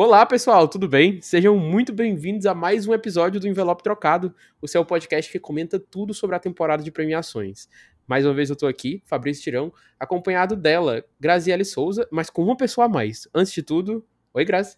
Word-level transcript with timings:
Olá, 0.00 0.24
pessoal, 0.24 0.68
tudo 0.68 0.86
bem? 0.86 1.20
Sejam 1.20 1.58
muito 1.58 1.92
bem-vindos 1.92 2.46
a 2.46 2.54
mais 2.54 2.86
um 2.86 2.94
episódio 2.94 3.40
do 3.40 3.48
Envelope 3.48 3.82
Trocado, 3.82 4.32
o 4.62 4.68
seu 4.68 4.84
podcast 4.84 5.28
que 5.28 5.40
comenta 5.40 5.76
tudo 5.76 6.14
sobre 6.14 6.36
a 6.36 6.38
temporada 6.38 6.84
de 6.84 6.92
premiações. 6.92 7.68
Mais 8.06 8.24
uma 8.24 8.32
vez 8.32 8.48
eu 8.48 8.54
tô 8.54 8.68
aqui, 8.68 9.02
Fabrício 9.06 9.42
Tirão, 9.42 9.72
acompanhado 9.98 10.54
dela, 10.54 11.04
Graziele 11.18 11.64
Souza, 11.64 12.06
mas 12.12 12.30
com 12.30 12.44
uma 12.44 12.56
pessoa 12.56 12.84
a 12.84 12.88
mais. 12.88 13.26
Antes 13.34 13.52
de 13.52 13.60
tudo, 13.60 14.06
oi, 14.32 14.44
Grazi. 14.44 14.76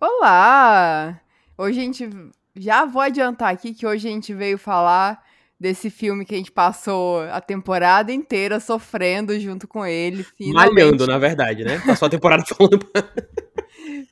Olá! 0.00 1.20
Hoje 1.58 1.80
a 1.80 1.82
gente. 1.82 2.08
Já 2.54 2.84
vou 2.84 3.02
adiantar 3.02 3.52
aqui 3.52 3.74
que 3.74 3.84
hoje 3.84 4.06
a 4.06 4.12
gente 4.12 4.32
veio 4.32 4.56
falar 4.56 5.20
desse 5.58 5.90
filme 5.90 6.24
que 6.24 6.32
a 6.32 6.38
gente 6.38 6.52
passou 6.52 7.22
a 7.22 7.40
temporada 7.40 8.12
inteira 8.12 8.60
sofrendo 8.60 9.36
junto 9.40 9.66
com 9.66 9.84
ele. 9.84 10.22
Finalmente. 10.22 10.74
Malhando, 10.74 11.06
na 11.08 11.18
verdade, 11.18 11.64
né? 11.64 11.82
Passou 11.84 12.06
a 12.06 12.10
temporada 12.10 12.44
falando. 12.46 12.86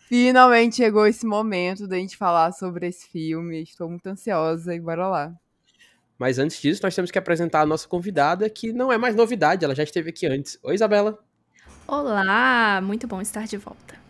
Finalmente 0.08 0.76
chegou 0.76 1.06
esse 1.06 1.26
momento 1.26 1.86
da 1.86 1.96
gente 1.96 2.16
falar 2.16 2.52
sobre 2.52 2.86
esse 2.86 3.08
filme. 3.08 3.62
Estou 3.62 3.88
muito 3.88 4.06
ansiosa 4.06 4.74
e 4.74 4.80
bora 4.80 5.08
lá. 5.08 5.34
Mas 6.18 6.38
antes 6.38 6.60
disso, 6.60 6.80
nós 6.82 6.94
temos 6.94 7.10
que 7.10 7.18
apresentar 7.18 7.62
a 7.62 7.66
nossa 7.66 7.88
convidada, 7.88 8.48
que 8.48 8.72
não 8.72 8.92
é 8.92 8.98
mais 8.98 9.16
novidade, 9.16 9.64
ela 9.64 9.74
já 9.74 9.82
esteve 9.82 10.10
aqui 10.10 10.26
antes. 10.26 10.58
Oi, 10.62 10.74
Isabela. 10.74 11.18
Olá, 11.86 12.80
muito 12.82 13.06
bom 13.08 13.20
estar 13.20 13.46
de 13.46 13.56
volta. 13.56 14.00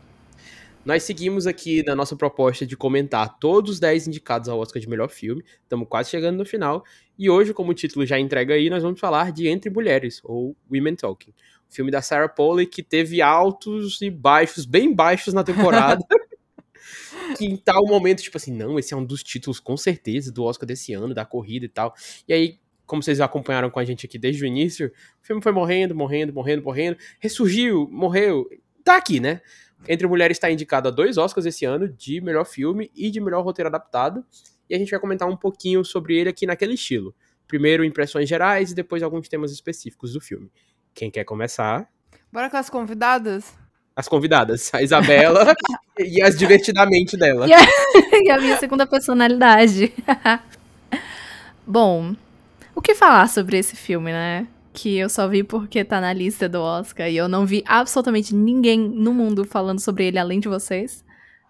Nós 0.84 1.04
seguimos 1.04 1.46
aqui 1.46 1.82
na 1.84 1.95
nossa 1.95 2.16
proposta 2.16 2.66
de 2.66 2.76
comentar 2.76 3.38
todos 3.38 3.70
os 3.73 3.80
10 3.80 4.09
indicados 4.09 4.48
ao 4.48 4.59
Oscar 4.59 4.82
de 4.82 4.88
melhor 4.88 5.09
filme. 5.09 5.45
Estamos 5.62 5.88
quase 5.88 6.10
chegando 6.10 6.38
no 6.38 6.45
final. 6.45 6.84
E 7.16 7.30
hoje, 7.30 7.54
como 7.54 7.70
o 7.70 7.74
título 7.74 8.04
já 8.04 8.18
entrega 8.18 8.54
aí, 8.54 8.68
nós 8.68 8.82
vamos 8.82 8.98
falar 8.98 9.30
de 9.30 9.46
Entre 9.46 9.70
Mulheres, 9.70 10.20
ou 10.24 10.56
Women 10.70 10.96
Talking 10.96 11.32
filme 11.72 11.90
da 11.90 12.02
Sarah 12.02 12.28
Polley 12.28 12.66
que 12.66 12.82
teve 12.82 13.22
altos 13.22 14.00
e 14.02 14.10
baixos, 14.10 14.64
bem 14.64 14.94
baixos 14.94 15.32
na 15.32 15.42
temporada. 15.42 16.04
que 17.36 17.46
em 17.46 17.56
tal 17.56 17.86
momento, 17.86 18.22
tipo 18.22 18.36
assim, 18.36 18.52
não, 18.52 18.78
esse 18.78 18.92
é 18.92 18.96
um 18.96 19.04
dos 19.04 19.22
títulos 19.22 19.59
com 19.59 19.76
certeza 19.76 20.30
do 20.30 20.45
Oscar 20.45 20.66
desse 20.66 20.92
ano, 20.92 21.14
da 21.14 21.24
corrida 21.24 21.64
e 21.64 21.68
tal. 21.68 21.95
E 22.29 22.32
aí, 22.32 22.59
como 22.84 23.02
vocês 23.02 23.20
acompanharam 23.20 23.70
com 23.70 23.80
a 23.80 23.84
gente 23.84 24.04
aqui 24.04 24.18
desde 24.18 24.45
o 24.45 24.46
início, 24.46 24.92
o 25.23 25.26
filme 25.26 25.42
foi 25.42 25.52
morrendo, 25.52 25.95
morrendo, 25.95 26.32
morrendo, 26.32 26.62
morrendo, 26.62 26.96
ressurgiu, 27.18 27.88
morreu, 27.90 28.48
tá 28.84 28.96
aqui, 28.96 29.18
né? 29.18 29.40
Entre 29.88 30.07
Mulheres 30.07 30.36
está 30.36 30.51
indicado 30.51 30.88
a 30.88 30.90
dois 30.90 31.16
Oscars 31.16 31.46
esse 31.46 31.64
ano, 31.64 31.88
de 31.88 32.20
melhor 32.20 32.45
filme 32.45 32.90
e 32.95 33.10
de 33.10 33.20
melhor 33.20 33.42
roteiro 33.42 33.68
adaptado. 33.68 34.24
E 34.68 34.74
a 34.74 34.79
gente 34.79 34.90
vai 34.90 35.01
comentar 35.01 35.29
um 35.29 35.36
pouquinho 35.36 35.84
sobre 35.84 36.16
ele 36.16 36.29
aqui 36.29 36.46
naquele 36.46 36.74
estilo. 36.74 37.14
Primeiro, 37.48 37.84
impressões 37.84 38.29
gerais 38.29 38.70
e 38.70 38.74
depois 38.74 39.02
alguns 39.02 39.29
temas 39.29 39.52
específicos 39.52 40.12
do 40.12 40.20
filme. 40.20 40.51
Quem 40.95 41.10
quer 41.10 41.24
começar? 41.24 41.88
Bora 42.30 42.51
com 42.51 42.57
as 42.57 42.68
convidadas? 42.68 43.52
As 43.95 44.09
convidadas, 44.09 44.73
a 44.73 44.82
Isabela 44.82 45.54
e 45.98 46.23
as 46.23 46.37
divertidamente 46.37 47.16
dela. 47.16 47.46
E 47.46 47.52
a, 47.52 47.59
e 48.24 48.30
a 48.30 48.38
minha 48.38 48.57
segunda 48.59 48.87
personalidade. 48.87 49.93
Bom, 51.66 52.15
o 52.74 52.80
que 52.80 52.95
falar 52.95 53.29
sobre 53.29 53.59
esse 53.59 53.76
filme, 53.76 54.10
né? 54.10 54.46
Que 54.73 54.96
eu 54.96 55.09
só 55.09 55.29
vi 55.29 55.43
porque 55.43 55.85
tá 55.85 56.01
na 56.01 56.13
lista 56.13 56.48
do 56.48 56.60
Oscar 56.60 57.09
e 57.09 57.16
eu 57.16 57.29
não 57.29 57.45
vi 57.45 57.63
absolutamente 57.66 58.35
ninguém 58.35 58.79
no 58.79 59.13
mundo 59.13 59.45
falando 59.45 59.80
sobre 59.80 60.07
ele 60.07 60.18
além 60.18 60.40
de 60.40 60.48
vocês 60.48 61.04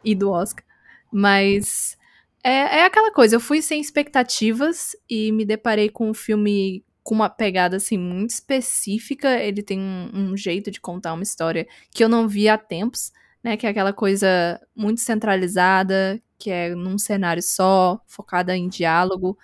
e 0.04 0.14
do 0.14 0.30
Oscar. 0.30 0.64
Mas 1.12 1.96
é, 2.42 2.80
é 2.80 2.84
aquela 2.84 3.12
coisa, 3.12 3.36
eu 3.36 3.40
fui 3.40 3.62
sem 3.62 3.80
expectativas 3.80 4.96
e 5.08 5.30
me 5.30 5.44
deparei 5.44 5.88
com 5.88 6.10
um 6.10 6.14
filme 6.14 6.84
com 7.02 7.14
uma 7.14 7.28
pegada 7.28 7.76
assim 7.76 7.98
muito 7.98 8.30
específica. 8.30 9.38
Ele 9.38 9.62
tem 9.62 9.78
um, 9.80 10.10
um, 10.14 10.36
jeito 10.36 10.70
de 10.70 10.80
contar 10.80 11.14
uma 11.14 11.22
história 11.22 11.66
que 11.90 12.02
eu 12.02 12.08
não 12.08 12.28
vi 12.28 12.48
há 12.48 12.56
tempos, 12.56 13.12
né? 13.42 13.56
Que 13.56 13.66
é 13.66 13.70
aquela 13.70 13.92
coisa 13.92 14.60
muito 14.74 15.00
centralizada, 15.00 16.20
que 16.38 16.50
é 16.50 16.74
num 16.74 16.98
cenário 16.98 17.42
só, 17.42 18.00
focada 18.06 18.56
em 18.56 18.68
diálogo. 18.68 19.38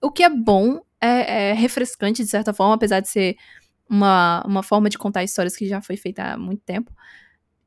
O 0.00 0.10
que 0.10 0.22
é 0.22 0.30
bom, 0.30 0.80
é, 1.00 1.50
é 1.50 1.52
refrescante 1.52 2.22
de 2.22 2.30
certa 2.30 2.52
forma, 2.52 2.74
apesar 2.74 3.00
de 3.00 3.08
ser 3.08 3.36
uma, 3.88 4.42
uma 4.46 4.62
forma 4.62 4.88
de 4.88 4.98
contar 4.98 5.24
histórias 5.24 5.56
que 5.56 5.66
já 5.66 5.80
foi 5.80 5.96
feita 5.96 6.22
há 6.22 6.38
muito 6.38 6.62
tempo. 6.62 6.92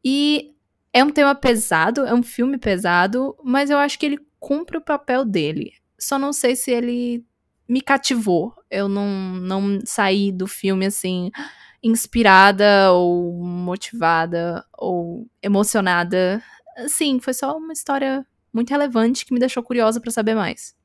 E 0.04 0.54
é 0.94 1.04
um 1.04 1.12
tema 1.12 1.36
pesado, 1.36 2.06
é 2.06 2.14
um 2.14 2.24
filme 2.24 2.58
pesado, 2.58 3.36
mas 3.44 3.70
eu 3.70 3.78
acho 3.78 4.00
que 4.00 4.06
ele 4.06 4.20
cumpre 4.40 4.78
o 4.78 4.82
papel 4.82 5.26
dele. 5.26 5.74
Só 6.00 6.18
não 6.18 6.32
sei 6.32 6.56
se 6.56 6.72
ele 6.72 7.26
me 7.68 7.82
cativou. 7.82 8.54
Eu 8.70 8.88
não, 8.88 9.08
não 9.08 9.80
saí 9.86 10.32
do 10.32 10.48
filme 10.48 10.86
assim 10.86 11.32
inspirada 11.82 12.92
ou 12.92 13.34
motivada 13.44 14.66
ou 14.78 15.28
emocionada. 15.42 16.42
Sim, 16.88 17.20
foi 17.20 17.34
só 17.34 17.58
uma 17.58 17.74
história 17.74 18.26
muito 18.54 18.70
relevante 18.70 19.26
que 19.26 19.34
me 19.34 19.40
deixou 19.40 19.64
curiosa 19.64 20.00
para 20.00 20.12
saber 20.12 20.36
mais. 20.36 20.76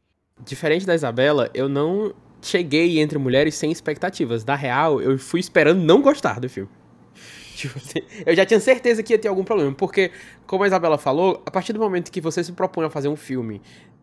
Diferente 0.45 0.87
da 0.87 0.95
Isabela, 0.95 1.51
eu 1.55 1.69
não 1.69 2.15
cheguei 2.41 3.01
entre 3.01 3.19
mulheres 3.19 3.55
sem 3.55 3.71
expectativas. 3.71 4.45
Da 4.45 4.55
real, 4.55 5.01
eu 5.01 5.19
fui 5.19 5.41
esperando 5.41 5.81
não 5.81 6.03
gostar 6.03 6.41
do 6.41 6.49
filme. 6.49 6.71
Tipo 7.57 7.79
assim, 7.79 8.01
eu 8.27 8.35
já 8.35 8.45
tinha 8.45 8.59
certeza 8.59 9.03
que 9.03 9.13
ia 9.13 9.19
ter 9.19 9.29
algum 9.29 9.45
problema, 9.45 9.73
porque, 9.73 10.11
como 10.47 10.65
a 10.65 10.67
Isabela 10.67 10.99
falou, 10.99 11.43
a 11.47 11.51
partir 11.51 11.73
do 11.73 11.79
momento 11.79 12.11
que 12.11 12.21
você 12.21 12.43
se 12.43 12.53
propõe 12.53 12.87
a 12.87 12.91
fazer 12.91 13.09
um 13.09 13.17
filme 13.17 13.61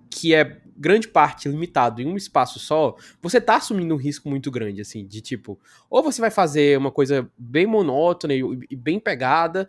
que 0.10 0.34
é 0.34 0.62
grande 0.76 1.08
parte 1.08 1.50
limitado 1.50 2.02
em 2.02 2.06
um 2.06 2.16
espaço 2.16 2.58
só, 2.58 2.96
você 3.22 3.40
tá 3.42 3.58
assumindo 3.58 3.94
um 3.94 3.98
risco 3.98 4.30
muito 4.30 4.50
grande, 4.50 4.82
assim, 4.82 5.06
de 5.06 5.22
tipo, 5.22 5.60
ou 5.90 6.02
você 6.02 6.22
vai 6.22 6.32
fazer 6.32 6.78
uma 6.78 6.92
coisa 6.92 7.30
bem 7.38 7.66
monótona 7.66 8.34
e, 8.34 8.42
e 8.70 8.76
bem 8.76 9.00
pegada, 9.00 9.68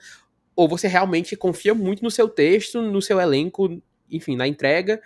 ou 0.54 0.68
você 0.68 0.86
realmente 0.86 1.36
confia 1.36 1.74
muito 1.74 2.02
no 2.02 2.10
seu 2.10 2.28
texto, 2.28 2.80
no 2.80 3.02
seu 3.02 3.20
elenco, 3.20 3.82
enfim, 4.10 4.36
na 4.36 4.46
entrega, 4.46 5.00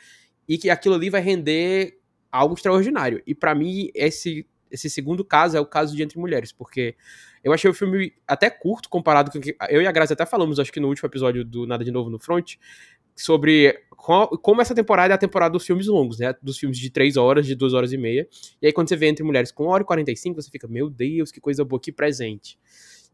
e 0.49 0.59
que 0.59 0.69
aquilo 0.69 0.94
ali 0.94 1.09
vai 1.09 1.23
render 1.23 1.99
algo 2.31 2.55
extraordinário. 2.55 3.23
E 3.27 3.34
para 3.34 3.55
mim, 3.55 3.91
esse, 3.94 4.47
esse 4.71 4.91
segundo 4.91 5.25
caso 5.25 5.56
é 5.56 5.61
o 5.61 5.67
caso 5.67 5.97
de 5.97 6.03
Entre 6.03 6.19
Mulheres, 6.19 6.53
porque 6.53 6.97
eu 7.43 7.53
achei 7.53 7.71
o 7.71 7.75
filme 7.75 8.12
até 8.27 8.50
curto 8.50 8.89
comparado 8.89 9.31
com 9.31 9.41
que. 9.41 9.56
Eu 9.69 9.81
e 9.81 9.87
a 9.87 9.93
Graça 9.93 10.15
até 10.15 10.27
falamos, 10.27 10.59
acho 10.59 10.73
que 10.73 10.81
no 10.81 10.89
último 10.89 11.09
episódio 11.09 11.44
do 11.44 11.67
Nada 11.67 11.84
de 11.84 11.91
Novo 11.91 12.11
no 12.11 12.19
Front, 12.19 12.56
sobre 13.17 13.79
como 14.43 14.61
essa 14.61 14.75
temporada 14.75 15.15
é 15.15 15.17
a 15.17 15.19
temporada 15.19 15.53
dos 15.53 15.65
filmes 15.65 15.87
longos, 15.87 16.19
né? 16.19 16.35
Dos 16.43 16.59
filmes 16.59 16.79
de 16.79 16.91
3 16.91 17.17
horas, 17.17 17.47
de 17.47 17.55
2 17.55 17.73
horas 17.73 17.93
e 17.93 17.97
meia. 17.97 18.29
E 18.61 18.67
aí, 18.67 18.73
quando 18.73 18.89
você 18.89 18.97
vê 18.97 19.07
entre 19.07 19.25
mulheres 19.25 19.51
com 19.51 19.65
1 19.65 19.69
hora 19.69 19.83
e 19.83 19.87
45, 19.87 20.43
você 20.43 20.51
fica, 20.51 20.69
meu 20.69 20.91
Deus, 20.91 21.33
que 21.33 21.41
coisa 21.41 21.65
boa, 21.65 21.81
que 21.81 21.91
presente. 21.91 22.59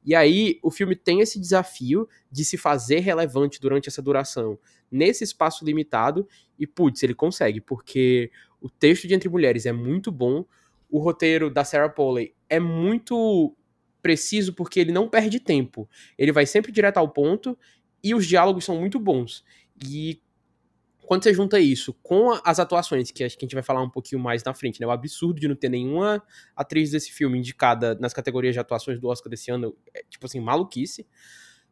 E 0.05 0.15
aí, 0.15 0.59
o 0.63 0.71
filme 0.71 0.97
tem 0.97 1.21
esse 1.21 1.39
desafio 1.39 2.09
de 2.33 2.45
se 2.45 2.57
fazer 2.57 3.01
relevante 3.01 3.61
durante 3.61 3.89
essa 3.89 4.03
duração, 4.03 4.59
nesse 4.91 5.23
espaço 5.23 5.65
limitado, 5.65 6.27
e 6.59 6.67
putz, 6.67 7.03
ele 7.03 7.15
consegue, 7.15 7.61
porque 7.61 8.31
o 8.61 8.69
texto 8.69 9.07
de 9.07 9.15
Entre 9.15 9.29
Mulheres 9.29 9.67
é 9.67 9.73
muito 9.73 10.11
bom, 10.11 10.45
o 10.91 10.99
roteiro 10.99 11.51
da 11.51 11.65
Sarah 11.65 11.89
Polley 11.89 12.35
é 12.49 12.59
muito 12.59 13.55
preciso 14.03 14.55
porque 14.55 14.81
ele 14.81 14.91
não 14.91 15.09
perde 15.09 15.39
tempo. 15.39 15.89
Ele 16.19 16.33
vai 16.33 16.47
sempre 16.47 16.73
direto 16.73 16.97
ao 16.97 17.09
ponto 17.09 17.57
e 18.03 18.15
os 18.15 18.27
diálogos 18.27 18.65
são 18.65 18.79
muito 18.81 18.99
bons. 18.99 19.45
E 19.87 20.21
quando 21.11 21.25
você 21.25 21.35
junta 21.35 21.59
isso 21.59 21.93
com 22.03 22.31
as 22.45 22.61
atuações, 22.61 23.11
que 23.11 23.25
acho 23.25 23.37
que 23.37 23.45
a 23.45 23.47
gente 23.47 23.55
vai 23.55 23.65
falar 23.65 23.83
um 23.83 23.91
pouquinho 23.91 24.23
mais 24.23 24.45
na 24.45 24.55
frente, 24.55 24.81
né? 24.81 24.87
O 24.87 24.93
absurdo 24.93 25.41
de 25.41 25.49
não 25.49 25.57
ter 25.57 25.69
nenhuma 25.69 26.23
atriz 26.55 26.93
desse 26.93 27.11
filme 27.11 27.37
indicada 27.37 27.97
nas 27.97 28.13
categorias 28.13 28.55
de 28.55 28.61
atuações 28.61 29.01
do 29.01 29.09
Oscar 29.09 29.29
desse 29.29 29.51
ano, 29.51 29.77
é, 29.93 30.05
tipo 30.09 30.27
assim, 30.27 30.39
maluquice. 30.39 31.05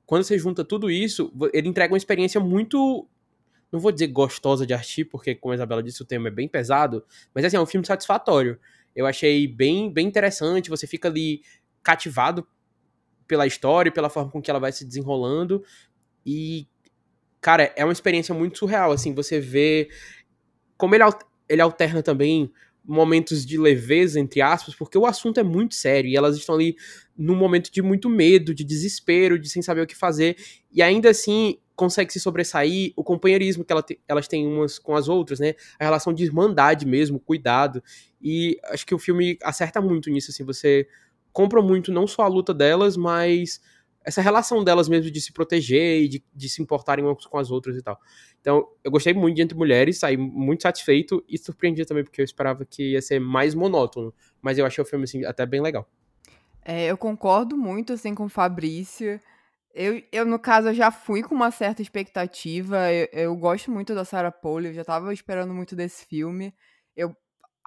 Quando 0.04 0.24
você 0.24 0.36
junta 0.38 0.64
tudo 0.64 0.91
isso, 0.91 1.32
ele 1.52 1.69
entrega 1.69 1.92
uma 1.92 1.98
experiência 1.98 2.41
muito. 2.41 3.08
Não 3.70 3.78
vou 3.78 3.92
dizer 3.92 4.08
gostosa 4.08 4.66
de 4.66 4.75
assistir, 4.75 5.04
porque, 5.04 5.34
como 5.34 5.52
a 5.52 5.54
Isabela 5.54 5.82
disse, 5.82 6.02
o 6.02 6.04
tema 6.04 6.26
é 6.28 6.30
bem 6.32 6.48
pesado, 6.48 7.04
mas 7.34 7.44
assim, 7.44 7.56
é 7.56 7.60
um 7.60 7.66
filme 7.66 7.86
satisfatório. 7.86 8.58
Eu 8.96 9.06
achei 9.06 9.46
bem, 9.46 9.92
bem 9.92 10.08
interessante, 10.08 10.69
você 10.69 10.86
fica 10.86 11.06
ali 11.06 11.42
cativado 11.80 12.44
pela 13.28 13.46
história, 13.46 13.92
pela 13.92 14.10
forma 14.10 14.32
com 14.32 14.42
que 14.42 14.50
ela 14.50 14.58
vai 14.58 14.72
se 14.72 14.84
desenrolando. 14.84 15.62
E 16.26 16.66
cara, 17.48 17.72
é 17.75 17.82
uma 17.82 17.94
experiência 17.94 18.34
muito 18.34 18.58
surreal, 18.58 18.93
assim, 18.93 19.14
você 19.14 19.40
vê 19.40 19.88
como 20.76 20.94
ele, 20.94 21.05
ele 21.49 21.62
alterna 21.62 22.02
também 22.02 22.52
momentos 22.84 23.46
de 23.46 23.56
leveza, 23.56 24.20
entre 24.20 24.43
aspas, 24.43 24.75
porque 24.75 24.99
o 24.99 25.06
assunto 25.06 25.40
é 25.40 25.43
muito 25.43 25.75
sério 25.75 26.11
e 26.11 26.14
elas 26.14 26.37
estão 26.37 26.56
ali 26.56 26.76
num 27.17 27.34
momento 27.34 27.73
de 27.73 27.81
muito 27.81 28.11
medo, 28.11 28.55
de 28.55 28.62
desespero, 28.62 29.38
de 29.38 29.49
sem 29.49 29.62
saber 29.62 29.81
o 29.81 29.87
que 29.87 29.96
fazer, 29.96 30.37
e 30.70 30.82
ainda 30.82 31.08
assim 31.08 31.56
consegue 31.75 32.12
se 32.12 32.20
sobressair 32.20 32.93
o 32.94 33.02
companheirismo 33.02 33.64
que 33.64 33.73
ela 33.73 33.82
te, 33.82 33.99
elas 34.06 34.28
têm 34.28 34.46
umas 34.46 34.78
com 34.78 34.94
as 34.94 35.08
outras, 35.08 35.40
né? 35.40 35.55
A 35.81 35.84
relação 35.84 36.12
de 36.12 36.25
irmandade 36.25 36.84
mesmo, 36.84 37.19
cuidado. 37.19 37.82
E 38.20 38.58
acho 38.64 38.84
que 38.84 38.94
o 38.94 38.99
filme 38.99 39.38
acerta 39.43 39.81
muito 39.81 40.11
nisso, 40.11 40.31
assim, 40.31 40.44
você 40.44 40.87
compra 41.32 41.62
muito 41.62 41.90
não 41.90 42.06
só 42.06 42.25
a 42.25 42.28
luta 42.28 42.52
delas, 42.52 42.94
mas 42.94 43.58
essa 44.05 44.23
relação 44.23 44.65
delas 44.65 44.89
mesmo 44.89 45.11
de 45.11 45.21
se 45.21 45.33
proteger 45.33 46.03
e 46.03 46.09
de, 46.09 46.25
de 46.35 46.49
se 46.49 46.62
importarem 46.62 47.05
umas 47.05 47.27
com 47.27 47.39
as 47.39 47.50
outras 47.50 47.77
e 47.77 47.83
tal. 47.83 47.99
Então, 48.41 48.67
eu 48.83 48.91
gostei 48.91 49.12
muito 49.12 49.37
de 49.37 49.43
Entre 49.43 49.56
Mulheres, 49.56 49.99
saí 49.99 50.17
muito 50.17 50.62
satisfeito 50.62 51.23
e 51.29 51.37
surpreendido 51.37 51.89
também, 51.89 52.05
porque 52.05 52.21
eu 52.21 52.25
esperava 52.25 52.65
que 52.65 52.93
ia 52.93 53.03
ser 53.03 53.21
mais 53.21 53.55
monótono. 53.55 54.15
Mas 54.41 54.56
eu 54.56 54.65
achei 54.65 54.83
o 54.83 54.87
filme, 54.87 55.05
assim, 55.05 55.25
até 55.25 55.45
bem 55.45 55.61
legal. 55.61 55.89
É, 56.65 56.87
eu 56.87 56.97
concordo 56.97 57.56
muito, 57.56 57.93
assim, 57.93 58.15
com 58.15 58.25
o 58.25 58.29
Fabrício. 58.29 59.21
Eu, 59.75 60.03
eu, 60.11 60.25
no 60.25 60.39
caso, 60.39 60.73
já 60.73 60.91
fui 60.91 61.23
com 61.23 61.35
uma 61.35 61.50
certa 61.50 61.83
expectativa. 61.83 62.93
Eu, 62.93 63.09
eu 63.12 63.37
gosto 63.37 63.71
muito 63.71 63.95
da 63.95 64.05
Sarah 64.05 64.33
Polley, 64.33 64.71
eu 64.71 64.75
já 64.75 64.85
tava 64.85 65.12
esperando 65.12 65.53
muito 65.53 65.77
desse 65.77 66.06
filme. 66.06 66.55
Eu 66.97 67.15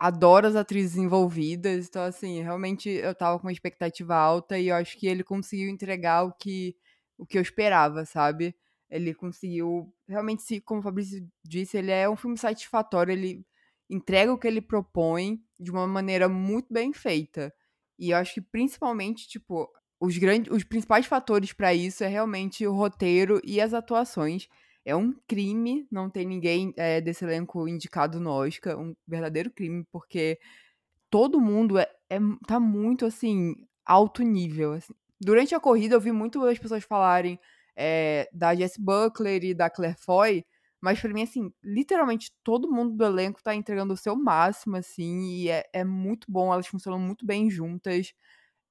adoro 0.02 0.48
as 0.48 0.56
atrizes 0.56 0.98
envolvidas, 0.98 1.88
então, 1.88 2.02
assim, 2.02 2.42
realmente 2.42 2.90
eu 2.90 3.14
tava 3.14 3.38
com 3.38 3.46
uma 3.46 3.52
expectativa 3.52 4.16
alta 4.16 4.58
e 4.58 4.70
eu 4.70 4.76
acho 4.76 4.98
que 4.98 5.06
ele 5.06 5.24
conseguiu 5.24 5.70
entregar 5.70 6.24
o 6.24 6.34
que, 6.34 6.76
o 7.20 7.26
que 7.26 7.38
eu 7.38 7.42
esperava, 7.44 8.04
sabe? 8.04 8.56
Ele 8.90 9.14
conseguiu, 9.14 9.94
realmente, 10.10 10.42
se, 10.42 10.60
como 10.60 10.80
o 10.80 10.84
Fabrício 10.84 11.24
disse, 11.46 11.78
ele 11.78 11.92
é 11.92 12.10
um 12.10 12.16
filme 12.16 12.36
satisfatório, 12.36 13.12
ele 13.12 13.46
entrega 13.88 14.34
o 14.34 14.40
que 14.40 14.48
ele 14.48 14.60
propõe 14.60 15.40
de 15.60 15.70
uma 15.70 15.86
maneira 15.86 16.28
muito 16.28 16.74
bem 16.74 16.92
feita. 16.94 17.54
E 18.00 18.10
eu 18.10 18.18
acho 18.18 18.34
que 18.34 18.42
principalmente, 18.42 19.28
tipo, 19.28 19.70
os 20.00 20.18
grandes, 20.18 20.52
os 20.52 20.64
principais 20.64 21.06
fatores 21.06 21.54
para 21.54 21.76
isso 21.76 22.04
é 22.04 22.08
realmente 22.08 22.66
o 22.66 22.74
roteiro 22.74 23.40
e 23.44 23.62
as 23.62 23.72
atuações. 23.72 24.48
É 24.86 24.96
um 24.96 25.14
crime 25.28 25.88
não 25.92 26.10
ter 26.10 26.26
ninguém 26.26 26.74
é, 26.78 27.02
desse 27.02 27.24
elenco 27.24 27.68
indicado 27.68 28.20
no 28.20 28.32
Oscar, 28.32 28.80
um 28.80 28.96
verdadeiro 29.08 29.52
crime, 29.52 29.86
porque 29.92 30.40
todo 31.10 31.40
mundo 31.42 31.78
é, 31.78 31.88
é 32.10 32.20
tá 32.48 32.60
muito 32.60 33.06
assim 33.06 33.56
alto 33.86 34.24
nível. 34.24 34.74
Assim. 34.74 34.94
Durante 35.20 35.56
a 35.56 35.60
corrida 35.60 35.96
eu 35.96 36.02
vi 36.02 36.12
muito 36.12 36.44
as 36.46 36.60
pessoas 36.60 36.84
falarem 36.84 37.40
é, 37.76 38.30
da 38.34 38.56
Jess 38.56 38.78
Buckler 38.78 39.44
e 39.44 39.54
da 39.54 39.70
Claire 39.70 39.98
Foy, 40.00 40.46
mas 40.82 41.00
para 41.00 41.14
mim, 41.14 41.24
assim, 41.24 41.54
literalmente 41.64 42.32
todo 42.44 42.72
mundo 42.72 42.96
do 42.96 43.06
elenco 43.06 43.42
tá 43.44 43.54
entregando 43.56 43.94
o 43.94 43.98
seu 43.98 44.16
máximo, 44.16 44.78
assim, 44.78 45.22
e 45.36 45.50
é, 45.50 45.64
é 45.74 45.84
muito 45.84 46.26
bom, 46.32 46.52
elas 46.52 46.68
funcionam 46.68 47.00
muito 47.00 47.26
bem 47.26 47.50
juntas. 47.52 48.14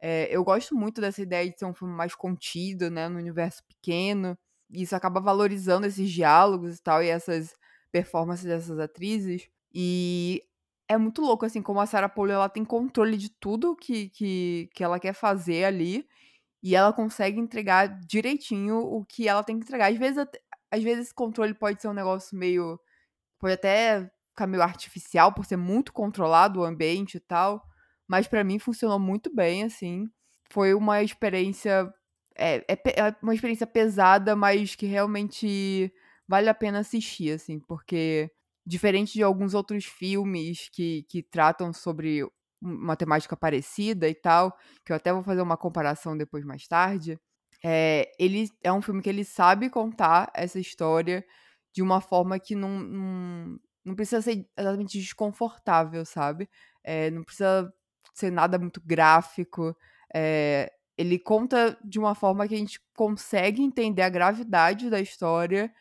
É, 0.01 0.29
eu 0.35 0.45
gosto 0.45 0.75
muito 0.75 1.01
dessa 1.01 1.23
ideia 1.23 1.51
de 1.51 1.59
ser 1.59 1.67
um 1.67 1.75
filme 1.75 1.95
mais 1.95 2.15
contido, 2.15 2.91
né, 2.91 3.09
no 3.09 3.19
universo 3.19 3.62
pequeno. 3.69 4.37
Isso 4.72 4.94
acaba 4.96 5.20
valorizando 5.20 5.87
esses 5.87 6.11
diálogos 6.11 6.78
e 6.78 6.82
tal, 6.82 7.02
e 7.02 7.08
essas 7.08 7.55
performances 7.93 8.44
dessas 8.44 8.78
atrizes. 8.78 9.49
E 9.72 10.43
é 10.88 10.96
muito 10.99 11.22
louco, 11.22 11.46
assim, 11.46 11.62
como 11.62 11.81
a 11.81 11.87
Sarah 11.87 12.08
Pauli, 12.08 12.32
ela 12.32 12.49
tem 12.49 12.64
controle 12.64 13.17
de 13.17 13.31
tudo 13.31 13.76
que, 13.76 14.11
que, 14.11 14.69
que 14.75 14.82
ela 14.84 14.99
quer 14.99 15.12
fazer 15.14 15.64
ali. 15.64 16.06
E 16.62 16.76
ela 16.76 16.93
consegue 16.93 17.38
entregar 17.40 17.87
direitinho 18.06 18.78
o 18.78 19.05
que 19.05 19.28
ela 19.28 19.43
tem 19.44 19.58
que 19.58 19.64
entregar. 19.64 19.90
Às 19.90 19.99
vezes, 19.99 20.26
às 20.70 20.82
vezes 20.82 21.06
esse 21.06 21.14
controle 21.14 21.55
pode 21.55 21.81
ser 21.81 21.88
um 21.88 21.93
negócio 21.94 22.37
meio. 22.37 22.78
Pode 23.38 23.55
até 23.55 24.11
ficar 24.31 24.46
meio 24.46 24.62
artificial 24.62 25.32
por 25.32 25.44
ser 25.46 25.56
muito 25.56 25.93
controlado 25.93 26.61
o 26.61 26.64
ambiente 26.64 27.16
e 27.16 27.20
tal. 27.20 27.62
Mas 28.08 28.26
para 28.26 28.44
mim 28.44 28.58
funcionou 28.58 28.99
muito 28.99 29.34
bem, 29.34 29.64
assim. 29.64 30.08
Foi 30.50 30.75
uma 30.75 31.02
experiência. 31.02 31.93
É, 32.40 32.64
é, 32.69 32.72
é, 32.72 33.16
uma 33.22 33.34
experiência 33.34 33.66
pesada, 33.66 34.34
mas 34.34 34.75
que 34.75 34.87
realmente 34.87 35.92
vale 36.26 36.48
a 36.48 36.54
pena 36.54 36.78
assistir, 36.78 37.32
assim, 37.32 37.60
porque 37.60 38.31
diferente 38.64 39.12
de 39.12 39.22
alguns 39.22 39.52
outros 39.52 39.84
filmes 39.84 40.69
que, 40.72 41.04
que 41.08 41.22
tratam 41.22 41.72
sobre 41.72 42.25
uma 42.62 42.96
temática 42.96 43.37
parecida 43.37 44.08
e 44.08 44.14
tal, 44.14 44.56
que 44.84 44.92
eu 44.92 44.96
até 44.96 45.12
vou 45.12 45.22
fazer 45.22 45.42
uma 45.42 45.56
comparação 45.56 46.16
depois 46.16 46.44
mais 46.44 46.66
tarde, 46.66 47.19
é, 47.64 48.10
ele 48.19 48.48
é 48.62 48.72
um 48.72 48.82
filme 48.82 49.02
que 49.02 49.08
ele 49.08 49.25
sabe 49.25 49.69
contar 49.69 50.31
essa 50.34 50.58
história 50.58 51.25
de 51.75 51.82
uma 51.82 52.00
forma 52.00 52.38
que 52.38 52.54
não, 52.54 52.81
não, 52.81 53.58
não 53.84 53.94
precisa 53.94 54.22
ser 54.22 54.46
exatamente 54.58 54.98
desconfortável, 54.98 56.04
sabe? 56.04 56.48
É, 56.82 57.10
não 57.10 57.22
precisa 57.22 57.72
ser 58.14 58.31
nada 58.31 58.58
muito 58.58 58.81
gráfico. 58.84 59.76
É, 60.14 60.72
ele 61.00 61.19
conta 61.19 61.79
de 61.82 61.99
uma 61.99 62.14
forma 62.14 62.47
que 62.47 62.55
a 62.55 62.58
gente 62.58 62.79
consegue 62.94 63.62
entender 63.62 64.02
a 64.02 64.11
gravidade 64.11 64.91
da 64.91 65.00
história, 65.00 65.73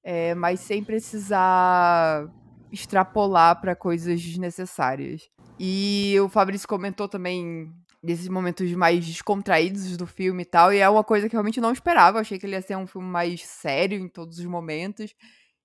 é, 0.00 0.32
mas 0.36 0.60
sem 0.60 0.84
precisar 0.84 2.32
extrapolar 2.70 3.60
para 3.60 3.74
coisas 3.74 4.22
desnecessárias. 4.22 5.28
E 5.58 6.14
o 6.20 6.28
Fabrício 6.28 6.68
comentou 6.68 7.08
também 7.08 7.74
desses 8.00 8.28
momentos 8.28 8.72
mais 8.74 9.04
descontraídos 9.04 9.96
do 9.96 10.06
filme 10.06 10.44
e 10.44 10.46
tal, 10.46 10.72
e 10.72 10.78
é 10.78 10.88
uma 10.88 11.02
coisa 11.02 11.28
que 11.28 11.34
eu 11.34 11.38
realmente 11.38 11.60
não 11.60 11.72
esperava. 11.72 12.18
Eu 12.18 12.20
achei 12.20 12.38
que 12.38 12.46
ele 12.46 12.54
ia 12.54 12.62
ser 12.62 12.76
um 12.76 12.86
filme 12.86 13.08
mais 13.08 13.44
sério 13.44 13.98
em 13.98 14.08
todos 14.08 14.38
os 14.38 14.46
momentos. 14.46 15.12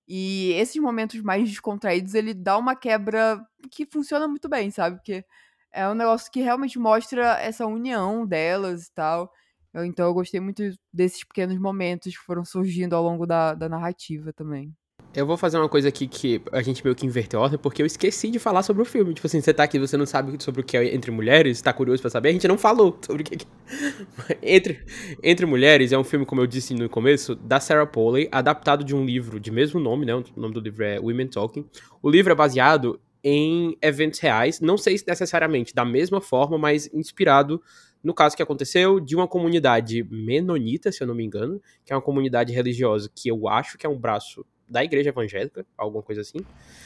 E 0.08 0.50
esses 0.54 0.82
momentos 0.82 1.20
mais 1.22 1.48
descontraídos, 1.48 2.12
ele 2.14 2.34
dá 2.34 2.58
uma 2.58 2.74
quebra 2.74 3.40
que 3.70 3.86
funciona 3.86 4.26
muito 4.26 4.48
bem, 4.48 4.68
sabe? 4.68 4.96
Porque 4.96 5.24
é 5.72 5.88
um 5.88 5.94
negócio 5.94 6.30
que 6.30 6.40
realmente 6.40 6.78
mostra 6.78 7.38
essa 7.40 7.66
união 7.66 8.26
delas 8.26 8.86
e 8.86 8.94
tal. 8.94 9.30
Eu, 9.74 9.84
então 9.84 10.06
eu 10.06 10.14
gostei 10.14 10.40
muito 10.40 10.62
desses 10.92 11.22
pequenos 11.22 11.58
momentos 11.58 12.16
que 12.16 12.24
foram 12.24 12.44
surgindo 12.44 12.96
ao 12.96 13.02
longo 13.02 13.26
da, 13.26 13.54
da 13.54 13.68
narrativa 13.68 14.32
também. 14.32 14.74
Eu 15.14 15.26
vou 15.26 15.38
fazer 15.38 15.56
uma 15.56 15.68
coisa 15.68 15.88
aqui 15.88 16.06
que 16.06 16.42
a 16.52 16.60
gente 16.60 16.84
meio 16.84 16.94
que 16.94 17.06
inverteu 17.06 17.40
a 17.40 17.44
ordem, 17.44 17.58
porque 17.58 17.80
eu 17.80 17.86
esqueci 17.86 18.30
de 18.30 18.38
falar 18.38 18.62
sobre 18.62 18.82
o 18.82 18.84
filme. 18.84 19.14
Tipo 19.14 19.26
assim, 19.26 19.40
você 19.40 19.52
tá 19.52 19.64
aqui, 19.64 19.78
você 19.78 19.96
não 19.96 20.04
sabe 20.04 20.36
sobre 20.42 20.60
o 20.60 20.64
que 20.64 20.76
é 20.76 20.94
Entre 20.94 21.10
Mulheres, 21.10 21.62
tá 21.62 21.72
curioso 21.72 22.02
pra 22.02 22.10
saber, 22.10 22.28
a 22.28 22.32
gente 22.32 22.46
não 22.46 22.58
falou 22.58 22.98
sobre 23.00 23.22
o 23.22 23.24
que 23.24 23.34
é. 23.34 24.36
Entre, 24.56 24.84
Entre 25.22 25.46
Mulheres 25.46 25.90
é 25.90 25.98
um 25.98 26.04
filme, 26.04 26.26
como 26.26 26.42
eu 26.42 26.46
disse 26.46 26.74
no 26.74 26.86
começo, 26.90 27.34
da 27.34 27.58
Sarah 27.58 27.86
Polley, 27.86 28.28
adaptado 28.30 28.84
de 28.84 28.94
um 28.94 29.06
livro 29.06 29.40
de 29.40 29.50
mesmo 29.50 29.80
nome, 29.80 30.04
né? 30.04 30.14
O 30.14 30.24
nome 30.36 30.52
do 30.52 30.60
livro 30.60 30.84
é 30.84 31.00
Women 31.00 31.28
Talking. 31.28 31.66
O 32.02 32.10
livro 32.10 32.32
é 32.32 32.36
baseado 32.36 33.00
em 33.28 33.76
eventos 33.82 34.20
reais, 34.20 34.60
não 34.60 34.78
sei 34.78 34.96
se 34.96 35.04
necessariamente 35.04 35.74
da 35.74 35.84
mesma 35.84 36.20
forma, 36.20 36.56
mas 36.56 36.88
inspirado 36.94 37.60
no 38.00 38.14
caso 38.14 38.36
que 38.36 38.42
aconteceu 38.42 39.00
de 39.00 39.16
uma 39.16 39.26
comunidade 39.26 40.04
menonita, 40.08 40.92
se 40.92 41.02
eu 41.02 41.08
não 41.08 41.14
me 41.14 41.24
engano, 41.24 41.60
que 41.84 41.92
é 41.92 41.96
uma 41.96 42.02
comunidade 42.02 42.52
religiosa 42.52 43.10
que 43.12 43.28
eu 43.28 43.48
acho 43.48 43.76
que 43.76 43.84
é 43.84 43.88
um 43.88 43.98
braço 43.98 44.46
da 44.68 44.84
igreja 44.84 45.08
evangélica, 45.08 45.66
alguma 45.76 46.04
coisa 46.04 46.20
assim. 46.20 46.38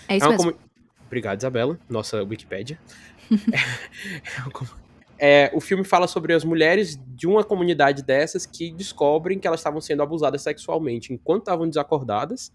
É 0.09 0.17
isso 0.17 0.25
é 0.25 0.29
mesmo. 0.31 0.53
Comu... 0.53 0.65
Obrigado, 1.07 1.41
Isabela, 1.41 1.79
nossa 1.91 2.23
Wikipédia. 2.23 2.81
é, 5.19 5.45
é, 5.45 5.51
o 5.53 5.61
filme 5.61 5.85
fala 5.85 6.07
sobre 6.07 6.33
as 6.33 6.43
mulheres 6.43 6.99
de 7.07 7.27
uma 7.27 7.45
comunidade 7.45 8.03
dessas 8.03 8.47
que 8.47 8.71
descobrem 8.71 9.39
que 9.39 9.47
elas 9.47 9.61
estavam 9.61 9.83
sendo 9.83 10.03
abusadas 10.03 10.41
sexualmente 10.41 11.13
enquanto 11.13 11.43
estavam 11.43 11.69
desacordadas 11.69 12.51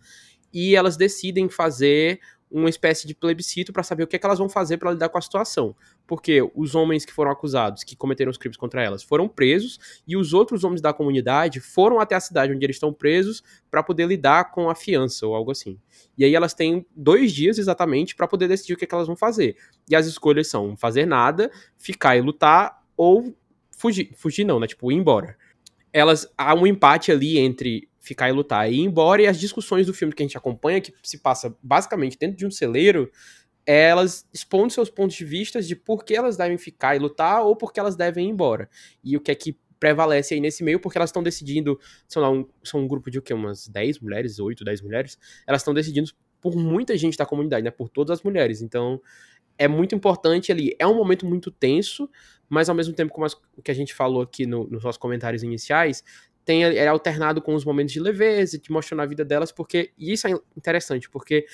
e 0.56 0.74
elas 0.74 0.96
decidem 0.96 1.50
fazer 1.50 2.22
uma 2.50 2.70
espécie 2.70 3.08
de 3.08 3.16
plebiscito 3.16 3.74
para 3.74 3.84
saber 3.84 4.04
o 4.04 4.08
que, 4.08 4.16
é 4.16 4.20
que 4.20 4.26
elas 4.26 4.40
vão 4.40 4.48
fazer 4.48 4.78
para 4.78 4.92
lidar 4.92 5.10
com 5.10 5.18
a 5.18 5.22
situação. 5.22 5.76
Porque 6.08 6.42
os 6.56 6.76
homens 6.76 7.04
que 7.04 7.12
foram 7.12 7.32
acusados, 7.32 7.84
que 7.84 7.96
cometeram 7.96 8.32
os 8.32 8.38
crimes 8.38 8.58
contra 8.58 8.84
elas, 8.84 9.04
foram 9.04 9.28
presos 9.28 9.80
e 10.08 10.16
os 10.16 10.34
outros 10.34 10.64
homens 10.64 10.82
da 10.82 10.94
comunidade 10.94 11.60
foram 11.60 12.00
até 12.00 12.16
a 12.16 12.20
cidade 12.20 12.54
onde 12.54 12.66
eles 12.66 12.76
estão 12.76 12.94
presos 12.94 13.44
para 13.70 13.84
poder 13.84 14.08
lidar 14.08 14.52
com 14.52 14.70
a 14.70 14.76
fiança 14.76 15.26
ou 15.26 15.36
algo 15.36 15.52
assim. 15.52 15.80
E 16.18 16.24
aí 16.24 16.34
elas 16.36 16.54
têm 16.54 16.86
dois 16.96 17.34
dias 17.34 17.58
exatamente 17.58 18.16
para 18.16 18.28
poder 18.28 18.48
decidir 18.48 18.74
o 18.74 18.78
que, 18.78 18.86
é 18.86 18.88
que 18.88 18.96
elas 18.96 19.08
vão 19.08 19.16
fazer. 19.16 19.58
E 19.90 19.96
as 19.96 20.06
escolhas 20.06 20.48
são 20.48 20.78
fazer 20.78 21.06
nada, 21.06 21.52
ficar 21.78 22.16
e 22.16 22.22
lutar 22.22 22.84
ou 22.96 23.36
fugir. 23.72 24.12
Fugir 24.16 24.46
não, 24.46 24.60
né? 24.60 24.68
Tipo, 24.68 24.92
ir 24.92 24.96
embora. 24.96 25.38
Elas 25.92 26.32
há 26.38 26.54
um 26.54 26.68
empate 26.68 27.12
ali 27.12 27.38
entre 27.38 27.90
ficar 28.06 28.30
e 28.30 28.32
lutar 28.32 28.72
e 28.72 28.80
embora. 28.80 29.24
E 29.24 29.28
as 29.28 29.40
discussões 29.40 29.88
do 29.88 29.94
filme 29.94 30.14
que 30.14 30.22
a 30.22 30.26
gente 30.26 30.38
acompanha, 30.38 30.80
que 30.80 30.94
se 31.04 31.18
passa 31.18 31.56
basicamente 31.62 32.18
dentro 32.18 32.38
de 32.38 32.46
um 32.46 32.52
celeiro, 32.52 33.12
elas 33.66 34.28
expõem 34.32 34.70
seus 34.70 34.90
pontos 34.90 35.16
de 35.16 35.26
vista 35.26 35.62
de 35.62 35.76
por 35.76 36.06
que 36.06 36.16
elas 36.16 36.38
devem 36.38 36.58
ficar 36.58 36.96
e 36.96 37.00
lutar 37.00 37.44
ou 37.44 37.56
por 37.56 37.74
que 37.74 37.80
elas 37.80 37.96
devem 37.96 38.28
ir 38.28 38.30
embora. 38.30 38.70
E 39.04 39.18
o 39.18 39.20
que 39.20 39.32
é 39.32 39.36
que 39.36 39.58
prevalece 39.80 40.36
aí 40.36 40.40
nesse 40.40 40.64
meio, 40.64 40.80
porque 40.80 40.98
elas 40.98 41.10
estão 41.10 41.24
decidindo, 41.24 41.80
são, 42.08 42.22
lá 42.22 42.30
um, 42.30 42.48
são 42.64 42.82
um 42.82 42.88
grupo 42.88 43.10
de 43.10 43.20
o 43.20 43.22
quê? 43.22 43.34
Umas 43.34 43.68
10 43.68 44.00
mulheres, 44.00 44.40
8, 44.40 44.64
10 44.64 44.82
mulheres, 44.82 45.18
elas 45.48 45.62
estão 45.62 45.74
decidindo 45.74 46.12
por 46.40 46.56
muita 46.56 46.96
gente 46.96 47.18
da 47.18 47.26
comunidade, 47.26 47.64
né? 47.64 47.72
Por 47.72 47.90
todas 47.90 48.20
as 48.20 48.24
mulheres. 48.24 48.62
Então, 48.62 49.02
é 49.58 49.68
muito 49.68 49.96
importante 49.96 50.52
ali. 50.52 50.76
É 50.78 50.86
um 50.86 50.96
momento 50.96 51.26
muito 51.26 51.50
tenso, 51.50 52.10
mas 52.48 52.70
ao 52.70 52.76
mesmo 52.76 52.94
tempo, 52.94 53.12
como 53.12 53.26
as, 53.26 53.34
o 53.58 53.62
que 53.64 53.72
a 53.72 53.74
gente 53.74 53.94
falou 53.94 54.22
aqui 54.22 54.46
no, 54.46 54.68
nos 54.68 54.84
nossos 54.84 54.98
comentários 54.98 55.44
iniciais, 55.44 56.04
tem 56.46 56.64
é 56.64 56.88
alternado 56.88 57.42
com 57.42 57.56
os 57.56 57.66
momentos 57.66 57.94
de 57.94 58.00
leveza, 58.00 58.58
de 58.58 58.72
mostrando 58.72 59.02
a 59.02 59.06
vida 59.06 59.26
delas, 59.26 59.52
porque 59.52 59.92
e 59.98 60.14
isso 60.14 60.28
é 60.28 60.32
interessante, 60.56 61.10
porque 61.10 61.46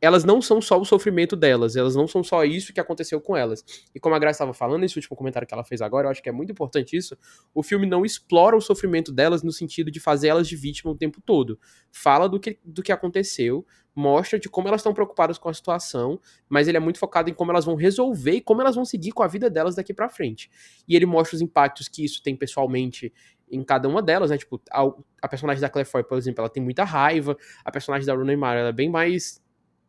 elas 0.00 0.24
não 0.24 0.42
são 0.42 0.60
só 0.60 0.78
o 0.78 0.84
sofrimento 0.84 1.34
delas, 1.34 1.76
elas 1.76 1.96
não 1.96 2.06
são 2.06 2.22
só 2.22 2.44
isso 2.44 2.72
que 2.72 2.80
aconteceu 2.80 3.20
com 3.20 3.36
elas. 3.36 3.64
E 3.94 4.00
como 4.00 4.14
a 4.14 4.18
Graça 4.18 4.36
estava 4.36 4.52
falando, 4.52 4.84
esse 4.84 4.96
último 4.96 5.16
comentário 5.16 5.46
que 5.48 5.54
ela 5.54 5.64
fez 5.64 5.80
agora, 5.80 6.06
eu 6.06 6.10
acho 6.10 6.22
que 6.22 6.28
é 6.28 6.32
muito 6.32 6.52
importante 6.52 6.96
isso. 6.96 7.16
O 7.54 7.62
filme 7.62 7.86
não 7.86 8.04
explora 8.04 8.56
o 8.56 8.60
sofrimento 8.60 9.10
delas 9.12 9.42
no 9.42 9.52
sentido 9.52 9.90
de 9.90 9.98
fazer 9.98 10.28
elas 10.28 10.46
de 10.46 10.56
vítima 10.56 10.90
o 10.92 10.96
tempo 10.96 11.20
todo. 11.24 11.58
Fala 11.90 12.28
do 12.28 12.38
que, 12.38 12.58
do 12.64 12.82
que 12.82 12.92
aconteceu, 12.92 13.64
mostra 13.94 14.38
de 14.38 14.48
como 14.50 14.68
elas 14.68 14.80
estão 14.80 14.92
preocupadas 14.92 15.38
com 15.38 15.48
a 15.48 15.54
situação, 15.54 16.20
mas 16.48 16.68
ele 16.68 16.76
é 16.76 16.80
muito 16.80 16.98
focado 16.98 17.30
em 17.30 17.34
como 17.34 17.50
elas 17.50 17.64
vão 17.64 17.74
resolver 17.74 18.32
e 18.32 18.40
como 18.42 18.60
elas 18.60 18.74
vão 18.74 18.84
seguir 18.84 19.12
com 19.12 19.22
a 19.22 19.26
vida 19.26 19.48
delas 19.48 19.74
daqui 19.74 19.94
para 19.94 20.10
frente. 20.10 20.50
E 20.86 20.94
ele 20.94 21.06
mostra 21.06 21.36
os 21.36 21.40
impactos 21.40 21.88
que 21.88 22.04
isso 22.04 22.22
tem 22.22 22.36
pessoalmente 22.36 23.12
em 23.50 23.62
cada 23.62 23.88
uma 23.88 24.02
delas, 24.02 24.30
né? 24.30 24.36
Tipo, 24.36 24.60
a, 24.70 24.82
a 25.22 25.28
personagem 25.28 25.60
da 25.60 25.70
Claire 25.70 25.88
Foy, 25.88 26.04
por 26.04 26.18
exemplo, 26.18 26.42
ela 26.42 26.50
tem 26.50 26.62
muita 26.62 26.84
raiva, 26.84 27.36
a 27.64 27.72
personagem 27.72 28.06
da 28.06 28.12
Rooney 28.14 28.36
Mara, 28.36 28.60
ela 28.60 28.68
é 28.68 28.72
bem 28.72 28.90
mais 28.90 29.40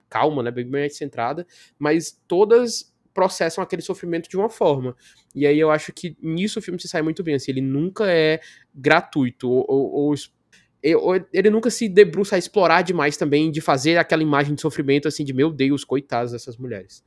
calma, 0.09 0.43
né? 0.43 0.51
Bem 0.51 0.65
mais 0.65 0.97
centrada, 0.97 1.45
mas 1.77 2.19
todas 2.27 2.93
processam 3.13 3.63
aquele 3.63 3.81
sofrimento 3.81 4.29
de 4.29 4.37
uma 4.37 4.47
forma. 4.47 4.95
E 5.33 5.47
aí 5.47 5.59
eu 5.59 5.71
acho 5.71 5.91
que 5.91 6.15
nisso 6.21 6.59
o 6.59 6.61
filme 6.61 6.79
se 6.79 6.87
sai 6.87 7.01
muito 7.01 7.23
bem, 7.23 7.33
assim, 7.33 7.51
ele 7.51 7.61
nunca 7.61 8.05
é 8.07 8.39
gratuito 8.75 9.49
ou, 9.49 9.65
ou, 9.67 10.13
ou 10.13 11.15
ele 11.33 11.49
nunca 11.49 11.71
se 11.71 11.89
debruça 11.89 12.35
a 12.35 12.39
explorar 12.39 12.83
demais 12.83 13.17
também, 13.17 13.49
de 13.49 13.59
fazer 13.59 13.97
aquela 13.97 14.21
imagem 14.21 14.53
de 14.53 14.61
sofrimento, 14.61 15.07
assim, 15.07 15.25
de 15.25 15.33
meu 15.33 15.51
Deus, 15.51 15.83
coitadas 15.83 16.31
dessas 16.31 16.57
mulheres. 16.57 17.03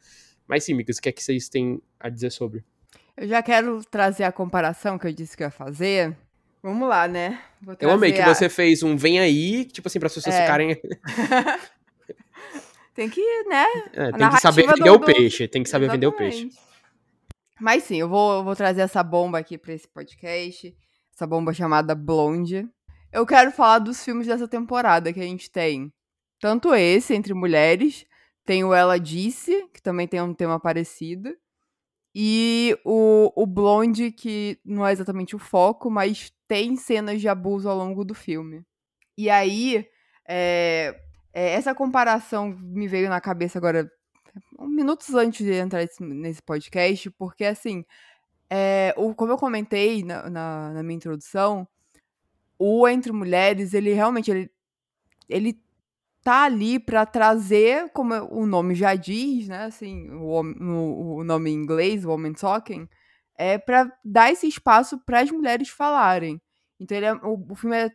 Mas 0.49 0.65
sim, 0.65 0.75
Micas, 0.75 0.99
o 0.99 1.01
que 1.01 1.09
é 1.09 1.13
que 1.13 1.23
vocês 1.23 1.49
têm 1.49 1.81
a 2.01 2.09
dizer 2.09 2.33
sobre? 2.33 2.65
Eu 3.17 3.29
já 3.29 3.41
quero 3.41 3.81
trazer 3.85 4.25
a 4.25 4.33
comparação 4.33 4.99
que 4.99 5.07
eu 5.07 5.13
disse 5.13 5.37
que 5.37 5.45
ia 5.45 5.51
fazer. 5.51 6.17
Vamos 6.61 6.89
lá, 6.89 7.07
né? 7.07 7.41
eu 7.79 7.91
amei 7.91 8.13
que 8.13 8.21
a... 8.21 8.35
você 8.35 8.49
fez 8.49 8.83
um 8.83 8.97
vem 8.97 9.21
aí, 9.21 9.65
tipo 9.65 9.87
assim, 9.87 10.01
para 10.01 10.09
as 10.09 10.15
pessoas 10.15 10.35
é. 10.35 10.43
ficarem. 10.43 10.77
tem 13.01 13.09
que, 13.09 13.43
né? 13.45 13.65
É, 13.95 14.13
tem 14.13 14.29
que 14.29 14.41
saber 14.41 14.67
vender 14.67 14.85
do, 14.85 14.93
o 14.93 15.01
peixe. 15.01 15.49
Tem 15.49 15.63
que 15.63 15.71
saber 15.71 15.87
Exatamente. 15.87 16.05
vender 16.05 16.15
o 16.15 16.19
peixe. 16.19 16.51
Mas 17.59 17.85
sim, 17.85 17.97
eu 17.97 18.11
vou, 18.11 18.35
eu 18.35 18.45
vou 18.45 18.55
trazer 18.55 18.83
essa 18.83 19.03
bomba 19.03 19.39
aqui 19.39 19.57
para 19.57 19.73
esse 19.73 19.89
podcast. 19.89 20.77
Essa 21.15 21.27
bomba 21.27 21.55
chamada 21.55 21.95
Blonde. 21.95 22.69
Eu 23.11 23.25
quero 23.25 23.53
falar 23.53 23.79
dos 23.79 24.05
filmes 24.05 24.27
dessa 24.27 24.47
temporada 24.47 25.15
que 25.15 25.21
a 25.21 25.25
gente 25.25 25.51
tem. 25.51 25.91
Tanto 26.39 26.75
esse, 26.75 27.15
Entre 27.15 27.33
Mulheres, 27.33 28.05
tem 28.45 28.65
o 28.65 28.75
Ela 28.75 29.01
Disse, 29.01 29.67
que 29.73 29.81
também 29.81 30.07
tem 30.07 30.21
um 30.21 30.35
tema 30.35 30.61
parecido. 30.61 31.35
E 32.15 32.77
o, 32.85 33.33
o 33.35 33.47
Blonde, 33.47 34.13
que 34.13 34.59
não 34.63 34.87
é 34.87 34.93
exatamente 34.93 35.35
o 35.35 35.39
foco, 35.39 35.91
mas 35.91 36.31
tem 36.47 36.77
cenas 36.77 37.19
de 37.19 37.29
abuso 37.29 37.67
ao 37.67 37.79
longo 37.79 38.05
do 38.05 38.15
filme. 38.15 38.63
E 39.17 39.31
aí, 39.31 39.87
é, 40.29 41.01
é, 41.33 41.53
essa 41.53 41.75
comparação 41.75 42.49
me 42.49 42.89
veio 42.89 43.09
na 43.09 43.21
cabeça 43.21 43.59
agora, 43.59 43.91
minutos 44.59 45.15
antes 45.15 45.45
de 45.45 45.53
entrar 45.53 45.85
nesse 46.01 46.43
podcast, 46.43 47.11
porque 47.13 47.45
assim, 47.45 47.85
é, 48.49 48.95
o, 48.97 49.15
como 49.15 49.33
eu 49.33 49.37
comentei 49.39 50.03
na, 50.03 50.29
na, 50.29 50.71
na 50.75 50.83
minha 50.83 50.97
introdução, 50.97 51.67
o 52.59 52.87
Entre 52.89 53.13
Mulheres, 53.13 53.73
ele 53.75 53.93
realmente 53.93 54.31
ele, 54.31 54.51
ele 55.29 55.63
tá 56.23 56.45
ali 56.45 56.79
para 56.79 57.07
trazer, 57.07 57.91
como 57.93 58.15
o 58.31 58.47
nome 58.47 58.75
já 58.75 58.95
diz, 58.95 59.49
né, 59.49 59.65
assim, 59.65 60.11
o, 60.11 60.43
o, 60.43 61.17
o 61.19 61.25
nome 61.25 61.51
em 61.51 61.55
inglês, 61.55 62.05
Woman 62.05 62.35
Talking, 62.35 62.89
é 63.37 63.57
para 63.57 63.91
dar 64.05 64.31
esse 64.31 64.47
espaço 64.47 64.99
para 64.99 65.21
as 65.21 65.31
mulheres 65.31 65.71
falarem. 65.71 66.41
Então 66.79 66.97
ele 66.97 67.07
é, 67.07 67.15
o, 67.15 67.47
o, 67.49 67.55
filme 67.55 67.77
é 67.77 67.91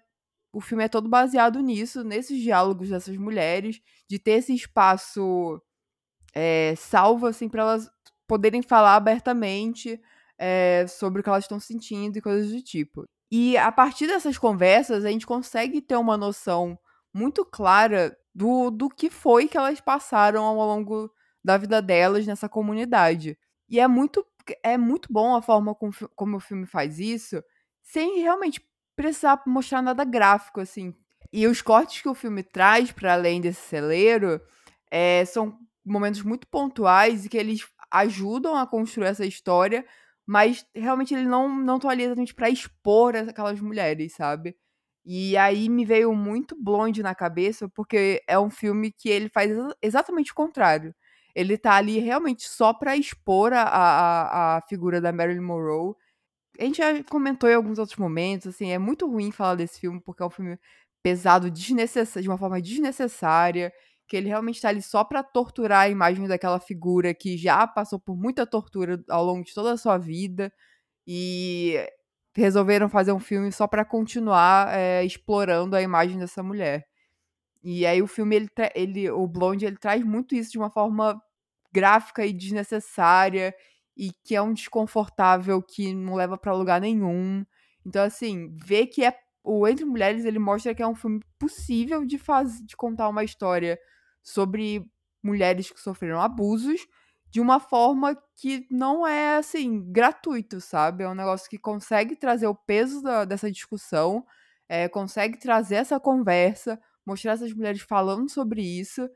o 0.56 0.62
filme 0.62 0.86
é 0.86 0.88
todo 0.88 1.10
baseado 1.10 1.60
nisso, 1.60 2.02
nesses 2.02 2.42
diálogos 2.42 2.88
dessas 2.88 3.18
mulheres, 3.18 3.82
de 4.10 4.18
ter 4.18 4.32
esse 4.32 4.56
espaço 4.56 5.62
é, 6.34 6.74
salvo 6.78 7.28
assim 7.28 7.50
para 7.50 7.62
elas 7.62 7.92
poderem 8.26 8.62
falar 8.62 8.96
abertamente 8.96 10.02
é, 10.38 10.86
sobre 10.88 11.20
o 11.20 11.24
que 11.24 11.28
elas 11.28 11.44
estão 11.44 11.60
sentindo 11.60 12.18
e 12.18 12.22
coisas 12.22 12.50
do 12.54 12.62
tipo. 12.62 13.06
E 13.30 13.58
a 13.58 13.70
partir 13.70 14.08
dessas 14.08 14.38
conversas 14.38 15.04
a 15.04 15.12
gente 15.12 15.28
consegue 15.28 15.82
ter 15.82 15.98
uma 15.98 16.16
noção 16.16 16.80
muito 17.14 17.44
clara 17.44 18.18
do, 18.34 18.72
do 18.72 18.88
que 18.90 19.10
foi 19.10 19.50
que 19.50 19.58
elas 19.58 19.82
passaram 19.82 20.46
ao 20.46 20.56
longo 20.56 21.12
da 21.44 21.58
vida 21.58 21.82
delas 21.82 22.26
nessa 22.26 22.48
comunidade. 22.48 23.38
E 23.68 23.78
é 23.78 23.90
muito, 23.90 24.26
é 24.64 24.78
muito 24.78 25.12
bom 25.12 25.36
a 25.36 25.42
forma 25.42 25.76
como, 25.76 25.92
como 26.16 26.38
o 26.38 26.40
filme 26.40 26.66
faz 26.66 26.98
isso, 26.98 27.44
sem 27.84 28.22
realmente 28.22 28.62
precisar 28.96 29.42
mostrar 29.48 29.82
nada 29.82 30.04
gráfico, 30.04 30.62
assim. 30.62 30.94
E 31.32 31.48
os 31.48 31.62
cortes 31.62 32.02
que 32.02 32.10
o 32.10 32.16
filme 32.16 32.44
traz 32.44 32.92
para 32.92 33.14
além 33.14 33.42
desse 33.42 33.62
celeiro 33.62 34.42
é, 34.92 35.26
são 35.26 35.58
momentos 35.86 36.22
muito 36.24 36.48
pontuais 36.48 37.26
e 37.26 37.30
que 37.30 37.38
eles 37.38 37.68
ajudam 37.92 38.56
a 38.58 38.66
construir 38.68 39.08
essa 39.08 39.26
história, 39.26 39.86
mas 40.26 40.66
realmente 40.76 41.14
eles 41.14 41.28
não 41.28 41.48
não 41.50 41.76
estão 41.78 41.90
ali 41.90 42.04
exatamente 42.04 42.34
para 42.34 42.50
expor 42.50 43.16
aquelas 43.16 43.60
mulheres, 43.62 44.14
sabe? 44.16 44.56
E 45.06 45.38
aí 45.38 45.70
me 45.70 45.86
veio 45.86 46.14
muito 46.16 46.56
Blonde 46.62 47.04
na 47.04 47.14
cabeça, 47.14 47.70
porque 47.70 48.24
é 48.28 48.40
um 48.40 48.50
filme 48.50 48.92
que 48.92 49.10
ele 49.10 49.30
faz 49.30 49.52
exatamente 49.82 50.32
o 50.32 50.36
contrário. 50.36 50.96
Ele 51.36 51.58
tá 51.58 51.76
ali 51.76 52.00
realmente 52.00 52.48
só 52.48 52.74
pra 52.74 52.96
expor 52.98 53.54
a, 53.54 53.64
a, 53.64 54.58
a 54.58 54.62
figura 54.68 55.00
da 55.02 55.12
Marilyn 55.12 55.42
Monroe. 55.42 55.94
A 56.60 56.64
gente 56.64 56.78
já 56.78 57.04
comentou 57.06 57.50
em 57.50 57.54
alguns 57.54 57.80
outros 57.80 57.98
momentos, 57.98 58.48
assim, 58.48 58.72
é 58.72 58.78
muito 58.78 59.10
ruim 59.10 59.32
falar 59.32 59.56
desse 59.56 59.80
filme, 59.80 60.02
porque 60.02 60.24
é 60.24 60.26
um 60.26 60.30
filme 60.30 60.58
pesado 61.04 61.52
desnecess... 61.52 62.14
de 62.22 62.28
uma 62.30 62.38
forma 62.38 62.62
desnecessária, 62.62 63.72
que 64.08 64.16
ele 64.16 64.28
realmente 64.28 64.62
tá 64.62 64.70
ali 64.70 64.82
só 64.82 65.04
pra 65.04 65.24
torturar 65.24 65.82
a 65.82 65.90
imagem 65.90 66.28
daquela 66.28 66.60
figura 66.60 67.14
que 67.14 67.38
já 67.38 67.68
passou 67.68 68.00
por 68.00 68.16
muita 68.16 68.46
tortura 68.46 69.04
ao 69.10 69.24
longo 69.26 69.44
de 69.44 69.54
toda 69.54 69.74
a 69.74 69.78
sua 69.78 69.98
vida. 69.98 70.52
E 71.08 71.76
resolveram 72.36 72.90
fazer 72.90 73.14
um 73.14 73.20
filme 73.20 73.52
só 73.52 73.68
para 73.68 73.86
continuar 73.86 74.74
é, 74.78 75.04
explorando 75.06 75.76
a 75.76 75.82
imagem 75.82 76.20
dessa 76.20 76.44
mulher. 76.44 76.86
E 77.64 77.86
aí 77.86 78.02
o 78.02 78.08
filme, 78.08 78.36
ele, 78.36 78.50
ele, 78.76 79.10
o 79.10 79.28
Blonde, 79.28 79.66
ele 79.66 79.78
traz 79.78 80.04
muito 80.04 80.36
isso 80.36 80.52
de 80.52 80.58
uma 80.58 80.70
forma 80.70 81.20
gráfica 81.74 82.26
e 82.26 82.34
desnecessária 82.34 83.56
e 83.98 84.12
que 84.24 84.36
é 84.36 84.42
um 84.42 84.54
desconfortável 84.54 85.62
que 85.62 85.94
não 85.94 86.16
leva 86.16 86.38
para 86.38 86.54
lugar 86.54 86.82
nenhum. 86.82 87.46
Então 87.86 88.04
assim, 88.04 88.56
ver 88.58 88.88
que 88.88 89.04
é 89.04 89.18
o 89.44 89.68
Entre 89.68 89.86
Mulheres, 89.86 90.26
ele 90.26 90.40
mostra 90.40 90.74
que 90.74 90.82
é 90.82 90.88
um 90.88 90.96
filme 90.96 91.22
possível 91.40 92.04
de 92.06 92.18
fazer 92.18 92.64
de 92.66 92.76
contar 92.76 93.08
uma 93.10 93.24
história 93.24 93.80
sobre 94.24 94.84
mulheres 95.24 95.72
que 95.72 95.80
sofreram 95.80 96.20
abusos, 96.20 96.82
de 97.30 97.42
uma 97.42 97.60
forma 97.60 98.18
que 98.36 98.66
não 98.72 99.06
é, 99.06 99.38
assim, 99.38 99.92
gratuito, 99.92 100.62
sabe? 100.62 101.04
É 101.04 101.10
um 101.10 101.16
negócio 101.16 101.50
que 101.50 101.58
consegue 101.58 102.16
trazer 102.16 102.48
o 102.48 102.56
peso 102.56 103.02
da, 103.02 103.26
dessa 103.26 103.52
discussão, 103.52 104.26
é, 104.70 104.88
consegue 104.88 105.38
trazer 105.38 105.76
essa 105.76 106.00
conversa, 106.00 106.80
mostrar 107.06 107.34
essas 107.34 107.54
mulheres 107.54 107.82
falando 107.82 108.30
sobre 108.30 108.62
isso 108.62 109.08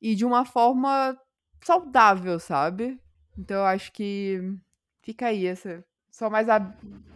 e 0.00 0.14
de 0.14 0.24
uma 0.24 0.44
forma 0.44 1.18
saudável, 1.62 2.38
sabe? 2.38 2.98
Então 3.38 3.58
eu 3.58 3.64
acho 3.64 3.92
que 3.92 4.40
fica 5.02 5.26
aí 5.26 5.46
essa. 5.46 5.84
Só 6.10 6.30
mais 6.30 6.48
a, 6.48 6.60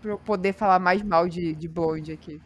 pra 0.02 0.12
eu 0.12 0.18
poder 0.18 0.52
falar 0.52 0.78
mais 0.78 1.02
mal 1.02 1.28
de, 1.28 1.54
de 1.54 1.68
Blonde 1.68 2.12
aqui. 2.12 2.40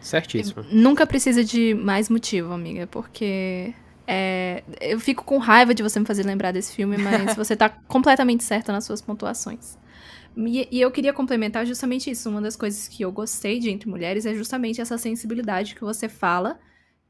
Certíssimo. 0.00 0.64
Nunca 0.70 1.06
precisa 1.06 1.42
de 1.44 1.72
mais 1.74 2.10
motivo, 2.10 2.52
amiga, 2.52 2.86
porque 2.86 3.72
é, 4.06 4.62
eu 4.80 5.00
fico 5.00 5.24
com 5.24 5.38
raiva 5.38 5.74
de 5.74 5.82
você 5.82 5.98
me 5.98 6.04
fazer 6.06 6.24
lembrar 6.24 6.52
desse 6.52 6.74
filme, 6.74 6.98
mas 6.98 7.34
você 7.36 7.56
tá 7.56 7.68
completamente 7.68 8.44
certa 8.44 8.72
nas 8.72 8.84
suas 8.84 9.00
pontuações. 9.00 9.78
E, 10.36 10.68
e, 10.70 10.80
eu 10.80 10.90
queria 10.90 11.12
complementar 11.12 11.64
justamente 11.64 12.10
isso. 12.10 12.28
Uma 12.28 12.40
das 12.40 12.56
coisas 12.56 12.88
que 12.88 13.04
eu 13.04 13.12
gostei 13.12 13.58
de 13.58 13.70
Entre 13.70 13.88
Mulheres 13.88 14.26
é 14.26 14.34
justamente 14.34 14.80
essa 14.80 14.98
sensibilidade 14.98 15.74
que 15.74 15.80
você 15.80 16.08
fala, 16.08 16.58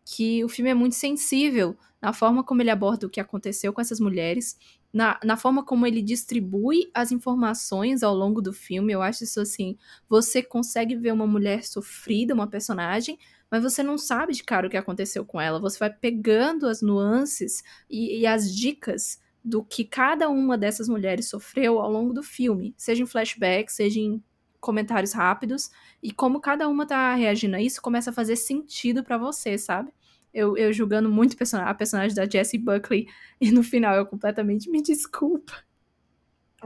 que 0.05 0.45
o 0.45 0.49
filme 0.49 0.71
é 0.71 0.75
muito 0.75 0.95
sensível 0.95 1.77
na 2.01 2.13
forma 2.13 2.45
como 2.45 2.61
ele 2.61 2.71
aborda 2.71 3.07
o 3.07 3.11
que 3.11 3.19
aconteceu 3.19 3.73
com 3.73 3.81
essas 3.81 3.99
mulheres, 3.99 4.59
na, 4.95 5.19
na 5.25 5.37
forma 5.37 5.65
como 5.65 5.85
ele 5.89 6.01
distribui 6.01 6.89
as 6.95 7.11
informações 7.11 8.05
ao 8.05 8.15
longo 8.15 8.41
do 8.41 8.53
filme. 8.53 8.93
Eu 8.93 9.03
acho 9.03 9.25
isso 9.25 9.41
assim: 9.41 9.77
você 10.09 10.41
consegue 10.41 10.95
ver 10.95 11.13
uma 11.13 11.27
mulher 11.27 11.65
sofrida, 11.65 12.33
uma 12.33 12.47
personagem, 12.47 13.19
mas 13.51 13.65
você 13.65 13.83
não 13.83 13.99
sabe 13.99 14.33
de 14.33 14.45
cara 14.45 14.69
o 14.69 14.71
que 14.71 14.77
aconteceu 14.77 15.27
com 15.27 15.41
ela. 15.41 15.59
Você 15.59 15.77
vai 15.81 15.91
pegando 15.91 16.69
as 16.69 16.81
nuances 16.81 17.65
e, 17.91 18.21
e 18.21 18.27
as 18.27 18.55
dicas 18.55 19.21
do 19.45 19.65
que 19.65 19.85
cada 19.85 20.29
uma 20.31 20.57
dessas 20.57 20.89
mulheres 20.89 21.29
sofreu 21.29 21.81
ao 21.81 21.91
longo 21.91 22.15
do 22.15 22.23
filme, 22.23 22.73
seja 22.79 23.03
em 23.03 23.07
flashback, 23.07 23.71
seja 23.73 23.99
em 23.99 24.23
comentários 24.61 25.13
rápidos, 25.13 25.71
e 26.03 26.11
como 26.11 26.41
cada 26.41 26.69
uma 26.69 26.87
tá 26.87 27.15
reagindo 27.15 27.57
a 27.57 27.61
isso 27.61 27.83
começa 27.83 28.09
a 28.09 28.13
fazer 28.13 28.37
sentido 28.37 29.05
para 29.05 29.19
você, 29.19 29.59
sabe? 29.59 29.93
Eu, 30.35 30.57
eu 30.57 30.73
julgando 30.73 31.09
muito 31.09 31.37
a 31.55 31.75
personagem 31.75 32.15
da 32.15 32.29
Jessie 32.29 32.59
Buckley, 32.59 33.07
e 33.41 33.51
no 33.51 33.63
final 33.63 33.95
eu 33.95 34.05
completamente 34.05 34.69
me 34.69 34.83
desculpa. 34.83 35.55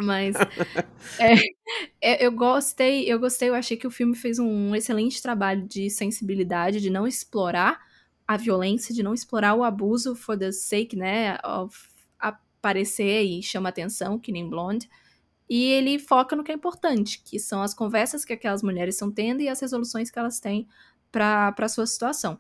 Mas 0.01 0.35
é, 1.21 1.35
é, 2.01 2.27
eu 2.27 2.33
gostei, 2.33 3.05
eu 3.05 3.19
gostei, 3.19 3.49
eu 3.49 3.55
achei 3.55 3.77
que 3.77 3.87
o 3.87 3.91
filme 3.91 4.17
fez 4.17 4.39
um 4.39 4.75
excelente 4.75 5.21
trabalho 5.21 5.67
de 5.67 5.91
sensibilidade, 5.91 6.81
de 6.81 6.89
não 6.89 7.07
explorar 7.07 7.81
a 8.27 8.37
violência, 8.37 8.95
de 8.95 9.03
não 9.03 9.15
explorar 9.15 9.55
o 9.55 9.65
abuso 9.65 10.15
for 10.15 10.39
the 10.39 10.53
sake, 10.53 10.97
né, 10.97 11.39
of 11.45 11.77
aparecer 12.19 13.23
e 13.23 13.43
chama 13.43 13.69
atenção, 13.69 14.19
que 14.19 14.33
nem 14.33 14.49
Blonde. 14.49 14.89
E 15.49 15.65
ele 15.65 15.99
foca 15.99 16.37
no 16.37 16.45
que 16.45 16.53
é 16.53 16.55
importante, 16.55 17.23
que 17.25 17.39
são 17.39 17.63
as 17.63 17.73
conversas 17.73 18.25
que 18.25 18.33
aquelas 18.33 18.63
mulheres 18.63 18.97
estão 18.97 19.11
tendo 19.11 19.41
e 19.41 19.49
as 19.49 19.61
resoluções 19.61 20.11
que 20.11 20.19
elas 20.19 20.39
têm 20.39 20.69
para 21.11 21.55
a 21.57 21.69
sua 21.69 21.87
situação. 21.87 22.39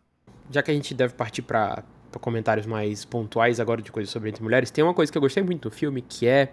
Já 0.51 0.63
que 0.63 0.71
a 0.71 0.75
gente 0.75 0.95
deve 0.95 1.15
partir 1.15 1.43
para 1.43 1.85
comentários 2.21 2.67
mais 2.67 3.05
pontuais 3.05 3.61
agora 3.61 3.81
de 3.81 3.93
coisas 3.93 4.11
sobre 4.11 4.29
entre 4.31 4.43
mulheres, 4.43 4.71
tem 4.71 4.83
uma 4.83 4.95
coisa 4.95 5.13
que 5.13 5.17
eu 5.17 5.23
gostei 5.23 5.43
muito 5.43 5.69
do 5.69 5.75
filme, 5.75 6.03
que 6.03 6.27
é 6.27 6.53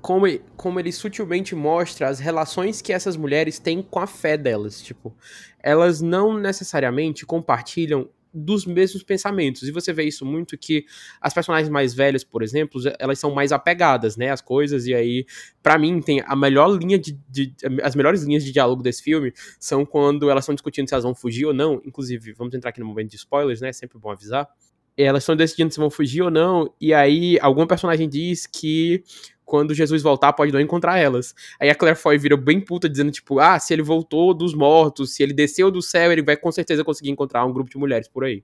como, 0.00 0.26
como 0.56 0.78
ele 0.78 0.92
sutilmente 0.92 1.54
mostra 1.54 2.08
as 2.08 2.18
relações 2.18 2.82
que 2.82 2.92
essas 2.92 3.16
mulheres 3.16 3.58
têm 3.58 3.82
com 3.82 3.98
a 3.98 4.06
fé 4.06 4.36
delas. 4.36 4.82
Tipo, 4.82 5.16
elas 5.58 6.02
não 6.02 6.38
necessariamente 6.38 7.24
compartilham 7.24 8.08
dos 8.34 8.66
mesmos 8.66 9.02
pensamentos. 9.02 9.62
E 9.62 9.70
você 9.70 9.92
vê 9.92 10.04
isso 10.04 10.26
muito 10.26 10.58
que 10.58 10.84
as 11.20 11.32
personagens 11.32 11.68
mais 11.68 11.94
velhas, 11.94 12.24
por 12.24 12.42
exemplo, 12.42 12.80
elas 12.98 13.18
são 13.18 13.32
mais 13.32 13.52
apegadas, 13.52 14.16
né, 14.16 14.30
às 14.30 14.40
coisas, 14.40 14.86
e 14.86 14.94
aí, 14.94 15.24
para 15.62 15.78
mim, 15.78 16.00
tem 16.00 16.22
a 16.26 16.34
melhor 16.34 16.68
linha 16.76 16.98
de, 16.98 17.18
de, 17.28 17.54
As 17.82 17.94
melhores 17.94 18.22
linhas 18.22 18.44
de 18.44 18.52
diálogo 18.52 18.82
desse 18.82 19.02
filme 19.02 19.32
são 19.58 19.86
quando 19.86 20.28
elas 20.28 20.44
estão 20.44 20.54
discutindo 20.54 20.88
se 20.88 20.94
elas 20.94 21.04
vão 21.04 21.14
fugir 21.14 21.46
ou 21.46 21.54
não. 21.54 21.80
Inclusive, 21.84 22.32
vamos 22.32 22.54
entrar 22.54 22.70
aqui 22.70 22.80
no 22.80 22.86
momento 22.86 23.10
de 23.10 23.16
spoilers, 23.16 23.60
né? 23.60 23.68
É 23.68 23.72
sempre 23.72 23.98
bom 23.98 24.10
avisar. 24.10 24.48
Elas 24.96 25.22
estão 25.22 25.34
decidindo 25.34 25.72
se 25.72 25.80
vão 25.80 25.90
fugir 25.90 26.22
ou 26.22 26.30
não, 26.30 26.72
e 26.80 26.94
aí 26.94 27.36
algum 27.40 27.66
personagem 27.66 28.08
diz 28.08 28.46
que 28.46 29.02
quando 29.44 29.74
Jesus 29.74 30.02
voltar, 30.02 30.32
pode 30.32 30.52
não 30.52 30.60
encontrar 30.60 30.98
elas. 30.98 31.34
Aí 31.60 31.68
a 31.68 31.74
Claire 31.74 31.98
Foy 31.98 32.18
vira 32.18 32.36
bem 32.36 32.60
puta, 32.60 32.88
dizendo, 32.88 33.10
tipo, 33.10 33.38
ah, 33.38 33.58
se 33.58 33.72
ele 33.72 33.82
voltou 33.82 34.32
dos 34.32 34.54
mortos, 34.54 35.14
se 35.14 35.22
ele 35.22 35.32
desceu 35.32 35.70
do 35.70 35.82
céu, 35.82 36.10
ele 36.10 36.22
vai 36.22 36.36
com 36.36 36.50
certeza 36.50 36.84
conseguir 36.84 37.10
encontrar 37.10 37.44
um 37.44 37.52
grupo 37.52 37.70
de 37.70 37.76
mulheres 37.76 38.08
por 38.08 38.24
aí. 38.24 38.42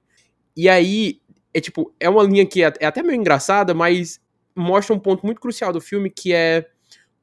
E 0.56 0.68
aí, 0.68 1.20
é 1.54 1.60
tipo, 1.60 1.94
é 1.98 2.08
uma 2.08 2.22
linha 2.22 2.44
que 2.46 2.62
é, 2.62 2.72
é 2.80 2.86
até 2.86 3.02
meio 3.02 3.18
engraçada, 3.18 3.72
mas 3.72 4.20
mostra 4.54 4.94
um 4.94 4.98
ponto 4.98 5.24
muito 5.24 5.40
crucial 5.40 5.72
do 5.72 5.80
filme, 5.80 6.10
que 6.10 6.32
é 6.32 6.66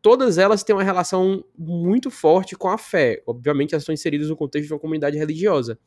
todas 0.01 0.37
elas 0.37 0.63
têm 0.63 0.75
uma 0.75 0.83
relação 0.83 1.43
muito 1.57 2.09
forte 2.09 2.55
com 2.55 2.69
a 2.69 2.77
fé. 2.77 3.21
Obviamente, 3.27 3.73
elas 3.73 3.83
estão 3.83 3.93
inseridas 3.93 4.29
no 4.29 4.37
contexto 4.37 4.67
de 4.67 4.73
uma 4.73 4.79
comunidade 4.79 5.17
religiosa. 5.17 5.77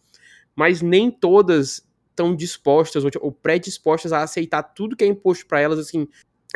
Mas 0.54 0.82
nem 0.82 1.10
todas 1.10 1.86
estão 2.10 2.34
dispostas 2.34 3.02
ou 3.20 3.32
predispostas 3.32 4.12
a 4.12 4.22
aceitar 4.22 4.62
tudo 4.62 4.96
que 4.96 5.04
é 5.04 5.06
imposto 5.06 5.46
para 5.46 5.60
elas, 5.60 5.78
assim, 5.78 6.06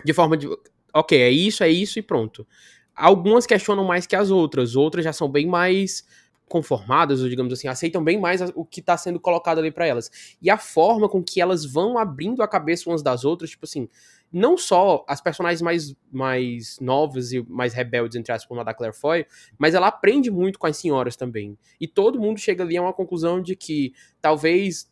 de 0.04 0.12
forma 0.12 0.36
de 0.36 0.48
ok, 0.94 1.20
é 1.20 1.30
isso, 1.30 1.64
é 1.64 1.68
isso 1.68 1.98
e 1.98 2.02
pronto. 2.02 2.46
Algumas 2.94 3.46
questionam 3.46 3.84
mais 3.84 4.06
que 4.06 4.14
as 4.14 4.30
outras, 4.30 4.76
outras 4.76 5.04
já 5.04 5.12
são 5.12 5.28
bem 5.28 5.46
mais 5.46 6.04
conformadas, 6.48 7.20
ou 7.22 7.28
digamos 7.28 7.52
assim, 7.52 7.66
aceitam 7.66 8.04
bem 8.04 8.20
mais 8.20 8.40
o 8.54 8.64
que 8.64 8.80
está 8.80 8.96
sendo 8.96 9.18
colocado 9.18 9.58
ali 9.58 9.72
para 9.72 9.86
elas. 9.86 10.10
E 10.40 10.50
a 10.50 10.58
forma 10.58 11.08
com 11.08 11.22
que 11.22 11.40
elas 11.40 11.64
vão 11.64 11.98
abrindo 11.98 12.42
a 12.42 12.48
cabeça 12.48 12.88
umas 12.88 13.02
das 13.02 13.24
outras, 13.24 13.50
tipo 13.50 13.64
assim, 13.64 13.88
não 14.32 14.56
só 14.56 15.04
as 15.08 15.20
personagens 15.20 15.62
mais, 15.62 15.94
mais 16.12 16.78
novas 16.80 17.32
e 17.32 17.42
mais 17.48 17.72
rebeldes, 17.72 18.16
entre 18.16 18.32
aspas, 18.32 18.46
como 18.46 18.60
a 18.60 18.64
da 18.64 18.74
Claire 18.74 18.94
Foy, 18.94 19.26
mas 19.58 19.74
ela 19.74 19.88
aprende 19.88 20.30
muito 20.30 20.58
com 20.58 20.66
as 20.66 20.76
senhoras 20.76 21.16
também. 21.16 21.58
E 21.80 21.88
todo 21.88 22.20
mundo 22.20 22.38
chega 22.38 22.62
ali 22.62 22.76
a 22.76 22.82
uma 22.82 22.92
conclusão 22.92 23.40
de 23.40 23.56
que 23.56 23.92
talvez 24.20 24.90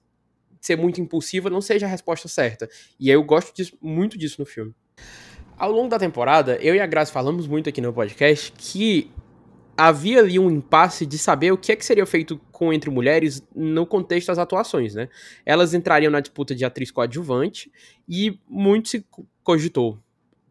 ser 0.61 0.76
muito 0.76 1.00
impulsiva 1.00 1.50
não 1.50 1.61
seja 1.61 1.87
a 1.87 1.88
resposta 1.88 2.28
certa. 2.28 2.68
E 2.99 3.11
eu 3.11 3.23
gosto 3.25 3.54
disso, 3.54 3.76
muito 3.80 4.16
disso 4.16 4.40
no 4.40 4.47
filme. 4.47 4.75
Ao 5.56 5.71
longo 5.71 5.88
da 5.88 5.99
temporada, 5.99 6.56
eu 6.56 6.75
e 6.75 6.80
a 6.80 6.87
Graça 6.87 7.12
falamos 7.12 7.47
muito 7.47 7.68
aqui 7.68 7.80
no 7.80 7.92
podcast 7.92 8.52
que 8.56 9.11
havia 9.76 10.21
ali 10.21 10.38
um 10.38 10.50
impasse 10.50 11.06
de 11.06 11.18
saber 11.18 11.52
o 11.52 11.59
que 11.59 11.73
é 11.73 11.76
que 11.76 11.85
seria 11.85 12.04
feito 12.06 12.40
com 12.50 12.73
Entre 12.73 12.90
Mulheres 12.90 13.42
no 13.54 13.87
contexto 13.87 14.28
das 14.28 14.38
atuações, 14.38 14.94
né? 14.94 15.09
Elas 15.44 15.75
entrariam 15.75 16.11
na 16.11 16.21
disputa 16.21 16.54
de 16.54 16.64
atriz 16.64 16.90
coadjuvante 16.90 17.71
e 18.09 18.38
muito 18.49 18.88
se 18.88 19.04
cogitou 19.42 19.99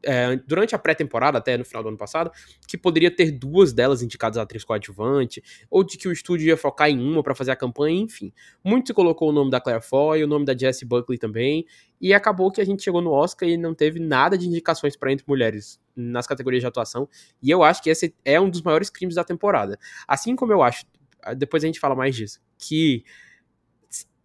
é, 0.03 0.35
durante 0.47 0.75
a 0.75 0.79
pré-temporada, 0.79 1.37
até 1.37 1.57
no 1.57 1.65
final 1.65 1.83
do 1.83 1.89
ano 1.89 1.97
passado, 1.97 2.31
que 2.67 2.77
poderia 2.77 3.09
ter 3.09 3.31
duas 3.31 3.73
delas 3.73 4.01
indicadas 4.01 4.37
a 4.37 4.41
atriz 4.41 4.63
coadjuvante, 4.63 5.43
ou 5.69 5.83
de 5.83 5.97
que 5.97 6.07
o 6.07 6.11
estúdio 6.11 6.47
ia 6.47 6.57
focar 6.57 6.89
em 6.89 6.99
uma 6.99 7.23
para 7.23 7.35
fazer 7.35 7.51
a 7.51 7.55
campanha, 7.55 8.01
enfim. 8.01 8.33
Muito 8.63 8.87
se 8.87 8.93
colocou 8.93 9.29
o 9.29 9.31
nome 9.31 9.51
da 9.51 9.59
Claire 9.59 9.83
Foy, 9.83 10.23
o 10.23 10.27
nome 10.27 10.45
da 10.45 10.57
Jessie 10.57 10.87
Buckley 10.87 11.17
também, 11.17 11.65
e 11.99 12.13
acabou 12.13 12.51
que 12.51 12.61
a 12.61 12.65
gente 12.65 12.83
chegou 12.83 13.01
no 13.01 13.11
Oscar 13.11 13.47
e 13.47 13.57
não 13.57 13.73
teve 13.73 13.99
nada 13.99 14.37
de 14.37 14.47
indicações 14.47 14.95
para 14.95 15.11
entre 15.11 15.25
mulheres 15.27 15.79
nas 15.95 16.25
categorias 16.25 16.61
de 16.61 16.67
atuação, 16.67 17.07
e 17.41 17.49
eu 17.49 17.63
acho 17.63 17.81
que 17.81 17.89
esse 17.89 18.15
é 18.23 18.39
um 18.39 18.49
dos 18.49 18.61
maiores 18.61 18.89
crimes 18.89 19.15
da 19.15 19.23
temporada. 19.23 19.77
Assim 20.07 20.35
como 20.35 20.51
eu 20.51 20.63
acho, 20.63 20.85
depois 21.37 21.63
a 21.63 21.67
gente 21.67 21.79
fala 21.79 21.95
mais 21.95 22.15
disso, 22.15 22.39
que 22.57 23.03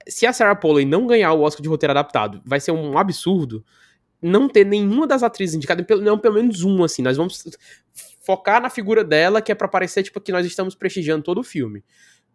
se 0.08 0.24
a 0.24 0.32
Sarah 0.32 0.54
Polley 0.54 0.84
não 0.84 1.06
ganhar 1.06 1.32
o 1.32 1.42
Oscar 1.42 1.62
de 1.62 1.68
roteiro 1.68 1.90
adaptado, 1.90 2.40
vai 2.44 2.60
ser 2.60 2.70
um 2.70 2.96
absurdo, 2.96 3.64
não 4.20 4.48
ter 4.48 4.64
nenhuma 4.64 5.06
das 5.06 5.22
atrizes 5.22 5.54
indicadas, 5.54 5.84
não 6.00 6.18
pelo 6.18 6.34
menos 6.34 6.62
uma, 6.62 6.86
assim. 6.86 7.02
Nós 7.02 7.16
vamos 7.16 7.44
focar 8.24 8.60
na 8.60 8.70
figura 8.70 9.04
dela, 9.04 9.40
que 9.40 9.52
é 9.52 9.54
para 9.54 9.68
parecer, 9.68 10.02
tipo, 10.02 10.20
que 10.20 10.32
nós 10.32 10.44
estamos 10.44 10.74
prestigiando 10.74 11.22
todo 11.22 11.38
o 11.38 11.44
filme. 11.44 11.84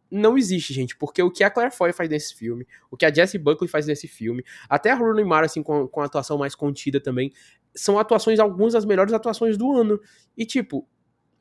Não 0.10 0.38
existe, 0.38 0.74
gente, 0.74 0.96
porque 0.98 1.22
o 1.24 1.32
que 1.32 1.44
a 1.44 1.50
Claire 1.50 1.74
Foy 1.74 1.94
faz 1.94 2.10
nesse 2.10 2.36
filme, 2.36 2.68
o 2.90 2.98
que 2.98 3.06
a 3.06 3.14
Jessie 3.14 3.40
Buckley 3.40 3.70
faz 3.70 3.88
nesse 3.88 4.08
filme, 4.08 4.44
até 4.70 4.92
a 4.92 4.96
Rooney 4.96 5.24
Mara, 5.24 5.46
assim, 5.46 5.64
com, 5.64 5.88
com 5.88 6.02
a 6.02 6.06
atuação 6.06 6.38
mais 6.38 6.54
contida 6.54 7.00
também, 7.00 7.32
são 7.74 7.98
atuações, 7.98 8.40
algumas 8.40 8.74
das 8.74 8.86
melhores 8.86 9.14
atuações 9.14 9.58
do 9.58 9.72
ano. 9.72 10.00
E, 10.38 10.46
tipo, 10.46 10.86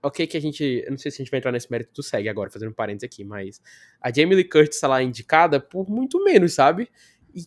ok 0.02 0.26
que 0.26 0.36
a 0.36 0.40
gente, 0.40 0.62
eu 0.84 0.90
não 0.90 0.98
sei 0.98 1.10
se 1.10 1.16
a 1.16 1.24
gente 1.24 1.30
vai 1.30 1.38
entrar 1.38 1.52
nesse 1.52 1.70
mérito 1.70 1.92
do 1.94 2.02
SEG 2.02 2.28
agora, 2.28 2.50
fazendo 2.50 2.70
um 2.70 2.74
parênteses 2.74 3.04
aqui, 3.04 3.24
mas 3.24 3.60
a 4.00 4.12
Jamie 4.12 4.34
Lee 4.34 4.48
Curtis 4.48 4.80
tá 4.80 4.88
lá 4.88 5.02
indicada 5.02 5.60
por 5.60 5.88
muito 5.88 6.22
menos, 6.22 6.54
sabe? 6.54 6.88
E 7.34 7.44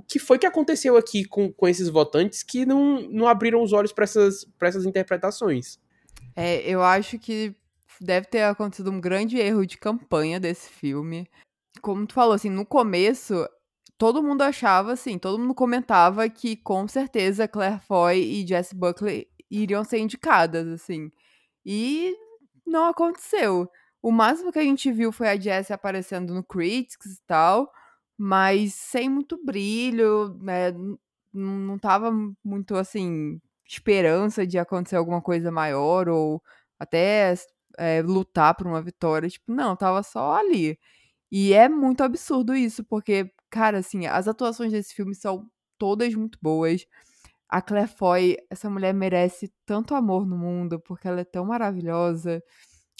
o 0.00 0.02
que 0.02 0.18
foi 0.18 0.38
que 0.38 0.46
aconteceu 0.46 0.96
aqui 0.96 1.26
com, 1.26 1.52
com 1.52 1.68
esses 1.68 1.90
votantes 1.90 2.42
que 2.42 2.64
não, 2.64 3.02
não 3.02 3.28
abriram 3.28 3.62
os 3.62 3.72
olhos 3.74 3.92
para 3.92 4.04
essas, 4.04 4.46
essas 4.62 4.86
interpretações? 4.86 5.78
É, 6.34 6.62
eu 6.62 6.82
acho 6.82 7.18
que 7.18 7.54
deve 8.00 8.26
ter 8.26 8.42
acontecido 8.44 8.90
um 8.90 8.98
grande 8.98 9.36
erro 9.36 9.66
de 9.66 9.76
campanha 9.76 10.40
desse 10.40 10.70
filme. 10.70 11.28
Como 11.82 12.06
tu 12.06 12.14
falou, 12.14 12.32
assim, 12.32 12.48
no 12.48 12.64
começo, 12.64 13.46
todo 13.98 14.22
mundo 14.22 14.40
achava, 14.40 14.92
assim, 14.92 15.18
todo 15.18 15.38
mundo 15.38 15.54
comentava 15.54 16.26
que 16.30 16.56
com 16.56 16.88
certeza 16.88 17.46
Claire 17.46 17.80
Foy 17.86 18.22
e 18.22 18.46
Jessie 18.46 18.74
Buckley 18.74 19.28
iriam 19.50 19.84
ser 19.84 19.98
indicadas, 19.98 20.66
assim. 20.66 21.12
E 21.64 22.16
não 22.66 22.86
aconteceu. 22.86 23.70
O 24.00 24.10
máximo 24.10 24.50
que 24.50 24.58
a 24.58 24.64
gente 24.64 24.90
viu 24.90 25.12
foi 25.12 25.28
a 25.28 25.38
Jessie 25.38 25.74
aparecendo 25.74 26.32
no 26.32 26.42
Critics 26.42 27.18
e 27.18 27.22
tal 27.26 27.70
mas 28.22 28.74
sem 28.74 29.08
muito 29.08 29.42
brilho, 29.42 30.36
né? 30.42 30.72
Não 31.32 31.78
tava 31.78 32.12
muito 32.44 32.76
assim, 32.76 33.40
esperança 33.66 34.46
de 34.46 34.58
acontecer 34.58 34.96
alguma 34.96 35.22
coisa 35.22 35.50
maior 35.50 36.06
ou 36.06 36.42
até 36.78 37.34
é, 37.78 38.02
lutar 38.02 38.54
por 38.54 38.66
uma 38.66 38.82
vitória. 38.82 39.28
Tipo, 39.28 39.52
não, 39.54 39.74
tava 39.74 40.02
só 40.02 40.34
ali. 40.34 40.78
E 41.32 41.54
é 41.54 41.68
muito 41.68 42.02
absurdo 42.02 42.54
isso, 42.54 42.84
porque, 42.84 43.32
cara, 43.50 43.78
assim, 43.78 44.06
as 44.06 44.28
atuações 44.28 44.72
desse 44.72 44.94
filme 44.94 45.14
são 45.14 45.48
todas 45.78 46.14
muito 46.14 46.38
boas. 46.42 46.86
A 47.48 47.62
Claire 47.62 47.88
Foy, 47.88 48.36
essa 48.50 48.68
mulher 48.70 48.92
merece 48.94 49.50
tanto 49.66 49.94
amor 49.94 50.26
no 50.26 50.36
mundo, 50.38 50.78
porque 50.80 51.08
ela 51.08 51.22
é 51.22 51.24
tão 51.24 51.46
maravilhosa. 51.46 52.42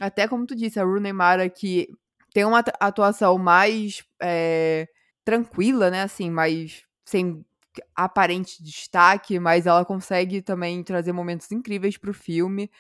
Até 0.01 0.29
como 0.29 0.47
tu 0.47 0.57
disse, 0.57 0.81
a 0.81 0.85
Rooney 0.85 1.13
Mara, 1.13 1.51
que 1.51 1.89
tem 2.33 2.45
uma 2.47 2.61
atuação 2.81 3.39
mais 3.39 4.05
é, 4.23 4.89
tranquila, 5.31 5.91
né? 5.91 6.03
Assim, 6.03 6.31
mais 6.31 6.83
sem 7.05 7.45
aparente 7.95 8.63
destaque, 8.63 9.39
mas 9.39 9.67
ela 9.67 9.85
consegue 9.85 10.43
também 10.43 10.83
trazer 10.83 11.13
momentos 11.13 11.51
incríveis 11.53 11.97
pro 11.97 12.13
filme. 12.13 12.71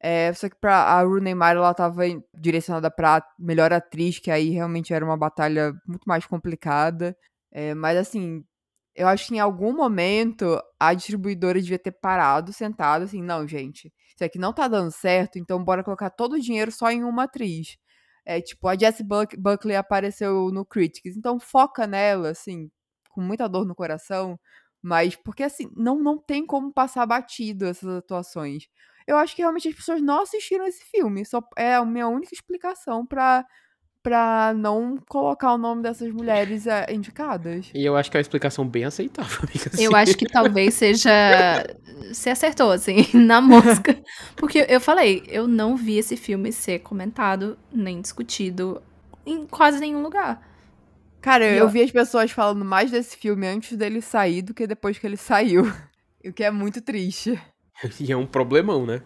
É, 0.00 0.32
só 0.34 0.48
que 0.48 0.56
pra 0.56 0.76
a 0.84 1.02
Rooney 1.02 1.34
Mara, 1.34 1.58
ela 1.58 1.74
tava 1.74 2.04
direcionada 2.34 2.90
pra 2.90 3.22
melhor 3.38 3.72
atriz, 3.72 4.18
que 4.20 4.30
aí 4.30 4.50
realmente 4.50 4.94
era 4.94 5.04
uma 5.04 5.16
batalha 5.18 5.74
muito 5.86 6.04
mais 6.06 6.26
complicada. 6.26 7.16
É, 7.52 7.74
mas 7.74 7.98
assim, 7.98 8.44
eu 8.94 9.08
acho 9.08 9.28
que 9.28 9.36
em 9.36 9.40
algum 9.40 9.74
momento 9.76 10.60
a 10.80 10.94
distribuidora 10.94 11.60
devia 11.60 11.78
ter 11.78 11.92
parado, 11.92 12.52
sentado, 12.52 13.04
assim, 13.04 13.22
não, 13.22 13.46
gente, 13.48 13.92
isso 14.14 14.24
aqui 14.24 14.38
não 14.38 14.52
tá 14.52 14.68
dando 14.68 14.90
certo, 14.92 15.38
então 15.38 15.62
bora 15.64 15.84
colocar 15.84 16.10
todo 16.10 16.34
o 16.34 16.40
dinheiro 16.40 16.72
só 16.72 16.90
em 16.90 17.04
uma 17.04 17.24
atriz. 17.24 17.76
É, 18.28 18.42
tipo, 18.42 18.68
a 18.68 18.76
Jessie 18.76 19.02
Buck 19.02 19.34
Buckley 19.38 19.74
apareceu 19.74 20.50
no 20.52 20.62
Critics, 20.62 21.16
então 21.16 21.40
foca 21.40 21.86
nela, 21.86 22.28
assim, 22.28 22.70
com 23.10 23.22
muita 23.22 23.48
dor 23.48 23.64
no 23.66 23.74
coração, 23.74 24.38
mas 24.82 25.16
porque, 25.16 25.42
assim, 25.42 25.70
não, 25.74 25.98
não 25.98 26.18
tem 26.18 26.44
como 26.44 26.70
passar 26.70 27.06
batido 27.06 27.64
essas 27.64 27.88
atuações. 27.88 28.68
Eu 29.06 29.16
acho 29.16 29.34
que 29.34 29.40
realmente 29.40 29.68
as 29.68 29.74
pessoas 29.74 30.02
não 30.02 30.20
assistiram 30.22 30.66
esse 30.66 30.84
filme, 30.84 31.24
só 31.24 31.40
é 31.56 31.76
a 31.76 31.84
minha 31.86 32.06
única 32.06 32.34
explicação 32.34 33.06
para 33.06 33.46
pra 34.02 34.54
não 34.54 34.98
colocar 35.08 35.52
o 35.52 35.58
nome 35.58 35.82
dessas 35.82 36.12
mulheres 36.12 36.66
é, 36.66 36.86
indicadas. 36.92 37.70
E 37.74 37.84
eu 37.84 37.96
acho 37.96 38.10
que 38.10 38.16
é 38.16 38.18
uma 38.18 38.22
explicação 38.22 38.66
bem 38.66 38.84
aceitável, 38.84 39.40
amiga. 39.48 39.70
Eu 39.78 39.94
acho 39.94 40.16
que 40.16 40.26
talvez 40.26 40.74
seja. 40.74 41.10
Você 42.12 42.30
acertou, 42.30 42.70
assim, 42.70 43.06
na 43.14 43.40
mosca. 43.40 43.98
Porque 44.36 44.64
eu 44.68 44.80
falei, 44.80 45.24
eu 45.28 45.46
não 45.46 45.76
vi 45.76 45.98
esse 45.98 46.16
filme 46.16 46.52
ser 46.52 46.78
comentado 46.80 47.58
nem 47.72 48.00
discutido 48.00 48.80
em 49.26 49.46
quase 49.46 49.78
nenhum 49.78 50.02
lugar. 50.02 50.46
Cara, 51.20 51.44
eu, 51.44 51.58
eu 51.58 51.68
vi 51.68 51.82
as 51.82 51.90
pessoas 51.90 52.30
falando 52.30 52.64
mais 52.64 52.90
desse 52.90 53.16
filme 53.16 53.46
antes 53.46 53.76
dele 53.76 54.00
sair 54.00 54.42
do 54.42 54.54
que 54.54 54.66
depois 54.66 54.98
que 54.98 55.06
ele 55.06 55.16
saiu. 55.16 55.70
O 56.26 56.32
que 56.32 56.42
é 56.42 56.50
muito 56.50 56.82
triste. 56.82 57.40
E 58.00 58.10
é 58.10 58.16
um 58.16 58.26
problemão, 58.26 58.84
né? 58.84 59.02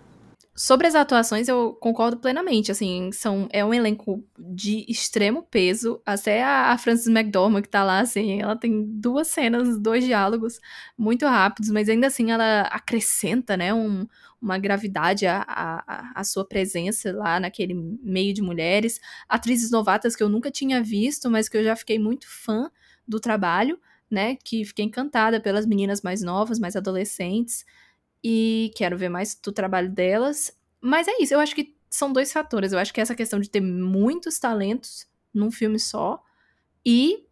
Sobre 0.54 0.86
as 0.86 0.94
atuações, 0.94 1.48
eu 1.48 1.72
concordo 1.80 2.18
plenamente. 2.18 2.70
Assim, 2.70 3.10
são, 3.10 3.48
é 3.50 3.64
um 3.64 3.72
elenco 3.72 4.22
de 4.38 4.84
extremo 4.86 5.42
peso. 5.42 6.00
Até 6.04 6.42
a, 6.42 6.72
a 6.72 6.78
Frances 6.78 7.06
McDormand, 7.06 7.62
que 7.62 7.70
tá 7.70 7.82
lá, 7.82 8.00
assim, 8.00 8.40
ela 8.40 8.54
tem 8.54 8.84
duas 9.00 9.28
cenas, 9.28 9.78
dois 9.80 10.04
diálogos 10.04 10.60
muito 10.96 11.24
rápidos, 11.26 11.70
mas 11.70 11.88
ainda 11.88 12.06
assim 12.08 12.30
ela 12.30 12.62
acrescenta, 12.62 13.56
né, 13.56 13.72
um, 13.72 14.06
uma 14.40 14.58
gravidade 14.58 15.26
à, 15.26 15.42
à, 15.48 16.20
à 16.20 16.24
sua 16.24 16.46
presença 16.46 17.12
lá 17.12 17.40
naquele 17.40 17.72
meio 18.02 18.34
de 18.34 18.42
mulheres. 18.42 19.00
Atrizes 19.26 19.70
novatas 19.70 20.14
que 20.14 20.22
eu 20.22 20.28
nunca 20.28 20.50
tinha 20.50 20.82
visto, 20.82 21.30
mas 21.30 21.48
que 21.48 21.56
eu 21.56 21.64
já 21.64 21.74
fiquei 21.74 21.98
muito 21.98 22.26
fã 22.28 22.70
do 23.08 23.18
trabalho, 23.18 23.80
né? 24.10 24.36
Que 24.44 24.66
fiquei 24.66 24.84
encantada 24.84 25.40
pelas 25.40 25.64
meninas 25.64 26.02
mais 26.02 26.22
novas, 26.22 26.58
mais 26.58 26.76
adolescentes. 26.76 27.64
E 28.22 28.72
quero 28.76 28.96
ver 28.96 29.08
mais 29.08 29.35
do 29.35 29.52
trabalho 29.52 29.90
delas. 29.90 30.56
Mas 30.80 31.08
é 31.08 31.12
isso, 31.20 31.35
eu 31.35 31.40
acho 31.40 31.54
que 31.54 31.74
são 31.90 32.12
dois 32.12 32.32
fatores. 32.32 32.72
Eu 32.72 32.78
acho 32.78 32.92
que 32.92 33.00
essa 33.00 33.14
questão 33.14 33.40
de 33.40 33.50
ter 33.50 33.61
muitos 33.61 34.38
talentos 34.38 35.06
num 35.32 35.50
filme 35.50 35.78
só 35.78 36.22
e 36.85 37.26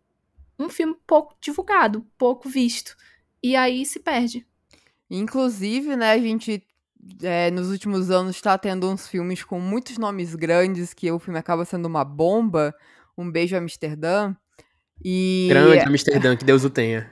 um 0.59 0.68
filme 0.68 0.96
pouco 1.07 1.37
divulgado, 1.40 2.07
pouco 2.18 2.48
visto. 2.48 2.96
E 3.42 3.57
aí 3.57 3.85
se 3.87 4.00
perde. 4.00 4.46
Inclusive, 5.11 5.96
né, 5.96 6.12
a 6.12 6.18
gente 6.18 6.62
é, 7.22 7.50
nos 7.50 7.70
últimos 7.70 8.11
anos 8.11 8.37
está 8.37 8.57
tendo 8.59 8.88
uns 8.88 9.09
filmes 9.09 9.42
com 9.42 9.59
muitos 9.59 9.96
nomes 9.98 10.35
grandes 10.35 10.92
que 10.92 11.11
o 11.11 11.18
filme 11.18 11.38
acaba 11.38 11.64
sendo 11.64 11.87
uma 11.87 12.05
bomba. 12.05 12.74
Um 13.16 13.31
beijo 13.31 13.57
Amsterdã. 13.57 14.35
E... 15.03 15.46
Grande 15.48 15.81
Amsterdã, 15.81 16.37
que 16.37 16.44
Deus 16.44 16.64
o 16.64 16.70
tenha. 16.70 17.11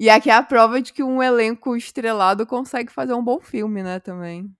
E 0.00 0.08
aqui 0.08 0.30
é 0.30 0.32
a 0.32 0.42
prova 0.42 0.80
de 0.80 0.94
que 0.94 1.02
um 1.02 1.22
elenco 1.22 1.76
estrelado 1.76 2.46
consegue 2.46 2.90
fazer 2.90 3.12
um 3.12 3.22
bom 3.22 3.38
filme, 3.38 3.82
né, 3.82 4.00
também. 4.00 4.50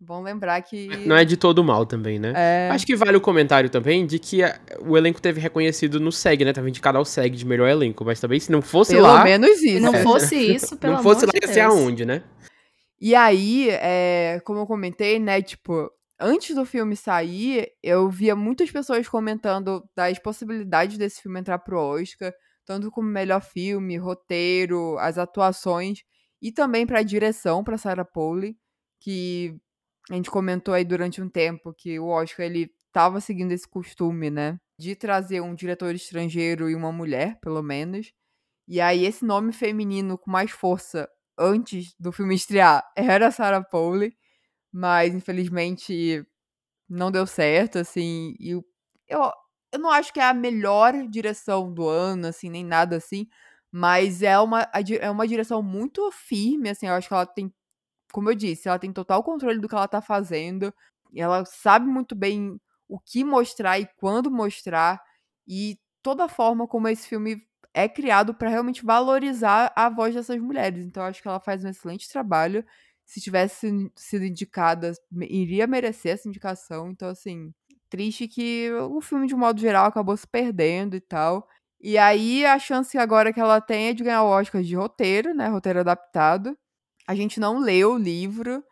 Bom 0.00 0.20
lembrar 0.20 0.60
que. 0.62 0.88
Não 1.06 1.16
é 1.16 1.24
de 1.24 1.36
todo 1.36 1.62
mal 1.62 1.86
também, 1.86 2.18
né? 2.18 2.32
É... 2.36 2.70
Acho 2.70 2.84
que 2.84 2.96
vale 2.96 3.16
o 3.16 3.20
comentário 3.20 3.70
também 3.70 4.04
de 4.04 4.18
que 4.18 4.40
o 4.80 4.96
elenco 4.96 5.22
teve 5.22 5.40
reconhecido 5.40 6.00
no 6.00 6.10
SEG, 6.10 6.44
né? 6.44 6.52
Tava 6.52 6.68
indicado 6.68 6.98
ao 6.98 7.04
SEG 7.04 7.36
de 7.36 7.46
melhor 7.46 7.68
elenco. 7.68 8.04
Mas 8.04 8.20
também, 8.20 8.38
se 8.38 8.50
não 8.50 8.60
fosse 8.60 8.94
Pelo 8.94 9.06
lá. 9.06 9.22
Pelo 9.22 9.24
menos 9.24 9.62
isso. 9.62 9.76
Se 9.76 9.80
não 9.80 9.94
fosse 9.94 10.34
isso, 10.36 10.76
pelo 10.76 10.94
Não 10.94 11.02
fosse 11.02 11.24
amor 11.24 11.34
lá, 11.34 11.40
ia 11.46 11.54
ser 11.54 11.60
aonde, 11.60 12.04
né? 12.04 12.22
E 13.00 13.14
aí, 13.14 13.70
é, 13.70 14.42
como 14.44 14.58
eu 14.58 14.66
comentei, 14.66 15.18
né? 15.18 15.40
Tipo, 15.40 15.90
antes 16.20 16.54
do 16.54 16.66
filme 16.66 16.94
sair, 16.94 17.68
eu 17.82 18.10
via 18.10 18.36
muitas 18.36 18.70
pessoas 18.70 19.08
comentando 19.08 19.82
das 19.96 20.18
possibilidades 20.18 20.98
desse 20.98 21.22
filme 21.22 21.40
entrar 21.40 21.58
pro 21.60 21.80
Oscar, 21.80 22.34
tanto 22.66 22.90
como 22.90 23.08
melhor 23.08 23.40
filme, 23.40 23.96
roteiro, 23.96 24.98
as 24.98 25.16
atuações, 25.16 26.02
e 26.42 26.52
também 26.52 26.86
pra 26.86 27.02
direção, 27.02 27.64
pra 27.64 27.78
Sarah 27.78 28.04
Polley, 28.04 28.58
que 29.00 29.56
a 30.10 30.14
gente 30.14 30.30
comentou 30.30 30.74
aí 30.74 30.84
durante 30.84 31.22
um 31.22 31.28
tempo 31.28 31.72
que 31.72 31.98
o 31.98 32.08
Oscar 32.08 32.46
ele 32.46 32.70
tava 32.92 33.20
seguindo 33.20 33.52
esse 33.52 33.68
costume, 33.68 34.30
né? 34.30 34.58
De 34.78 34.94
trazer 34.96 35.40
um 35.40 35.54
diretor 35.54 35.94
estrangeiro 35.94 36.68
e 36.68 36.74
uma 36.74 36.92
mulher, 36.92 37.38
pelo 37.40 37.62
menos. 37.62 38.12
E 38.68 38.80
aí 38.80 39.04
esse 39.04 39.24
nome 39.24 39.52
feminino 39.52 40.18
com 40.18 40.30
mais 40.30 40.50
força 40.50 41.08
antes 41.38 41.94
do 41.98 42.12
filme 42.12 42.34
estrear 42.34 42.82
era 42.96 43.30
Sarah 43.30 43.62
Polley, 43.62 44.12
mas 44.72 45.14
infelizmente 45.14 46.24
não 46.88 47.10
deu 47.10 47.26
certo, 47.26 47.78
assim. 47.78 48.34
E 48.40 48.50
eu, 49.08 49.32
eu, 49.76 49.80
não 49.80 49.90
acho 49.90 50.12
que 50.12 50.20
é 50.20 50.24
a 50.24 50.34
melhor 50.34 50.94
direção 51.08 51.72
do 51.72 51.88
ano, 51.88 52.26
assim, 52.28 52.50
nem 52.50 52.64
nada 52.64 52.96
assim. 52.96 53.26
Mas 53.70 54.22
é 54.22 54.38
uma, 54.38 54.68
é 55.00 55.10
uma 55.10 55.26
direção 55.28 55.62
muito 55.62 56.10
firme, 56.12 56.70
assim. 56.70 56.86
Eu 56.86 56.94
acho 56.94 57.08
que 57.08 57.14
ela 57.14 57.26
tem 57.26 57.52
como 58.12 58.30
eu 58.30 58.34
disse, 58.34 58.68
ela 58.68 58.78
tem 58.78 58.92
total 58.92 59.22
controle 59.22 59.60
do 59.60 59.68
que 59.68 59.74
ela 59.74 59.88
tá 59.88 60.00
fazendo. 60.00 60.72
Ela 61.14 61.44
sabe 61.44 61.86
muito 61.86 62.14
bem 62.14 62.58
o 62.88 62.98
que 62.98 63.24
mostrar 63.24 63.78
e 63.78 63.86
quando 63.96 64.30
mostrar. 64.30 65.02
E 65.46 65.78
toda 66.02 66.24
a 66.24 66.28
forma 66.28 66.66
como 66.66 66.88
esse 66.88 67.06
filme 67.08 67.46
é 67.74 67.88
criado 67.88 68.34
para 68.34 68.48
realmente 68.48 68.84
valorizar 68.84 69.72
a 69.76 69.88
voz 69.90 70.14
dessas 70.14 70.38
mulheres. 70.38 70.84
Então, 70.84 71.02
eu 71.02 71.08
acho 71.10 71.20
que 71.20 71.28
ela 71.28 71.40
faz 71.40 71.64
um 71.64 71.68
excelente 71.68 72.08
trabalho. 72.08 72.64
Se 73.04 73.20
tivesse 73.20 73.90
sido 73.94 74.24
indicada, 74.24 74.92
iria 75.28 75.66
merecer 75.66 76.14
essa 76.14 76.28
indicação. 76.28 76.90
Então, 76.90 77.08
assim, 77.08 77.52
triste 77.96 78.28
que 78.28 78.70
o 78.90 79.00
filme, 79.00 79.26
de 79.26 79.34
um 79.34 79.38
modo 79.38 79.58
geral, 79.58 79.86
acabou 79.86 80.14
se 80.16 80.26
perdendo 80.26 80.94
e 80.94 81.00
tal. 81.00 81.48
E 81.80 81.96
aí, 81.96 82.44
a 82.44 82.58
chance 82.58 82.96
agora 82.98 83.32
que 83.32 83.40
ela 83.40 83.58
tem 83.58 83.88
é 83.88 83.94
de 83.94 84.04
ganhar 84.04 84.22
o 84.22 84.28
Oscar 84.28 84.62
de 84.62 84.76
roteiro, 84.76 85.34
né? 85.34 85.48
Roteiro 85.48 85.80
adaptado. 85.80 86.56
A 87.08 87.14
gente 87.14 87.40
não 87.40 87.58
leu 87.58 87.94
o 87.94 87.98
livro, 87.98 88.62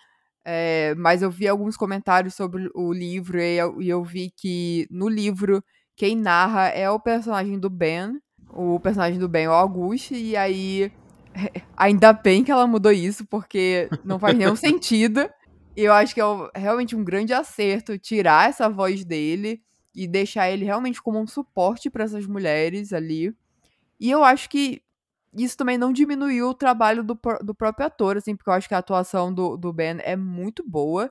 é, 0.44 0.94
mas 0.96 1.22
eu 1.22 1.30
vi 1.30 1.48
alguns 1.48 1.74
comentários 1.76 2.34
sobre 2.34 2.70
o 2.74 2.92
livro 2.92 3.40
e 3.40 3.56
eu, 3.56 3.80
e 3.80 3.88
eu, 3.88 4.04
vi 4.04 4.30
que 4.36 4.86
no 4.90 5.08
livro 5.08 5.64
quem 5.96 6.14
narra 6.16 6.68
é 6.68 6.90
o 6.90 7.00
personagem 7.00 7.58
do 7.58 7.70
Ben. 7.70 8.20
O 8.50 8.78
personagem 8.78 9.18
do 9.18 9.28
Ben 9.28 9.44
é 9.44 9.48
o 9.48 9.52
Auguste, 9.52 10.14
e 10.14 10.36
aí. 10.36 10.92
Ainda 11.76 12.12
bem 12.12 12.44
que 12.44 12.52
ela 12.52 12.66
mudou 12.66 12.92
isso, 12.92 13.24
porque 13.26 13.88
não 14.04 14.18
faz 14.18 14.36
nenhum 14.36 14.56
sentido. 14.56 15.30
E 15.76 15.82
eu 15.82 15.92
acho 15.92 16.14
que 16.14 16.20
é 16.20 16.24
realmente 16.54 16.94
um 16.94 17.02
grande 17.02 17.32
acerto 17.32 17.98
tirar 17.98 18.48
essa 18.48 18.68
voz 18.68 19.04
dele 19.04 19.62
e 19.94 20.06
deixar 20.06 20.50
ele 20.50 20.64
realmente 20.64 21.02
como 21.02 21.20
um 21.20 21.26
suporte 21.26 21.90
para 21.90 22.04
essas 22.04 22.26
mulheres 22.26 22.92
ali. 22.92 23.34
E 23.98 24.10
eu 24.10 24.24
acho 24.24 24.48
que 24.48 24.82
isso 25.36 25.56
também 25.56 25.76
não 25.76 25.92
diminuiu 25.92 26.48
o 26.48 26.54
trabalho 26.54 27.02
do, 27.02 27.18
do 27.42 27.54
próprio 27.54 27.86
ator, 27.86 28.16
assim, 28.16 28.36
porque 28.36 28.48
eu 28.48 28.54
acho 28.54 28.68
que 28.68 28.74
a 28.74 28.78
atuação 28.78 29.32
do, 29.32 29.56
do 29.56 29.72
Ben 29.72 29.98
é 30.02 30.16
muito 30.16 30.64
boa. 30.66 31.10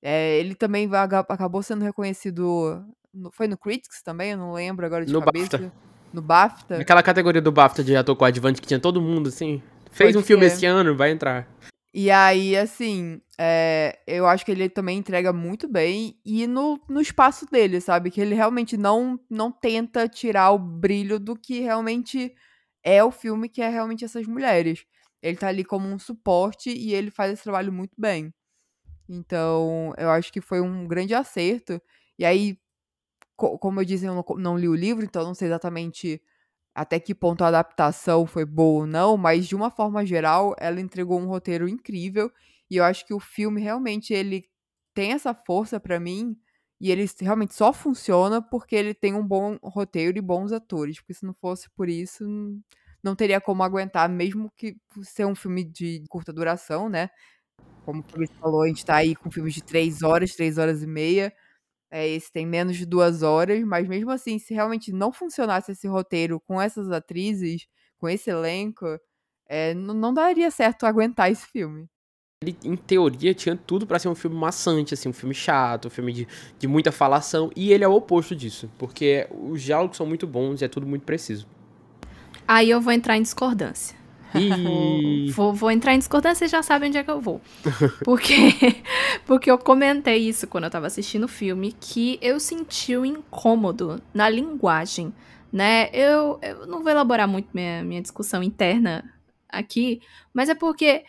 É, 0.00 0.38
ele 0.38 0.54
também 0.54 0.88
acabou 1.28 1.62
sendo 1.62 1.84
reconhecido. 1.84 2.84
No, 3.12 3.30
foi 3.32 3.48
no 3.48 3.56
Critics 3.56 4.02
também? 4.02 4.32
Eu 4.32 4.38
não 4.38 4.52
lembro 4.52 4.86
agora 4.86 5.04
de 5.04 5.12
no 5.12 5.20
cabeça. 5.20 5.58
BAFTA. 5.58 5.72
No 6.12 6.22
BAFTA. 6.22 6.80
Aquela 6.80 7.02
categoria 7.02 7.42
do 7.42 7.50
BAFTA 7.50 7.82
de 7.82 7.96
ator 7.96 8.14
coadjuvante 8.14 8.60
que 8.60 8.68
tinha 8.68 8.78
todo 8.78 9.00
mundo, 9.00 9.28
assim. 9.28 9.62
Fez 9.90 10.12
Pode 10.12 10.18
um 10.18 10.26
filme 10.26 10.48
ser. 10.48 10.56
esse 10.56 10.66
ano, 10.66 10.96
vai 10.96 11.10
entrar. 11.10 11.48
E 11.92 12.10
aí, 12.10 12.56
assim, 12.56 13.20
é, 13.38 13.98
eu 14.06 14.26
acho 14.26 14.44
que 14.44 14.50
ele 14.50 14.68
também 14.68 14.98
entrega 14.98 15.32
muito 15.32 15.68
bem 15.68 16.18
e 16.24 16.46
no, 16.46 16.80
no 16.88 17.00
espaço 17.00 17.46
dele, 17.50 17.80
sabe? 17.80 18.10
Que 18.10 18.20
ele 18.20 18.34
realmente 18.34 18.76
não, 18.76 19.20
não 19.28 19.52
tenta 19.52 20.08
tirar 20.08 20.52
o 20.52 20.58
brilho 20.58 21.20
do 21.20 21.36
que 21.36 21.60
realmente 21.60 22.34
é 22.82 23.04
o 23.04 23.10
filme 23.10 23.48
que 23.48 23.60
é 23.60 23.68
realmente 23.68 24.04
essas 24.04 24.26
mulheres. 24.26 24.86
Ele 25.22 25.36
tá 25.36 25.48
ali 25.48 25.64
como 25.64 25.88
um 25.88 25.98
suporte 25.98 26.70
e 26.70 26.94
ele 26.94 27.10
faz 27.10 27.32
esse 27.32 27.42
trabalho 27.42 27.72
muito 27.72 27.94
bem. 27.98 28.32
Então, 29.08 29.92
eu 29.98 30.10
acho 30.10 30.32
que 30.32 30.40
foi 30.40 30.60
um 30.60 30.86
grande 30.86 31.14
acerto. 31.14 31.80
E 32.18 32.24
aí, 32.24 32.58
co 33.36 33.58
como 33.58 33.80
eu 33.80 33.84
disse, 33.84 34.06
eu 34.06 34.14
não, 34.14 34.24
não, 34.38 34.58
li 34.58 34.68
o 34.68 34.74
livro, 34.74 35.04
então 35.04 35.24
não 35.24 35.34
sei 35.34 35.48
exatamente 35.48 36.22
até 36.74 37.00
que 37.00 37.14
ponto 37.14 37.42
a 37.44 37.48
adaptação 37.48 38.26
foi 38.26 38.44
boa 38.44 38.82
ou 38.82 38.86
não, 38.86 39.16
mas 39.16 39.46
de 39.46 39.56
uma 39.56 39.70
forma 39.70 40.04
geral, 40.06 40.54
ela 40.58 40.80
entregou 40.80 41.20
um 41.20 41.26
roteiro 41.26 41.68
incrível. 41.68 42.30
E 42.70 42.76
eu 42.76 42.84
acho 42.84 43.06
que 43.06 43.14
o 43.14 43.20
filme 43.20 43.60
realmente 43.60 44.12
ele 44.14 44.44
tem 44.94 45.12
essa 45.12 45.34
força 45.34 45.78
para 45.80 46.00
mim. 46.00 46.36
E 46.80 46.90
ele 46.90 47.06
realmente 47.20 47.54
só 47.54 47.72
funciona 47.72 48.42
porque 48.42 48.76
ele 48.76 48.94
tem 48.94 49.14
um 49.14 49.26
bom 49.26 49.58
roteiro 49.62 50.18
e 50.18 50.20
bons 50.22 50.52
atores. 50.52 50.98
Porque 50.98 51.14
se 51.14 51.24
não 51.26 51.34
fosse 51.34 51.70
por 51.70 51.88
isso, 51.88 52.24
não 53.02 53.14
teria 53.16 53.40
como 53.40 53.62
aguentar, 53.62 54.08
mesmo 54.08 54.50
que 54.56 54.76
ser 55.02 55.24
um 55.26 55.34
filme 55.34 55.64
de 55.64 56.04
curta 56.08 56.32
duração, 56.32 56.88
né? 56.88 57.10
Como 57.84 58.02
o 58.02 58.18
Luiz 58.18 58.30
falou, 58.40 58.62
a 58.62 58.68
gente 58.68 58.84
tá 58.84 58.96
aí 58.96 59.14
com 59.16 59.30
filmes 59.30 59.54
de 59.54 59.62
três 59.64 60.02
horas, 60.02 60.34
três 60.34 60.58
horas 60.58 60.82
e 60.82 60.86
meia. 60.86 61.32
É, 61.90 62.08
esse 62.08 62.32
tem 62.32 62.46
menos 62.46 62.76
de 62.76 62.86
duas 62.86 63.22
horas, 63.22 63.62
mas 63.64 63.88
mesmo 63.88 64.10
assim, 64.10 64.38
se 64.38 64.54
realmente 64.54 64.92
não 64.92 65.12
funcionasse 65.12 65.72
esse 65.72 65.88
roteiro 65.88 66.40
com 66.40 66.60
essas 66.60 66.90
atrizes, 66.90 67.66
com 67.98 68.08
esse 68.08 68.30
elenco, 68.30 68.86
é, 69.48 69.74
não 69.74 70.12
daria 70.14 70.50
certo 70.50 70.86
aguentar 70.86 71.30
esse 71.32 71.46
filme 71.46 71.88
ele, 72.42 72.54
em 72.64 72.76
teoria, 72.76 73.32
tinha 73.32 73.56
tudo 73.56 73.86
para 73.86 73.98
ser 73.98 74.08
um 74.08 74.14
filme 74.14 74.36
maçante, 74.36 74.92
assim, 74.92 75.08
um 75.08 75.12
filme 75.12 75.34
chato, 75.34 75.88
um 75.88 75.90
filme 75.90 76.12
de, 76.12 76.28
de 76.58 76.68
muita 76.68 76.92
falação, 76.92 77.50
e 77.56 77.72
ele 77.72 77.82
é 77.82 77.88
o 77.88 77.94
oposto 77.94 78.36
disso, 78.36 78.70
porque 78.76 79.26
os 79.30 79.62
diálogos 79.62 79.96
são 79.96 80.06
muito 80.06 80.26
bons 80.26 80.60
e 80.60 80.66
é 80.66 80.68
tudo 80.68 80.86
muito 80.86 81.02
preciso. 81.02 81.46
Aí 82.46 82.68
eu 82.68 82.78
vou 82.78 82.92
entrar 82.92 83.16
em 83.16 83.22
discordância. 83.22 83.96
E... 84.34 85.30
vou, 85.32 85.54
vou 85.54 85.70
entrar 85.70 85.94
em 85.94 85.98
discordância, 85.98 86.40
vocês 86.40 86.50
já 86.50 86.62
sabem 86.62 86.90
onde 86.90 86.98
é 86.98 87.04
que 87.04 87.10
eu 87.10 87.22
vou. 87.22 87.40
Porque, 88.04 88.34
porque 89.24 89.50
eu 89.50 89.56
comentei 89.56 90.18
isso 90.18 90.46
quando 90.46 90.64
eu 90.64 90.70
tava 90.70 90.88
assistindo 90.88 91.24
o 91.24 91.28
filme, 91.28 91.74
que 91.80 92.18
eu 92.20 92.38
senti 92.38 92.94
o 92.94 93.00
um 93.00 93.06
incômodo 93.06 93.98
na 94.12 94.28
linguagem, 94.28 95.10
né? 95.50 95.88
Eu, 95.90 96.38
eu 96.42 96.66
não 96.66 96.82
vou 96.82 96.92
elaborar 96.92 97.26
muito 97.26 97.48
minha, 97.54 97.82
minha 97.82 98.02
discussão 98.02 98.42
interna 98.42 99.10
aqui, 99.48 100.02
mas 100.34 100.50
é 100.50 100.54
porque 100.54 101.02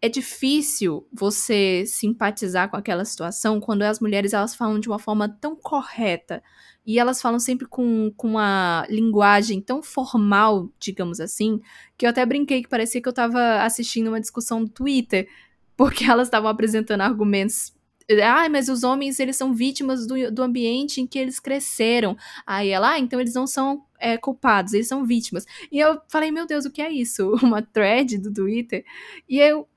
é 0.00 0.08
difícil 0.08 1.06
você 1.12 1.84
simpatizar 1.86 2.70
com 2.70 2.76
aquela 2.76 3.04
situação 3.04 3.60
quando 3.60 3.82
as 3.82 3.98
mulheres 4.00 4.32
elas 4.32 4.54
falam 4.54 4.78
de 4.78 4.88
uma 4.88 4.98
forma 4.98 5.28
tão 5.28 5.56
correta 5.56 6.42
e 6.86 6.98
elas 6.98 7.20
falam 7.20 7.40
sempre 7.40 7.66
com, 7.66 8.12
com 8.16 8.28
uma 8.28 8.86
linguagem 8.88 9.60
tão 9.60 9.82
formal, 9.82 10.70
digamos 10.78 11.18
assim, 11.18 11.60
que 11.98 12.06
eu 12.06 12.10
até 12.10 12.24
brinquei 12.24 12.62
que 12.62 12.68
parecia 12.68 13.02
que 13.02 13.08
eu 13.08 13.12
tava 13.12 13.62
assistindo 13.62 14.08
uma 14.08 14.20
discussão 14.20 14.62
do 14.62 14.70
Twitter, 14.70 15.28
porque 15.76 16.04
elas 16.10 16.28
estavam 16.28 16.48
apresentando 16.48 17.00
argumentos 17.00 17.74
ah, 18.22 18.48
mas 18.48 18.68
os 18.68 18.84
homens, 18.84 19.18
eles 19.18 19.36
são 19.36 19.52
vítimas 19.52 20.06
do, 20.06 20.30
do 20.30 20.42
ambiente 20.42 21.00
em 21.00 21.06
que 21.06 21.18
eles 21.18 21.40
cresceram. 21.40 22.16
Aí 22.46 22.68
ela, 22.68 22.92
ah, 22.92 22.98
então 22.98 23.20
eles 23.20 23.34
não 23.34 23.48
são 23.48 23.84
é, 23.98 24.16
culpados, 24.16 24.72
eles 24.72 24.86
são 24.86 25.04
vítimas. 25.04 25.44
E 25.72 25.78
eu 25.80 26.00
falei, 26.08 26.30
meu 26.30 26.46
Deus, 26.46 26.64
o 26.64 26.70
que 26.70 26.80
é 26.80 26.88
isso? 26.88 27.32
Uma 27.42 27.62
thread 27.62 28.18
do 28.18 28.32
Twitter? 28.32 28.84
E 29.28 29.40
eu, 29.40 29.68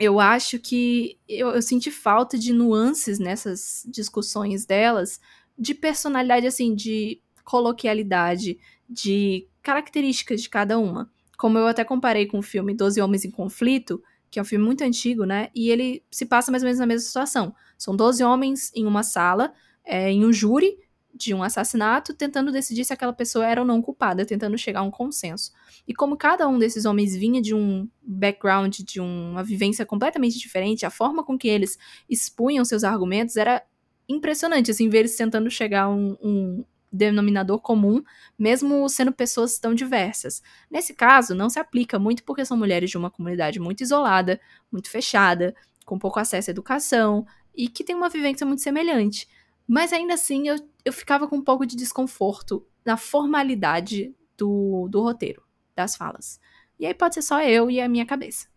eu 0.00 0.18
acho 0.18 0.58
que 0.58 1.18
eu, 1.28 1.50
eu, 1.50 1.60
senti 1.60 1.90
falta 1.90 2.38
de 2.38 2.54
nuances 2.54 3.18
nessas 3.18 3.86
discussões 3.86 4.64
delas, 4.64 5.20
de 5.58 5.74
personalidade, 5.74 6.46
assim, 6.46 6.74
de 6.74 7.20
coloquialidade, 7.44 8.58
de 8.88 9.46
características 9.62 10.40
de 10.40 10.48
cada 10.48 10.78
uma. 10.78 11.12
Como 11.36 11.58
eu 11.58 11.66
até 11.66 11.84
comparei 11.84 12.26
com 12.26 12.38
o 12.38 12.42
filme 12.42 12.74
Doze 12.74 12.98
Homens 12.98 13.26
em 13.26 13.30
Conflito, 13.30 14.02
que 14.30 14.38
é 14.38 14.42
um 14.42 14.44
filme 14.44 14.64
muito 14.64 14.82
antigo, 14.82 15.24
né? 15.24 15.50
E 15.54 15.68
ele 15.68 16.02
se 16.10 16.24
passa 16.24 16.50
mais 16.50 16.62
ou 16.62 16.66
menos 16.66 16.80
na 16.80 16.86
mesma 16.86 17.06
situação. 17.06 17.54
São 17.76 17.94
12 17.94 18.24
homens 18.24 18.72
em 18.74 18.86
uma 18.86 19.02
sala, 19.02 19.52
é, 19.84 20.10
em 20.10 20.24
um 20.24 20.32
júri 20.32 20.78
de 21.14 21.34
um 21.34 21.42
assassinato, 21.42 22.14
tentando 22.14 22.52
decidir 22.52 22.84
se 22.84 22.92
aquela 22.92 23.12
pessoa 23.12 23.46
era 23.46 23.60
ou 23.60 23.66
não 23.66 23.82
culpada, 23.82 24.24
tentando 24.24 24.56
chegar 24.56 24.80
a 24.80 24.84
um 24.84 24.90
consenso. 24.90 25.52
E 25.86 25.94
como 25.94 26.16
cada 26.16 26.48
um 26.48 26.58
desses 26.58 26.84
homens 26.84 27.14
vinha 27.14 27.42
de 27.42 27.54
um 27.54 27.88
background, 28.02 28.78
de 28.80 29.00
uma 29.00 29.42
vivência 29.42 29.84
completamente 29.84 30.38
diferente, 30.38 30.86
a 30.86 30.90
forma 30.90 31.24
com 31.24 31.36
que 31.36 31.48
eles 31.48 31.78
expunham 32.08 32.64
seus 32.64 32.84
argumentos 32.84 33.36
era 33.36 33.62
impressionante, 34.08 34.70
assim, 34.70 34.88
ver 34.88 35.00
eles 35.00 35.16
tentando 35.16 35.50
chegar 35.50 35.82
a 35.82 35.88
um, 35.90 36.16
um 36.22 36.64
denominador 36.92 37.60
comum, 37.60 38.02
mesmo 38.38 38.88
sendo 38.88 39.12
pessoas 39.12 39.58
tão 39.58 39.74
diversas. 39.74 40.42
Nesse 40.70 40.94
caso, 40.94 41.34
não 41.34 41.48
se 41.48 41.58
aplica 41.58 41.98
muito 41.98 42.24
porque 42.24 42.44
são 42.44 42.56
mulheres 42.56 42.90
de 42.90 42.98
uma 42.98 43.10
comunidade 43.10 43.60
muito 43.60 43.82
isolada, 43.82 44.40
muito 44.72 44.90
fechada, 44.90 45.54
com 45.84 45.98
pouco 45.98 46.18
acesso 46.18 46.50
à 46.50 46.52
educação 46.52 47.26
e 47.54 47.68
que 47.68 47.84
tem 47.84 47.94
uma 47.94 48.08
vivência 48.08 48.46
muito 48.46 48.62
semelhante. 48.62 49.28
Mas 49.70 49.92
ainda 49.92 50.14
assim, 50.14 50.48
eu, 50.48 50.56
eu 50.84 50.92
ficava 50.92 51.28
com 51.28 51.36
um 51.36 51.44
pouco 51.44 51.64
de 51.64 51.76
desconforto 51.76 52.66
na 52.84 52.96
formalidade 52.96 54.12
do, 54.36 54.88
do 54.90 55.00
roteiro, 55.00 55.44
das 55.76 55.94
falas. 55.94 56.40
E 56.76 56.84
aí 56.84 56.92
pode 56.92 57.14
ser 57.14 57.22
só 57.22 57.40
eu 57.40 57.70
e 57.70 57.80
a 57.80 57.88
minha 57.88 58.04
cabeça. 58.04 58.48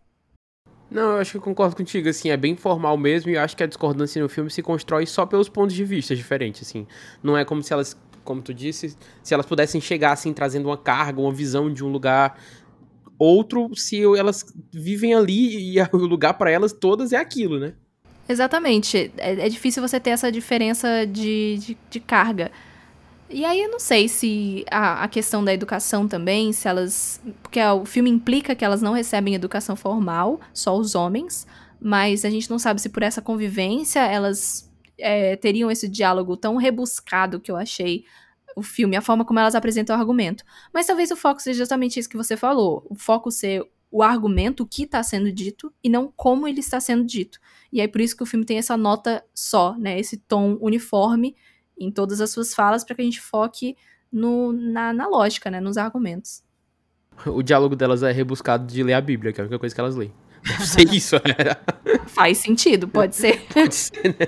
Não, 0.90 1.12
eu 1.12 1.18
acho 1.18 1.30
que 1.30 1.36
eu 1.36 1.42
concordo 1.42 1.76
contigo, 1.76 2.08
assim, 2.08 2.30
é 2.30 2.36
bem 2.36 2.56
formal 2.56 2.96
mesmo, 2.96 3.30
e 3.30 3.34
eu 3.34 3.40
acho 3.42 3.56
que 3.56 3.62
a 3.62 3.66
discordância 3.66 4.20
no 4.20 4.28
filme 4.28 4.50
se 4.50 4.60
constrói 4.60 5.06
só 5.06 5.24
pelos 5.24 5.48
pontos 5.48 5.76
de 5.76 5.84
vista 5.84 6.16
diferentes, 6.16 6.66
assim. 6.66 6.84
Não 7.22 7.38
é 7.38 7.44
como 7.44 7.62
se 7.62 7.72
elas 7.72 7.96
como 8.24 8.42
tu 8.42 8.52
disse, 8.52 8.96
se 9.22 9.34
elas 9.34 9.46
pudessem 9.46 9.80
chegar 9.80 10.12
assim, 10.12 10.32
trazendo 10.32 10.66
uma 10.66 10.78
carga, 10.78 11.20
uma 11.20 11.32
visão 11.32 11.72
de 11.72 11.84
um 11.84 11.92
lugar 11.92 12.40
outro, 13.16 13.70
se 13.76 14.02
elas 14.02 14.44
vivem 14.72 15.14
ali 15.14 15.76
e 15.76 15.82
o 15.94 15.98
lugar 15.98 16.34
para 16.34 16.50
elas 16.50 16.72
todas 16.72 17.12
é 17.12 17.18
aquilo, 17.18 17.60
né? 17.60 17.74
Exatamente. 18.28 19.12
É, 19.16 19.46
é 19.46 19.48
difícil 19.48 19.86
você 19.86 20.00
ter 20.00 20.10
essa 20.10 20.30
diferença 20.32 21.06
de, 21.06 21.58
de, 21.58 21.78
de, 21.90 22.00
carga. 22.00 22.50
E 23.28 23.44
aí 23.44 23.62
eu 23.62 23.70
não 23.70 23.80
sei 23.80 24.08
se 24.08 24.64
a, 24.70 25.04
a 25.04 25.08
questão 25.08 25.44
da 25.44 25.52
educação 25.52 26.08
também, 26.08 26.52
se 26.52 26.68
elas. 26.68 27.20
Porque 27.42 27.60
o 27.60 27.84
filme 27.84 28.10
implica 28.10 28.54
que 28.54 28.64
elas 28.64 28.82
não 28.82 28.92
recebem 28.92 29.34
educação 29.34 29.76
formal, 29.76 30.40
só 30.52 30.76
os 30.76 30.94
homens. 30.94 31.46
Mas 31.80 32.24
a 32.24 32.30
gente 32.30 32.48
não 32.50 32.58
sabe 32.58 32.80
se 32.80 32.88
por 32.88 33.02
essa 33.02 33.20
convivência 33.20 34.00
elas 34.00 34.70
é, 34.98 35.36
teriam 35.36 35.70
esse 35.70 35.88
diálogo 35.88 36.36
tão 36.36 36.56
rebuscado 36.56 37.40
que 37.40 37.50
eu 37.50 37.56
achei 37.56 38.04
o 38.56 38.62
filme, 38.62 38.96
a 38.96 39.02
forma 39.02 39.24
como 39.24 39.38
elas 39.38 39.54
apresentam 39.54 39.96
o 39.96 39.98
argumento. 39.98 40.44
Mas 40.72 40.86
talvez 40.86 41.10
o 41.10 41.16
foco 41.16 41.42
seja 41.42 41.58
justamente 41.58 41.98
isso 41.98 42.08
que 42.08 42.16
você 42.16 42.36
falou. 42.36 42.86
O 42.88 42.94
foco 42.94 43.30
ser 43.30 43.68
o 43.94 44.02
argumento, 44.02 44.64
o 44.64 44.66
que 44.66 44.82
está 44.82 45.00
sendo 45.04 45.30
dito, 45.30 45.72
e 45.80 45.88
não 45.88 46.12
como 46.16 46.48
ele 46.48 46.58
está 46.58 46.80
sendo 46.80 47.04
dito. 47.04 47.38
E 47.72 47.80
aí 47.80 47.86
por 47.86 48.00
isso 48.00 48.16
que 48.16 48.24
o 48.24 48.26
filme 48.26 48.44
tem 48.44 48.58
essa 48.58 48.76
nota 48.76 49.24
só, 49.32 49.78
né? 49.78 50.00
Esse 50.00 50.16
tom 50.16 50.58
uniforme 50.60 51.36
em 51.78 51.92
todas 51.92 52.20
as 52.20 52.30
suas 52.30 52.52
falas, 52.52 52.82
para 52.82 52.96
que 52.96 53.02
a 53.02 53.04
gente 53.04 53.20
foque 53.20 53.76
no, 54.10 54.52
na, 54.52 54.92
na 54.92 55.06
lógica, 55.06 55.48
né? 55.48 55.60
Nos 55.60 55.76
argumentos. 55.76 56.42
O 57.24 57.40
diálogo 57.40 57.76
delas 57.76 58.02
é 58.02 58.10
rebuscado 58.10 58.66
de 58.66 58.82
ler 58.82 58.94
a 58.94 59.00
Bíblia, 59.00 59.32
que 59.32 59.40
é 59.40 59.42
a 59.42 59.46
única 59.46 59.60
coisa 59.60 59.72
que 59.72 59.80
elas 59.80 59.94
leem. 59.94 60.12
Deve 60.42 60.66
ser 60.66 60.92
isso, 60.92 61.14
né? 61.14 62.02
Faz 62.08 62.38
sentido, 62.38 62.88
pode 62.88 63.14
ser. 63.14 63.46
pode 63.54 63.76
ser, 63.76 64.08
né? 64.08 64.26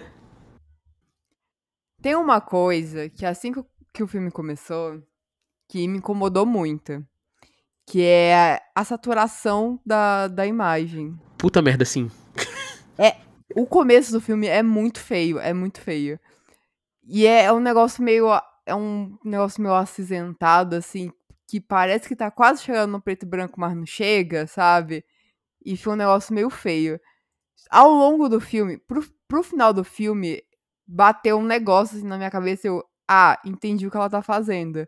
Tem 2.01 2.15
uma 2.15 2.41
coisa 2.41 3.09
que 3.09 3.27
assim 3.27 3.53
que 3.93 4.03
o 4.03 4.07
filme 4.07 4.31
começou, 4.31 5.03
que 5.69 5.89
me 5.89 5.99
incomodou 5.99 6.47
muito. 6.47 7.05
Que 7.87 8.03
é 8.03 8.61
a 8.75 8.85
saturação 8.85 9.81
da, 9.87 10.29
da 10.29 10.46
imagem. 10.46 11.16
Puta 11.38 11.62
merda, 11.62 11.85
sim. 11.85 12.11
É, 12.99 13.16
o 13.55 13.66
começo 13.66 14.11
do 14.11 14.20
filme 14.20 14.46
é 14.46 14.62
muito 14.62 15.01
feio, 15.01 15.38
é 15.38 15.53
muito 15.53 15.81
feio. 15.81 16.18
E 17.05 17.27
é, 17.27 17.44
é 17.44 17.53
um 17.53 17.61
negócio 17.61 18.03
meio. 18.03 18.27
É 18.64 18.75
um 18.75 19.16
negócio 19.25 19.62
meio 19.62 19.75
acinzentado, 19.75 20.75
assim, 20.75 21.12
que 21.46 21.61
parece 21.61 22.09
que 22.09 22.16
tá 22.16 22.31
quase 22.31 22.62
chegando 22.62 22.90
no 22.90 23.01
preto 23.01 23.22
e 23.22 23.29
branco, 23.29 23.61
mas 23.61 23.77
não 23.77 23.87
chega, 23.87 24.46
sabe? 24.46 25.05
E 25.64 25.77
foi 25.77 25.92
um 25.92 25.96
negócio 25.96 26.35
meio 26.35 26.51
feio. 26.51 27.01
Ao 27.70 27.88
longo 27.90 28.29
do 28.29 28.40
filme, 28.40 28.79
pro, 28.79 29.05
pro 29.29 29.42
final 29.42 29.72
do 29.72 29.85
filme, 29.85 30.42
bateu 30.87 31.38
um 31.38 31.44
negócio 31.44 31.96
assim 31.96 32.07
na 32.07 32.16
minha 32.16 32.31
cabeça, 32.31 32.66
eu, 32.66 32.85
ah, 33.09 33.40
entendi 33.44 33.87
o 33.87 33.90
que 33.90 33.96
ela 33.96 34.11
tá 34.11 34.22
fazendo. 34.22 34.87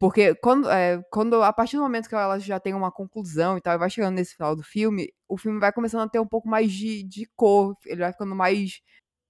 Porque 0.00 0.34
quando, 0.36 0.70
é, 0.70 1.02
quando 1.12 1.42
a 1.42 1.52
partir 1.52 1.76
do 1.76 1.82
momento 1.82 2.08
que 2.08 2.14
ela 2.14 2.38
já 2.40 2.58
tem 2.58 2.72
uma 2.72 2.90
conclusão 2.90 3.58
e 3.58 3.60
tal, 3.60 3.74
e 3.74 3.78
vai 3.78 3.90
chegando 3.90 4.14
nesse 4.14 4.34
final 4.34 4.56
do 4.56 4.62
filme, 4.62 5.12
o 5.28 5.36
filme 5.36 5.60
vai 5.60 5.70
começando 5.72 6.00
a 6.02 6.08
ter 6.08 6.18
um 6.18 6.26
pouco 6.26 6.48
mais 6.48 6.72
de, 6.72 7.02
de 7.04 7.26
cor, 7.36 7.76
ele 7.84 8.00
vai 8.00 8.10
ficando 8.10 8.34
mais. 8.34 8.80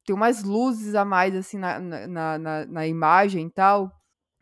tem 0.06 0.16
mais 0.16 0.44
luzes 0.44 0.94
a 0.94 1.04
mais, 1.04 1.34
assim, 1.34 1.58
na, 1.58 1.80
na, 1.80 2.38
na, 2.38 2.66
na 2.66 2.86
imagem 2.86 3.48
e 3.48 3.50
tal, 3.50 3.90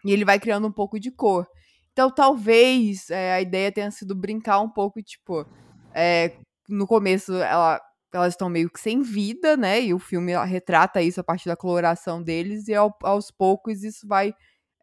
e 0.05 0.13
ele 0.13 0.25
vai 0.25 0.39
criando 0.39 0.69
um 0.69 0.73
pouco 0.73 1.01
de 1.01 1.11
cor. 1.11 1.47
Então, 1.93 2.11
talvez 2.15 3.11
é, 3.11 3.35
a 3.35 3.41
ideia 3.41 3.73
tenha 3.73 3.91
sido 3.91 4.15
brincar 4.15 4.61
um 4.61 4.69
pouco, 4.71 5.03
tipo, 5.03 5.47
é, 5.95 6.37
no 6.69 6.87
começo 6.87 7.35
ela 7.37 7.81
elas 8.13 8.35
estão 8.35 8.49
meio 8.49 8.71
que 8.71 8.81
sem 8.81 9.03
vida, 9.03 9.57
né? 9.57 9.81
E 9.83 9.95
o 9.95 9.99
filme 9.99 10.33
retrata 10.47 11.03
isso 11.03 11.21
a 11.21 11.25
partir 11.25 11.49
da 11.49 11.57
coloração 11.57 12.23
deles, 12.23 12.69
e 12.69 12.75
ao, 12.75 12.95
aos 13.03 13.31
poucos 13.31 13.83
isso 13.83 14.07
vai. 14.07 14.35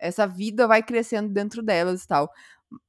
Essa 0.06 0.28
vida 0.28 0.68
vai 0.68 0.82
crescendo 0.84 1.30
dentro 1.30 1.62
delas 1.62 2.04
e 2.04 2.08
tal. 2.08 2.30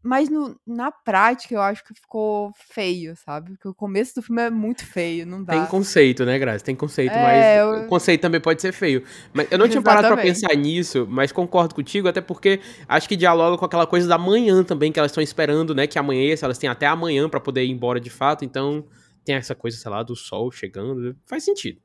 Mas 0.02 0.28
no, 0.28 0.58
na 0.66 0.90
prática 0.90 1.54
eu 1.54 1.60
acho 1.60 1.84
que 1.84 1.94
ficou 1.94 2.50
feio, 2.70 3.14
sabe? 3.16 3.52
Porque 3.52 3.68
o 3.68 3.74
começo 3.74 4.14
do 4.14 4.22
filme 4.22 4.42
é 4.42 4.50
muito 4.50 4.84
feio, 4.84 5.26
não 5.26 5.44
dá. 5.44 5.52
Tem 5.52 5.66
conceito, 5.66 6.24
né, 6.24 6.38
Graça? 6.38 6.64
Tem 6.64 6.74
conceito, 6.74 7.12
é, 7.12 7.22
mas 7.22 7.58
eu... 7.58 7.84
o 7.84 7.88
conceito 7.88 8.20
também 8.20 8.40
pode 8.40 8.62
ser 8.62 8.72
feio. 8.72 9.04
Mas 9.32 9.46
eu 9.50 9.58
não 9.58 9.68
tinha 9.68 9.82
parado 9.82 10.08
pra 10.08 10.16
pensar 10.16 10.54
nisso, 10.56 11.06
mas 11.08 11.30
concordo 11.30 11.74
contigo, 11.74 12.08
até 12.08 12.20
porque 12.20 12.60
acho 12.88 13.08
que 13.08 13.16
dialoga 13.16 13.58
com 13.58 13.64
aquela 13.64 13.86
coisa 13.86 14.08
da 14.08 14.18
manhã 14.18 14.64
também, 14.64 14.90
que 14.90 14.98
elas 14.98 15.10
estão 15.10 15.22
esperando, 15.22 15.74
né? 15.74 15.86
Que 15.86 15.98
amanheça, 15.98 16.46
elas 16.46 16.58
têm 16.58 16.70
até 16.70 16.86
amanhã 16.86 17.28
para 17.28 17.40
poder 17.40 17.64
ir 17.64 17.70
embora 17.70 18.00
de 18.00 18.10
fato, 18.10 18.44
então 18.44 18.86
tem 19.24 19.34
essa 19.34 19.54
coisa, 19.54 19.76
sei 19.76 19.90
lá, 19.90 20.02
do 20.02 20.16
sol 20.16 20.50
chegando. 20.50 21.16
Faz 21.26 21.44
sentido. 21.44 21.80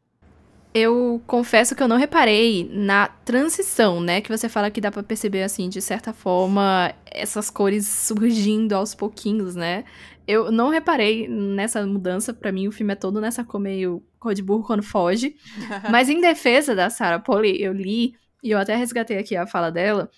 Eu 0.73 1.21
confesso 1.27 1.75
que 1.75 1.83
eu 1.83 1.87
não 1.87 1.97
reparei 1.97 2.69
na 2.71 3.07
transição, 3.07 3.99
né? 3.99 4.21
Que 4.21 4.29
você 4.29 4.47
fala 4.47 4.71
que 4.71 4.79
dá 4.79 4.89
para 4.89 5.03
perceber, 5.03 5.43
assim, 5.43 5.67
de 5.67 5.81
certa 5.81 6.13
forma, 6.13 6.93
essas 7.05 7.49
cores 7.49 7.85
surgindo 7.85 8.73
aos 8.73 8.95
pouquinhos, 8.95 9.53
né? 9.53 9.83
Eu 10.25 10.49
não 10.49 10.69
reparei 10.69 11.27
nessa 11.27 11.85
mudança. 11.85 12.33
para 12.33 12.51
mim, 12.53 12.67
o 12.67 12.71
filme 12.71 12.93
é 12.93 12.95
todo 12.95 13.19
nessa 13.19 13.43
cor 13.43 13.59
meio 13.59 14.01
cor 14.17 14.33
de 14.33 14.41
burro 14.41 14.63
quando 14.63 14.83
foge. 14.83 15.35
Mas 15.91 16.09
em 16.09 16.21
defesa 16.21 16.73
da 16.73 16.89
Sarah 16.89 17.19
Polly, 17.19 17.61
eu 17.61 17.73
li, 17.73 18.15
e 18.41 18.51
eu 18.51 18.57
até 18.57 18.75
resgatei 18.75 19.17
aqui 19.17 19.35
a 19.35 19.45
fala 19.45 19.69
dela, 19.69 20.09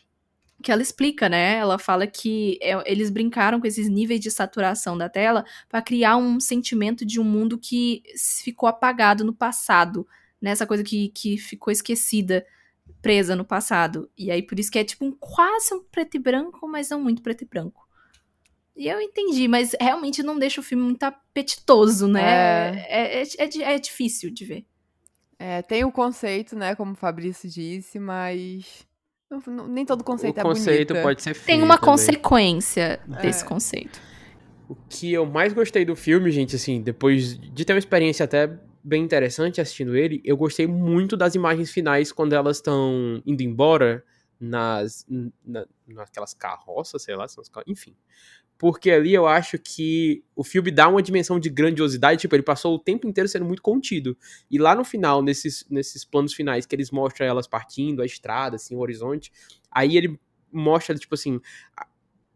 que 0.62 0.72
ela 0.72 0.82
explica, 0.82 1.28
né? 1.28 1.58
Ela 1.58 1.80
fala 1.80 2.06
que 2.06 2.60
é, 2.62 2.92
eles 2.92 3.10
brincaram 3.10 3.60
com 3.60 3.68
esses 3.68 3.90
níveis 3.90 4.20
de 4.20 4.30
saturação 4.30 4.98
da 4.98 5.10
tela 5.10 5.44
para 5.68 5.82
criar 5.82 6.16
um 6.18 6.40
sentimento 6.40 7.06
de 7.06 7.20
um 7.20 7.24
mundo 7.24 7.58
que 7.58 8.04
ficou 8.44 8.70
apagado 8.70 9.24
no 9.26 9.34
passado, 9.34 10.08
nessa 10.44 10.66
né? 10.66 10.68
coisa 10.68 10.84
que, 10.84 11.08
que 11.08 11.38
ficou 11.38 11.72
esquecida, 11.72 12.46
presa 13.02 13.34
no 13.34 13.46
passado. 13.46 14.12
E 14.18 14.30
aí 14.30 14.44
por 14.44 14.60
isso 14.60 14.70
que 14.70 14.78
é 14.78 14.84
tipo 14.84 15.06
um 15.06 15.12
quase 15.12 15.74
um 15.74 15.82
preto 15.82 16.18
e 16.18 16.20
branco, 16.20 16.68
mas 16.68 16.90
não 16.90 17.02
muito 17.02 17.22
preto 17.22 17.44
e 17.44 17.48
branco. 17.48 17.88
E 18.76 18.88
eu 18.88 19.00
entendi, 19.00 19.48
mas 19.48 19.74
realmente 19.80 20.22
não 20.22 20.38
deixa 20.38 20.60
o 20.60 20.64
filme 20.64 20.84
muito 20.84 21.04
apetitoso, 21.04 22.08
né? 22.08 22.22
É, 22.88 23.22
é, 23.22 23.24
é, 23.24 23.26
é, 23.38 23.74
é 23.76 23.80
difícil 23.80 24.32
de 24.32 24.44
ver. 24.44 24.66
É, 25.40 25.62
tem 25.62 25.86
o 25.86 25.92
conceito, 25.92 26.56
né, 26.56 26.76
como 26.76 26.94
o 26.94 26.96
Fabrício 26.96 27.50
disse, 27.50 28.00
mas 28.00 28.86
nem 29.70 29.86
todo 29.86 30.04
conceito 30.04 30.38
o 30.38 30.40
é 30.40 30.44
bonito. 30.44 30.58
O 30.58 30.66
conceito 30.66 30.96
pode 31.02 31.22
ser 31.22 31.34
feio 31.34 31.46
Tem 31.46 31.64
uma 31.64 31.78
também. 31.78 31.92
consequência 31.92 33.00
desse 33.22 33.44
é. 33.44 33.48
conceito. 33.48 34.02
O 34.68 34.76
que 34.90 35.12
eu 35.12 35.26
mais 35.26 35.54
gostei 35.54 35.86
do 35.86 35.96
filme, 35.96 36.32
gente, 36.32 36.56
assim, 36.56 36.82
depois 36.82 37.38
de 37.38 37.66
ter 37.66 37.74
uma 37.74 37.80
experiência 37.80 38.24
até 38.24 38.50
bem 38.84 39.04
interessante 39.04 39.62
assistindo 39.62 39.96
ele, 39.96 40.22
eu 40.24 40.36
gostei 40.36 40.68
muito 40.68 41.16
das 41.16 41.36
imagens 41.36 41.72
finais 41.72 42.12
quando 42.12 42.34
elas 42.34 42.58
estão 42.58 43.22
indo 43.26 43.42
embora 43.42 44.04
nas 44.40 45.06
na, 45.46 45.66
naquelas 45.88 46.34
carroças, 46.34 47.02
sei 47.04 47.16
lá, 47.16 47.26
enfim 47.66 47.96
porque 48.64 48.92
ali 48.92 49.14
eu 49.14 49.28
acho 49.28 49.60
que 49.60 50.24
o 50.34 50.42
filme 50.42 50.72
dá 50.72 50.88
uma 50.88 51.02
dimensão 51.02 51.38
de 51.38 51.50
grandiosidade, 51.50 52.22
tipo, 52.22 52.34
ele 52.34 52.44
passou 52.44 52.74
o 52.74 52.80
tempo 52.80 53.06
inteiro 53.06 53.28
sendo 53.28 53.44
muito 53.44 53.62
contido. 53.62 54.18
E 54.50 54.58
lá 54.58 54.74
no 54.74 54.86
final, 54.86 55.22
nesses, 55.22 55.66
nesses 55.70 56.06
planos 56.06 56.34
finais, 56.34 56.66
que 56.66 56.74
eles 56.74 56.90
mostram 56.90 57.28
elas 57.28 57.46
partindo, 57.46 58.02
a 58.02 58.06
estrada, 58.06 58.56
assim, 58.56 58.74
o 58.74 58.80
horizonte, 58.80 59.34
aí 59.70 59.98
ele 59.98 60.18
mostra, 60.50 60.96
tipo 60.98 61.14
assim, 61.14 61.42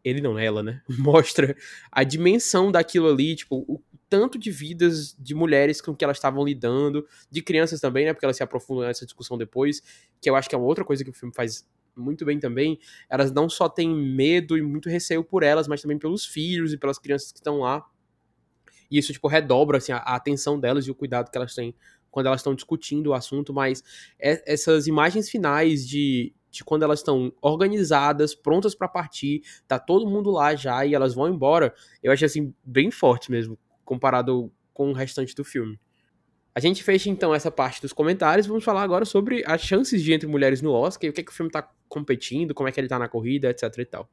ele 0.03 0.19
não, 0.19 0.37
ela, 0.37 0.61
né? 0.61 0.81
Mostra 0.99 1.55
a 1.89 2.03
dimensão 2.03 2.73
daquilo 2.73 3.09
ali, 3.09 3.35
tipo, 3.35 3.63
o 3.67 3.81
tanto 4.09 4.37
de 4.37 4.51
vidas 4.51 5.15
de 5.19 5.35
mulheres 5.35 5.81
com 5.81 5.95
que 5.95 6.03
elas 6.03 6.17
estavam 6.17 6.43
lidando, 6.43 7.05
de 7.29 7.41
crianças 7.41 7.79
também, 7.79 8.05
né? 8.05 8.13
Porque 8.13 8.25
elas 8.25 8.37
se 8.37 8.43
aprofundam 8.43 8.85
nessa 8.85 9.05
discussão 9.05 9.37
depois, 9.37 9.81
que 10.21 10.29
eu 10.29 10.35
acho 10.35 10.49
que 10.49 10.55
é 10.55 10.57
uma 10.57 10.67
outra 10.67 10.85
coisa 10.85 11.03
que 11.03 11.09
o 11.09 11.13
filme 11.13 11.33
faz 11.33 11.67
muito 11.95 12.23
bem 12.23 12.39
também, 12.39 12.79
elas 13.09 13.31
não 13.31 13.49
só 13.49 13.67
têm 13.67 13.89
medo 13.89 14.57
e 14.57 14.61
muito 14.61 14.87
receio 14.87 15.23
por 15.23 15.41
elas, 15.41 15.67
mas 15.67 15.81
também 15.81 15.97
pelos 15.97 16.25
filhos 16.25 16.71
e 16.71 16.77
pelas 16.77 16.99
crianças 16.99 17.31
que 17.31 17.39
estão 17.39 17.59
lá. 17.59 17.83
E 18.89 18.97
isso, 18.97 19.11
tipo, 19.11 19.27
redobra, 19.27 19.77
assim, 19.79 19.91
a, 19.91 19.97
a 19.97 20.15
atenção 20.15 20.59
delas 20.59 20.85
e 20.85 20.91
o 20.91 20.95
cuidado 20.95 21.29
que 21.31 21.37
elas 21.37 21.53
têm 21.53 21.75
quando 22.09 22.27
elas 22.27 22.39
estão 22.39 22.55
discutindo 22.55 23.07
o 23.07 23.13
assunto, 23.13 23.53
mas 23.53 23.83
é, 24.19 24.51
essas 24.51 24.87
imagens 24.87 25.29
finais 25.29 25.87
de, 25.87 26.33
de 26.49 26.63
quando 26.63 26.83
elas 26.83 26.99
estão 26.99 27.31
organizadas, 27.41 28.33
prontas 28.33 28.73
para 28.73 28.87
partir, 28.87 29.41
tá 29.67 29.77
todo 29.77 30.09
mundo 30.09 30.31
lá 30.31 30.55
já 30.55 30.85
e 30.85 30.95
elas 30.95 31.13
vão 31.13 31.27
embora, 31.27 31.75
eu 32.01 32.11
acho 32.11 32.25
assim 32.25 32.53
bem 32.63 32.89
forte 32.89 33.29
mesmo, 33.29 33.57
comparado 33.87 34.51
com 34.73 34.91
o 34.91 34.93
restante 34.93 35.33
do 35.33 35.45
filme. 35.45 35.79
A 36.53 36.59
gente 36.59 36.83
fecha 36.83 37.09
então 37.09 37.33
essa 37.33 37.49
parte 37.49 37.81
dos 37.81 37.93
comentários, 37.93 38.45
vamos 38.45 38.63
falar 38.63 38.81
agora 38.81 39.05
sobre 39.05 39.43
as 39.47 39.61
chances 39.61 40.03
de 40.03 40.11
entre 40.11 40.27
mulheres 40.27 40.61
no 40.61 40.71
Oscar 40.71 41.09
o 41.09 41.13
que, 41.13 41.21
é 41.21 41.23
que 41.23 41.31
o 41.31 41.33
filme 41.33 41.51
tá 41.51 41.67
competindo, 41.87 42.53
como 42.53 42.67
é 42.67 42.71
que 42.71 42.79
ele 42.79 42.87
tá 42.87 42.99
na 42.99 43.07
corrida, 43.07 43.49
etc 43.49 43.63
e 43.77 43.85
tal. 43.85 44.09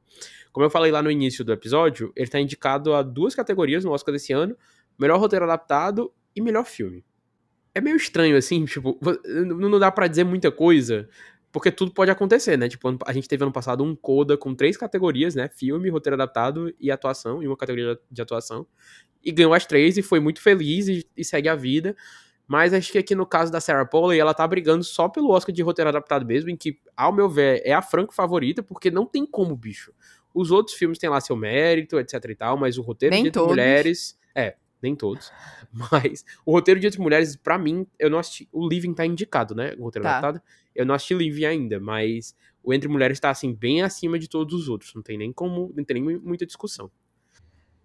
Como 0.53 0.65
eu 0.65 0.71
falei 0.71 0.93
lá 0.93 1.03
no 1.03 1.11
início 1.11 1.45
do 1.45 1.53
episódio, 1.53 2.13
ele 2.15 2.31
tá 2.31 2.39
indicado 2.39 2.95
a 2.95 3.03
duas 3.03 3.35
categorias 3.35 3.85
no 3.85 3.91
Oscar 3.91 4.13
desse 4.13 4.33
ano, 4.33 4.57
melhor 4.99 5.19
roteiro 5.19 5.45
adaptado 5.45 6.13
e 6.37 6.41
melhor 6.41 6.65
filme. 6.65 7.05
É 7.75 7.81
meio 7.81 7.97
estranho 7.97 8.37
assim, 8.37 8.65
tipo, 8.67 8.99
não 9.27 9.79
dá 9.79 9.91
para 9.91 10.07
dizer 10.07 10.25
muita 10.25 10.53
coisa, 10.53 11.09
porque 11.51 11.71
tudo 11.71 11.93
pode 11.93 12.11
acontecer, 12.11 12.57
né? 12.59 12.69
Tipo, 12.69 12.97
a 13.07 13.13
gente 13.13 13.27
teve 13.27 13.43
ano 13.43 13.53
passado 13.53 13.83
um 13.83 13.97
Coda 13.97 14.37
com 14.37 14.55
três 14.55 14.77
categorias, 14.77 15.35
né? 15.35 15.49
Filme, 15.49 15.89
roteiro 15.89 16.15
adaptado 16.15 16.75
e 16.79 16.91
atuação, 16.91 17.43
e 17.43 17.47
uma 17.47 17.57
categoria 17.57 17.99
de 18.11 18.21
atuação. 18.21 18.67
E 19.25 19.33
ganhou 19.33 19.55
as 19.55 19.65
três 19.67 19.97
e 19.97 20.03
foi 20.03 20.21
muito 20.21 20.41
feliz 20.41 20.87
e, 20.89 21.07
e 21.17 21.25
segue 21.25 21.49
a 21.49 21.55
vida. 21.55 21.97
Mas 22.47 22.75
acho 22.75 22.93
que 22.93 22.99
aqui 22.99 23.15
no 23.15 23.25
caso 23.25 23.51
da 23.51 23.61
Sarah 23.61 23.87
Polley, 23.87 24.19
ela 24.21 24.35
tá 24.35 24.47
brigando 24.47 24.85
só 24.85 25.09
pelo 25.09 25.31
Oscar 25.31 25.55
de 25.55 25.63
roteiro 25.63 25.89
adaptado 25.89 26.27
mesmo, 26.27 26.51
em 26.51 26.57
que, 26.57 26.79
ao 26.95 27.11
meu 27.13 27.29
ver, 27.29 27.63
é 27.65 27.73
a 27.73 27.81
franco 27.81 28.15
favorita, 28.15 28.63
porque 28.63 28.91
não 28.91 29.07
tem 29.07 29.25
como, 29.25 29.57
bicho. 29.57 29.93
Os 30.35 30.51
outros 30.51 30.77
filmes 30.77 30.99
têm 30.99 31.09
lá 31.09 31.21
seu 31.21 31.37
mérito, 31.37 31.99
etc 31.99 32.23
e 32.29 32.35
tal, 32.35 32.57
mas 32.59 32.77
o 32.77 32.83
roteiro 32.83 33.15
Nem 33.15 33.25
de 33.25 33.31
todos. 33.31 33.49
mulheres. 33.49 34.19
É, 34.35 34.57
nem 34.83 34.95
todos. 34.95 35.33
Mas 35.91 36.25
o 36.45 36.53
roteiro 36.53 36.79
de 36.79 36.87
Entre 36.87 37.01
Mulheres, 37.01 37.35
para 37.37 37.57
mim, 37.57 37.87
eu 37.99 38.11
não 38.11 38.19
assisti. 38.19 38.47
O 38.53 38.69
Living 38.69 38.93
tá 38.93 39.07
indicado, 39.07 39.55
né? 39.55 39.75
O 39.79 39.85
roteiro 39.85 40.05
Tá. 40.05 40.19
adaptado. 40.19 40.43
Eu 40.75 40.85
não 40.85 40.95
assisti 40.95 41.15
Living 41.15 41.45
ainda, 41.47 41.81
mas 41.81 42.35
o 42.63 42.75
Entre 42.75 42.89
Mulheres 42.89 43.19
tá, 43.19 43.31
assim, 43.31 43.55
bem 43.55 43.81
acima 43.83 44.19
de 44.19 44.29
todos 44.29 44.55
os 44.55 44.69
outros. 44.69 44.93
Não 44.95 45.03
tem 45.03 45.17
nem 45.17 45.33
como. 45.33 45.73
Não 45.75 45.83
tem 45.85 46.03
nem 46.03 46.19
muita 46.19 46.45
discussão. 46.45 46.91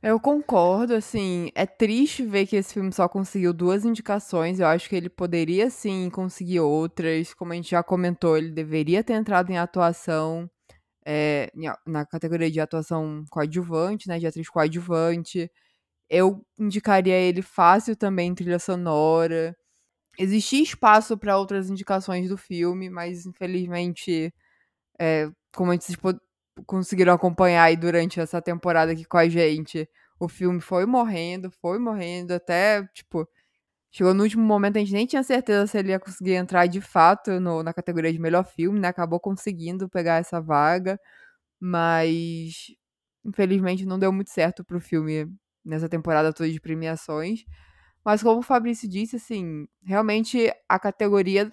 Eu 0.02 0.18
concordo, 0.20 0.94
assim, 0.96 1.52
é 1.54 1.66
triste 1.66 2.26
ver 2.26 2.48
que 2.48 2.56
esse 2.56 2.74
filme 2.74 2.92
só 2.94 3.08
conseguiu 3.10 3.54
duas 3.54 3.84
indicações. 3.84 4.60
Eu 4.60 4.68
acho 4.68 4.88
que 4.88 4.96
ele 4.96 5.10
poderia 5.10 5.70
sim 5.70 6.10
conseguir 6.10 6.62
outras. 6.62 7.34
Como 7.34 7.52
a 7.52 7.56
gente 7.56 7.72
já 7.72 7.84
comentou, 7.84 8.38
ele 8.38 8.50
deveria 8.52 9.04
ter 9.04 9.14
entrado 9.14 9.52
em 9.52 9.58
atuação, 9.58 10.50
é, 11.06 11.52
a- 11.68 11.80
na 11.88 12.06
categoria 12.06 12.52
de 12.52 12.60
atuação 12.62 13.26
coadjuvante, 13.32 14.08
né? 14.10 14.20
De 14.20 14.28
atriz 14.28 14.50
coadjuvante. 14.50 15.52
Eu 16.10 16.44
indicaria 16.60 17.16
ele 17.16 17.42
fácil 17.44 17.96
também 17.96 18.30
em 18.32 18.36
trilha 18.36 18.60
sonora. 18.60 19.56
Existia 20.20 20.64
espaço 20.64 21.18
para 21.18 21.38
outras 21.38 21.70
indicações 21.70 22.30
do 22.30 22.38
filme, 22.38 22.90
mas 22.90 23.26
infelizmente, 23.26 24.34
é, 25.00 25.30
como 25.56 25.74
vocês 25.74 25.96
po- 25.98 26.20
conseguiram 26.66 27.14
acompanhar 27.14 27.64
aí 27.64 27.76
durante 27.78 28.20
essa 28.20 28.42
temporada 28.42 28.92
aqui 28.94 29.06
com 29.06 29.18
a 29.18 29.28
gente, 29.30 29.88
o 30.20 30.28
filme 30.30 30.60
foi 30.62 30.86
morrendo, 30.86 31.52
foi 31.62 31.80
morrendo, 31.80 32.34
até, 32.34 32.84
tipo, 32.94 33.28
chegou 33.92 34.14
no 34.14 34.24
último 34.24 34.44
momento, 34.44 34.78
a 34.78 34.80
gente 34.80 34.94
nem 34.94 35.06
tinha 35.08 35.24
certeza 35.24 35.68
se 35.68 35.78
ele 35.80 35.92
ia 35.92 36.00
conseguir 36.00 36.34
entrar 36.36 36.68
de 36.68 36.82
fato 36.82 37.40
no- 37.40 37.64
na 37.64 37.74
categoria 37.74 38.12
de 38.14 38.20
melhor 38.20 38.46
filme, 38.46 38.80
né? 38.80 38.90
Acabou 38.90 39.20
conseguindo 39.20 39.90
pegar 39.90 40.18
essa 40.18 40.42
vaga, 40.42 41.00
mas 41.60 42.68
infelizmente 43.26 43.86
não 43.86 44.00
deu 44.00 44.12
muito 44.14 44.30
certo 44.32 44.64
pro 44.64 44.80
filme 44.82 45.28
nessa 45.66 45.90
temporada 45.90 46.34
toda 46.34 46.50
de 46.52 46.60
premiações. 46.62 47.44
Mas 48.06 48.24
como 48.24 48.40
o 48.40 48.44
Fabrício 48.44 48.90
disse, 48.90 49.18
assim, 49.18 49.68
realmente 49.84 50.52
a 50.70 50.80
categoria 50.80 51.52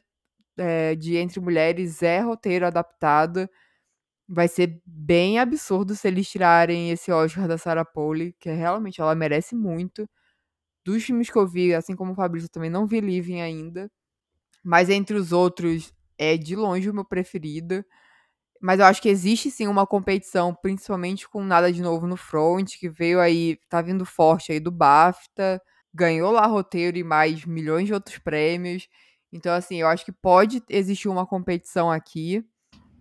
é, 0.59 0.95
de 0.97 1.17
Entre 1.17 1.41
Mulheres 1.41 2.03
é 2.03 2.21
roteiro 2.21 2.67
adaptado. 2.67 3.49
Vai 4.29 4.49
ser 4.49 4.81
bem 4.85 5.39
absurdo 5.39 5.95
se 5.95 6.09
eles 6.09 6.29
tirarem 6.29 6.91
esse 6.91 7.13
Oscar 7.13 7.47
da 7.47 7.57
Sarah 7.59 7.85
Polley, 7.85 8.35
que 8.41 8.51
realmente 8.51 9.01
ela 9.01 9.15
merece 9.15 9.55
muito. 9.55 10.09
Dos 10.85 11.05
filmes 11.05 11.31
que 11.31 11.39
eu 11.39 11.47
vi, 11.49 11.75
assim 11.75 11.97
como 11.97 12.13
o 12.13 12.15
Fabrício, 12.17 12.47
eu 12.47 12.51
também 12.53 12.71
não 12.71 12.87
vi 12.87 13.01
Living 13.01 13.41
ainda. 13.43 13.91
Mas 14.65 14.91
entre 14.91 15.17
os 15.17 15.33
outros, 15.33 15.93
é 16.19 16.37
de 16.37 16.57
longe 16.57 16.91
o 16.91 16.95
meu 16.95 17.05
preferido. 17.05 17.85
Mas 18.61 18.81
eu 18.81 18.87
acho 18.87 19.03
que 19.03 19.09
existe 19.09 19.51
sim 19.51 19.67
uma 19.69 19.87
competição, 19.87 20.55
principalmente 20.55 21.29
com 21.29 21.45
Nada 21.45 21.73
de 21.73 21.83
Novo 21.83 22.07
no 22.07 22.17
Front, 22.17 22.79
que 22.79 22.89
veio 22.89 23.21
aí, 23.21 23.59
tá 23.69 23.83
vindo 23.83 24.05
forte 24.07 24.53
aí 24.53 24.61
do 24.61 24.71
BAFTA, 24.73 25.61
ganhou 25.95 26.33
lá 26.33 26.47
roteiro 26.47 26.97
e 26.99 27.05
mais 27.05 27.45
milhões 27.45 27.87
de 27.87 27.95
outros 27.95 28.19
prêmios. 28.19 28.89
Então, 29.33 29.53
assim, 29.55 29.77
eu 29.77 29.89
acho 29.89 30.05
que 30.05 30.13
pode 30.13 30.63
existir 30.71 31.09
uma 31.09 31.27
competição 31.27 31.91
aqui. 31.91 32.45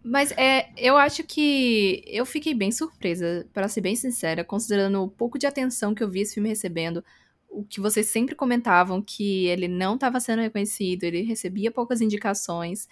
Mas 0.07 0.31
é, 0.33 0.69
eu 0.77 0.97
acho 0.97 1.23
que 1.23 2.03
eu 2.05 2.27
fiquei 2.27 2.53
bem 2.53 2.71
surpresa, 2.71 3.47
pra 3.51 3.67
ser 3.67 3.81
bem 3.81 3.95
sincera, 3.95 4.43
considerando 4.43 5.01
o 5.01 5.09
pouco 5.09 5.39
de 5.39 5.47
atenção 5.47 5.95
que 5.95 6.03
eu 6.03 6.09
vi 6.11 6.19
esse 6.21 6.35
filme 6.35 6.47
recebendo, 6.47 7.03
o 7.49 7.63
que 7.63 7.81
vocês 7.81 8.05
sempre 8.05 8.35
comentavam 8.35 9.01
que 9.01 9.47
ele 9.47 9.67
não 9.67 9.95
estava 9.95 10.19
sendo 10.19 10.43
reconhecido, 10.43 11.05
ele 11.05 11.23
recebia 11.23 11.71
poucas 11.71 12.01
indicações, 12.01 12.87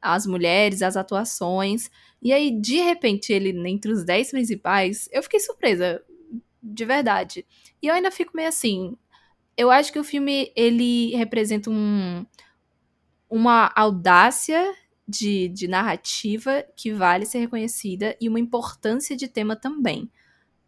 as 0.00 0.24
mulheres, 0.24 0.82
as 0.82 0.96
atuações, 0.96 1.90
e 2.22 2.32
aí 2.32 2.52
de 2.52 2.76
repente 2.76 3.32
ele 3.32 3.50
entre 3.68 3.90
os 3.90 4.04
10 4.04 4.30
principais, 4.30 5.08
eu 5.10 5.20
fiquei 5.24 5.40
surpresa, 5.40 6.00
de 6.62 6.84
verdade. 6.84 7.44
E 7.82 7.88
eu 7.88 7.94
ainda 7.94 8.12
fico 8.12 8.36
meio 8.36 8.48
assim, 8.48 8.96
eu 9.56 9.68
acho 9.68 9.92
que 9.92 9.98
o 9.98 10.04
filme 10.04 10.52
ele 10.54 11.16
representa 11.16 11.70
um 11.70 12.24
uma 13.28 13.72
audácia 13.74 14.62
de, 15.06 15.48
de 15.48 15.68
narrativa 15.68 16.64
que 16.76 16.92
vale 16.92 17.26
ser 17.26 17.38
reconhecida 17.40 18.16
e 18.20 18.28
uma 18.28 18.40
importância 18.40 19.16
de 19.16 19.28
tema 19.28 19.56
também. 19.56 20.10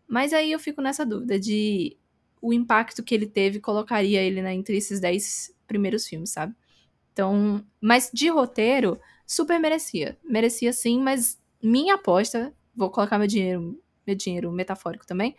Mas 0.08 0.32
aí 0.32 0.52
eu 0.52 0.58
fico 0.58 0.82
nessa 0.82 1.04
dúvida 1.04 1.38
de 1.38 1.96
o 2.40 2.52
impacto 2.52 3.02
que 3.02 3.14
ele 3.14 3.26
teve 3.26 3.58
colocaria 3.58 4.20
ele 4.20 4.42
né, 4.42 4.52
entre 4.52 4.76
esses 4.76 5.00
10 5.00 5.54
primeiros 5.66 6.06
filmes, 6.06 6.30
sabe? 6.30 6.54
Então, 7.12 7.64
mas 7.80 8.10
de 8.12 8.28
roteiro, 8.28 9.00
super 9.26 9.58
merecia. 9.58 10.18
Merecia 10.22 10.72
sim, 10.72 11.00
mas 11.00 11.40
minha 11.62 11.94
aposta, 11.94 12.52
vou 12.74 12.90
colocar 12.90 13.18
meu 13.18 13.26
dinheiro, 13.26 13.80
meu 14.06 14.14
dinheiro 14.14 14.52
metafórico 14.52 15.06
também, 15.06 15.34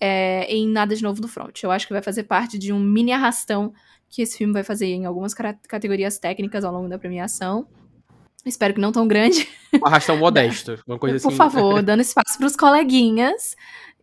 é 0.00 0.44
em 0.50 0.68
Nada 0.68 0.94
de 0.94 1.02
Novo 1.02 1.20
do 1.20 1.28
Front. 1.28 1.62
Eu 1.62 1.70
acho 1.70 1.86
que 1.86 1.92
vai 1.92 2.02
fazer 2.02 2.22
parte 2.22 2.56
de 2.56 2.72
um 2.72 2.78
mini 2.78 3.12
arrastão 3.12 3.74
que 4.08 4.22
esse 4.22 4.38
filme 4.38 4.52
vai 4.52 4.64
fazer 4.64 4.86
em 4.86 5.04
algumas 5.04 5.34
categorias 5.34 6.18
técnicas 6.18 6.64
ao 6.64 6.72
longo 6.72 6.88
da 6.88 6.98
premiação. 6.98 7.68
Espero 8.48 8.74
que 8.74 8.80
não 8.80 8.92
tão 8.92 9.06
grande. 9.06 9.48
Um 9.74 9.86
arrastão 9.86 10.16
modesto. 10.18 10.82
Uma 10.86 10.98
coisa 10.98 11.16
assim. 11.16 11.28
Por 11.28 11.36
favor, 11.36 11.80
dando 11.82 12.00
espaço 12.00 12.38
pros 12.38 12.56
coleguinhas. 12.56 13.56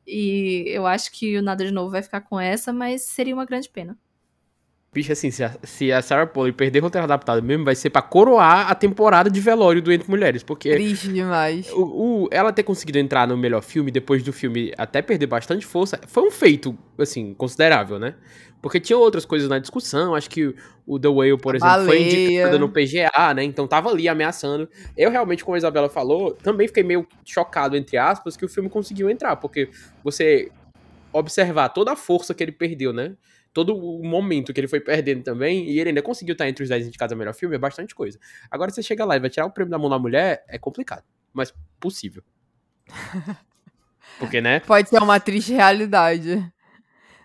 E 0.08 0.66
eu 0.68 0.86
acho 0.86 1.12
que 1.12 1.38
o 1.38 1.42
Nada 1.42 1.66
de 1.66 1.72
Novo 1.72 1.90
vai 1.90 2.04
ficar 2.04 2.22
com 2.22 2.40
essa, 2.40 2.72
mas 2.72 3.02
seria 3.02 3.34
uma 3.34 3.46
grande 3.46 3.68
pena. 3.70 3.98
Bicho, 4.96 5.12
assim, 5.12 5.30
se 5.30 5.44
a, 5.44 5.54
se 5.62 5.92
a 5.92 6.02
Sarah 6.02 6.26
Polley 6.26 6.54
perder 6.54 6.80
roteiro 6.80 7.04
adaptado 7.04 7.44
mesmo, 7.44 7.66
vai 7.66 7.76
ser 7.76 7.90
pra 7.90 8.02
coroar 8.02 8.72
a 8.72 8.74
temporada 8.76 9.30
de 9.30 9.42
velório 9.42 9.82
do 9.82 9.92
Entre 9.92 10.10
Mulheres. 10.10 10.42
Porque 10.42 10.72
Triste 10.72 11.10
demais. 11.10 11.70
o, 11.74 12.24
o- 12.24 12.30
ela 12.32 12.54
ter 12.54 12.64
conseguido 12.64 12.98
entrar 12.98 13.28
no 13.28 13.36
melhor 13.36 13.62
filme 13.62 13.92
depois 13.92 14.24
do 14.24 14.32
filme 14.32 14.72
até 14.78 15.02
perder 15.02 15.28
bastante 15.28 15.66
força 15.66 16.00
foi 16.08 16.24
um 16.24 16.32
feito, 16.32 16.78
assim, 16.98 17.34
considerável, 17.34 18.00
né? 18.00 18.16
Porque 18.62 18.80
tinha 18.80 18.98
outras 18.98 19.26
coisas 19.26 19.50
na 19.50 19.60
discussão. 19.60 20.16
Acho 20.16 20.30
que 20.30 20.56
o, 20.88 20.98
The 20.98 21.10
Whale, 21.10 21.38
por 21.38 21.54
A 21.54 21.58
exemplo, 21.58 21.76
foi 21.86 21.98
baleia. 22.00 22.28
indicada 22.30 22.58
no 22.58 22.70
PGA, 22.70 23.34
né? 23.36 23.44
Então 23.44 23.68
tava 23.68 23.90
ali 23.90 24.08
ameaçando. 24.08 24.68
Eu 24.98 25.12
realmente, 25.12 25.44
como 25.44 25.56
a 25.56 25.58
Isabela 25.58 25.90
falou, 25.90 26.32
também 26.34 26.68
fiquei 26.68 26.84
meio 26.84 27.06
chocado, 27.26 27.76
entre 27.76 27.98
aspas, 27.98 28.38
que 28.38 28.46
o 28.46 28.50
filme 28.50 28.70
conseguiu 28.70 29.10
entrar. 29.10 29.36
Porque 29.36 29.70
você 30.02 30.50
observar 31.14 31.70
toda 31.70 31.92
a 31.92 31.96
força 31.96 32.34
que 32.34 32.42
ele 32.44 32.52
perdeu, 32.54 32.92
né? 32.94 33.14
Todo 33.56 33.74
o 33.74 34.04
momento 34.06 34.54
que 34.54 34.60
ele 34.60 34.68
foi 34.68 34.82
perdendo 34.82 35.24
também, 35.24 35.70
e 35.70 35.80
ele 35.80 35.88
ainda 35.88 36.02
conseguiu 36.02 36.34
estar 36.34 36.46
entre 36.50 36.62
os 36.62 36.68
10 36.68 36.88
indicados 36.88 37.14
a 37.14 37.16
melhor 37.16 37.34
filme, 37.34 37.56
é 37.56 37.58
bastante 37.58 37.96
coisa. 37.96 38.20
Agora 38.52 38.70
você 38.70 38.84
chega 38.84 39.06
lá 39.06 39.16
e 39.16 39.20
vai 39.22 39.30
tirar 39.30 39.46
o 39.46 39.50
prêmio 39.50 39.72
da 39.72 39.78
mão 39.78 39.90
da 39.90 39.98
mulher, 39.98 40.44
é 40.50 40.60
complicado. 40.60 41.06
Mas 41.34 41.54
possível. 41.80 42.22
Porque, 44.20 44.42
né? 44.42 44.60
Pode 44.60 44.90
ser 44.90 45.02
uma 45.02 45.22
triste 45.22 45.54
realidade. 45.54 46.46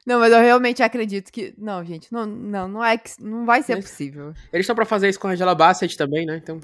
Não, 0.07 0.21
mas 0.21 0.33
eu 0.33 0.41
realmente 0.41 0.85
acredito 0.85 1.33
que. 1.33 1.53
Não, 1.59 1.85
gente, 1.85 2.13
não, 2.13 2.25
não, 2.25 2.69
não 2.69 2.85
é 2.85 2.97
que. 2.97 3.11
Não 3.21 3.45
vai 3.45 3.61
ser 3.65 3.75
Mas- 3.75 3.87
possível. 3.87 4.33
Eles 4.53 4.65
estão 4.65 4.77
pra 4.77 4.85
fazer 4.85 5.09
isso 5.09 5.19
com 5.19 5.27
a 5.27 5.33
Angela 5.33 5.55
Bassett 5.55 5.97
também, 5.97 6.25
né? 6.27 6.37
Então. 6.37 6.61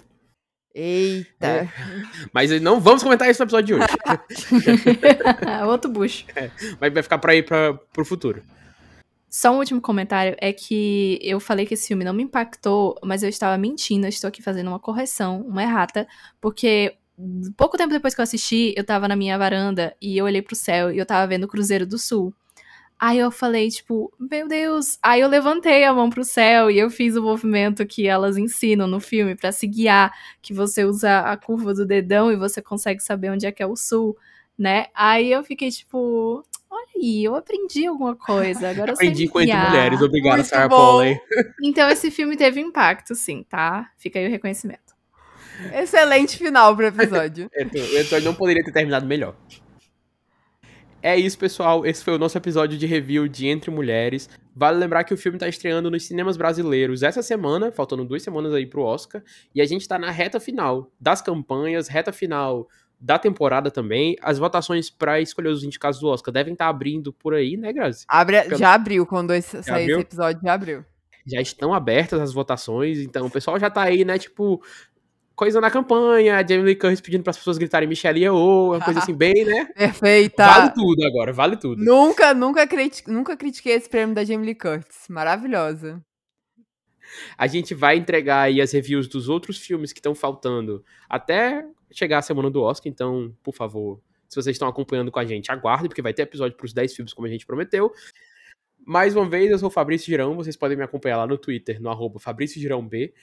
Eita. 0.72 1.44
É. 1.44 1.68
Mas 2.32 2.60
não 2.60 2.80
vamos 2.80 3.02
comentar 3.02 3.28
isso 3.28 3.40
no 3.40 3.46
episódio 3.46 3.66
de 3.66 3.82
hoje. 3.82 3.86
Outro 5.66 5.90
bucho. 5.90 6.24
Mas 6.80 6.92
vai 6.92 7.02
ficar 7.02 7.18
pra 7.18 7.34
ir 7.34 7.44
pra, 7.44 7.74
pro 7.74 8.04
futuro. 8.04 8.44
Só 9.36 9.52
um 9.52 9.58
último 9.58 9.82
comentário 9.82 10.34
é 10.40 10.50
que 10.50 11.18
eu 11.20 11.38
falei 11.38 11.66
que 11.66 11.74
esse 11.74 11.88
filme 11.88 12.02
não 12.02 12.14
me 12.14 12.22
impactou, 12.22 12.98
mas 13.04 13.22
eu 13.22 13.28
estava 13.28 13.58
mentindo, 13.58 14.06
eu 14.06 14.08
estou 14.08 14.28
aqui 14.28 14.40
fazendo 14.40 14.68
uma 14.68 14.80
correção, 14.80 15.42
uma 15.42 15.62
errata, 15.62 16.08
porque 16.40 16.96
pouco 17.54 17.76
tempo 17.76 17.92
depois 17.92 18.14
que 18.14 18.20
eu 18.22 18.22
assisti, 18.22 18.72
eu 18.74 18.82
tava 18.82 19.06
na 19.06 19.14
minha 19.14 19.36
varanda 19.36 19.94
e 20.00 20.16
eu 20.16 20.24
olhei 20.24 20.40
pro 20.40 20.56
céu 20.56 20.90
e 20.90 20.96
eu 20.96 21.04
tava 21.04 21.26
vendo 21.26 21.44
o 21.44 21.48
Cruzeiro 21.48 21.86
do 21.86 21.98
Sul. 21.98 22.32
Aí 22.98 23.18
eu 23.18 23.30
falei, 23.30 23.68
tipo, 23.68 24.10
meu 24.18 24.48
Deus. 24.48 24.98
Aí 25.02 25.20
eu 25.20 25.28
levantei 25.28 25.84
a 25.84 25.92
mão 25.92 26.08
pro 26.08 26.24
céu 26.24 26.70
e 26.70 26.78
eu 26.78 26.88
fiz 26.88 27.14
o 27.14 27.22
movimento 27.22 27.84
que 27.84 28.06
elas 28.08 28.38
ensinam 28.38 28.86
no 28.86 29.00
filme 29.00 29.36
para 29.36 29.52
se 29.52 29.66
guiar, 29.66 30.14
que 30.40 30.54
você 30.54 30.82
usa 30.86 31.20
a 31.20 31.36
curva 31.36 31.74
do 31.74 31.84
dedão 31.84 32.32
e 32.32 32.36
você 32.36 32.62
consegue 32.62 33.02
saber 33.02 33.30
onde 33.32 33.44
é 33.44 33.52
que 33.52 33.62
é 33.62 33.66
o 33.66 33.76
sul, 33.76 34.16
né? 34.58 34.86
Aí 34.94 35.30
eu 35.30 35.44
fiquei 35.44 35.70
tipo, 35.70 36.42
olha 36.76 37.02
aí, 37.02 37.24
eu 37.24 37.34
aprendi 37.34 37.86
alguma 37.86 38.14
coisa. 38.14 38.70
Agora 38.70 38.90
eu 38.90 38.94
Aprendi 38.94 39.28
com 39.28 39.40
entre 39.40 39.56
mulheres. 39.56 40.00
Obrigado, 40.00 40.36
Muito 40.36 40.48
Sarah. 40.48 40.68
Polley. 40.68 41.18
Então 41.62 41.88
esse 41.88 42.10
filme 42.10 42.36
teve 42.36 42.60
impacto, 42.60 43.14
sim, 43.14 43.44
tá? 43.48 43.90
Fica 43.96 44.18
aí 44.18 44.26
o 44.26 44.30
reconhecimento. 44.30 44.94
Excelente 45.72 46.36
final 46.36 46.76
pro 46.76 46.86
episódio. 46.86 47.50
Então, 47.56 47.80
O 47.82 47.98
episódio 47.98 48.24
não 48.24 48.34
poderia 48.34 48.62
ter 48.62 48.72
terminado 48.72 49.06
melhor. 49.06 49.34
É 51.02 51.16
isso, 51.16 51.38
pessoal. 51.38 51.86
Esse 51.86 52.02
foi 52.02 52.14
o 52.14 52.18
nosso 52.18 52.36
episódio 52.36 52.76
de 52.76 52.84
review 52.84 53.28
de 53.28 53.46
Entre 53.46 53.70
Mulheres. 53.70 54.28
Vale 54.54 54.78
lembrar 54.78 55.04
que 55.04 55.14
o 55.14 55.16
filme 55.16 55.38
tá 55.38 55.46
estreando 55.46 55.90
nos 55.90 56.04
cinemas 56.04 56.36
brasileiros 56.36 57.02
essa 57.02 57.22
semana, 57.22 57.70
faltando 57.70 58.04
duas 58.04 58.22
semanas 58.22 58.52
aí 58.52 58.66
pro 58.66 58.82
Oscar. 58.82 59.22
E 59.54 59.60
a 59.60 59.66
gente 59.66 59.86
tá 59.86 59.98
na 59.98 60.10
reta 60.10 60.40
final 60.40 60.90
das 61.00 61.22
campanhas, 61.22 61.86
reta 61.88 62.12
final 62.12 62.66
da 62.98 63.18
temporada 63.18 63.70
também. 63.70 64.16
As 64.22 64.38
votações 64.38 64.88
pra 64.90 65.20
escolher 65.20 65.48
os 65.50 65.62
indicados 65.64 66.00
do 66.00 66.08
Oscar 66.08 66.32
devem 66.32 66.52
estar 66.54 66.68
abrindo 66.68 67.12
por 67.12 67.34
aí, 67.34 67.56
né, 67.56 67.72
Grazi? 67.72 68.04
Abre, 68.08 68.42
Pelo- 68.42 68.56
já 68.58 68.72
abriu, 68.74 69.04
quando 69.06 69.32
esse, 69.34 69.62
sair 69.62 69.82
abriu? 69.82 69.96
esse 69.98 70.06
episódio, 70.06 70.40
já 70.42 70.52
abriu. 70.54 70.84
Já 71.26 71.40
estão 71.40 71.74
abertas 71.74 72.20
as 72.20 72.32
votações, 72.32 72.98
então 72.98 73.26
o 73.26 73.30
pessoal 73.30 73.58
já 73.58 73.68
tá 73.68 73.82
aí, 73.82 74.04
né, 74.04 74.16
tipo, 74.16 74.62
coisa 75.34 75.60
na 75.60 75.70
campanha, 75.70 76.36
a 76.38 76.46
Jamie 76.46 76.64
Lee 76.64 76.76
Curtis 76.76 77.00
pedindo 77.00 77.24
pras 77.24 77.36
pessoas 77.36 77.58
gritarem 77.58 77.88
Michelle 77.88 78.20
Yeoh, 78.20 78.70
uma 78.74 78.80
coisa 78.80 79.00
assim 79.00 79.12
bem, 79.16 79.44
né? 79.44 79.66
Perfeita. 79.76 80.46
Vale 80.46 80.72
tudo 80.72 81.04
agora, 81.04 81.32
vale 81.32 81.56
tudo. 81.56 81.84
Nunca, 81.84 82.32
nunca, 82.32 82.66
criti 82.66 83.02
nunca 83.10 83.36
critiquei 83.36 83.72
esse 83.74 83.88
prêmio 83.88 84.14
da 84.14 84.24
Jamie 84.24 84.46
Lee 84.46 84.54
Curtis. 84.54 85.06
Maravilhosa. 85.10 86.00
A 87.38 87.46
gente 87.46 87.74
vai 87.74 87.96
entregar 87.96 88.42
aí 88.42 88.60
as 88.60 88.72
reviews 88.72 89.06
dos 89.08 89.28
outros 89.28 89.58
filmes 89.58 89.92
que 89.92 89.98
estão 90.00 90.14
faltando 90.14 90.84
até 91.08 91.64
chegar 91.92 92.18
a 92.18 92.22
semana 92.22 92.50
do 92.50 92.62
Oscar, 92.62 92.90
então, 92.90 93.34
por 93.42 93.54
favor, 93.54 94.00
se 94.28 94.36
vocês 94.36 94.54
estão 94.54 94.68
acompanhando 94.68 95.10
com 95.10 95.18
a 95.18 95.24
gente, 95.24 95.50
aguardem, 95.50 95.88
porque 95.88 96.02
vai 96.02 96.12
ter 96.12 96.22
episódio 96.22 96.56
pros 96.56 96.72
10 96.72 96.94
filmes, 96.94 97.12
como 97.12 97.26
a 97.26 97.30
gente 97.30 97.46
prometeu. 97.46 97.92
Mais 98.84 99.16
uma 99.16 99.28
vez, 99.28 99.50
eu 99.50 99.58
sou 99.58 99.68
o 99.68 99.70
Fabrício 99.70 100.06
Girão, 100.06 100.36
vocês 100.36 100.56
podem 100.56 100.76
me 100.76 100.84
acompanhar 100.84 101.16
lá 101.16 101.26
no 101.26 101.38
Twitter, 101.38 101.80
no 101.80 101.90
arroba 101.90 102.18
Fabrício 102.18 102.60
Girão 102.60 102.86
B, 102.86 103.14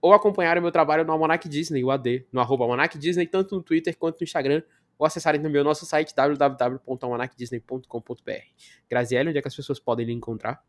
ou 0.00 0.12
acompanhar 0.12 0.58
o 0.58 0.62
meu 0.62 0.70
trabalho 0.70 1.04
no 1.04 1.12
Almanac 1.12 1.48
Disney, 1.48 1.82
o 1.84 1.90
AD, 1.90 2.26
no 2.32 2.40
arroba 2.40 2.64
Almanac 2.64 2.98
Disney, 2.98 3.26
tanto 3.26 3.54
no 3.54 3.62
Twitter 3.62 3.96
quanto 3.96 4.20
no 4.20 4.24
Instagram, 4.24 4.62
ou 4.98 5.06
acessarem 5.06 5.40
também 5.40 5.60
o 5.60 5.64
nosso 5.64 5.86
site 5.86 6.14
www.almanacdisney.com.br. 6.14 8.30
Graziele, 8.88 9.30
onde 9.30 9.38
é 9.38 9.42
que 9.42 9.48
as 9.48 9.56
pessoas 9.56 9.80
podem 9.80 10.06
lhe 10.06 10.12
encontrar? 10.12 10.62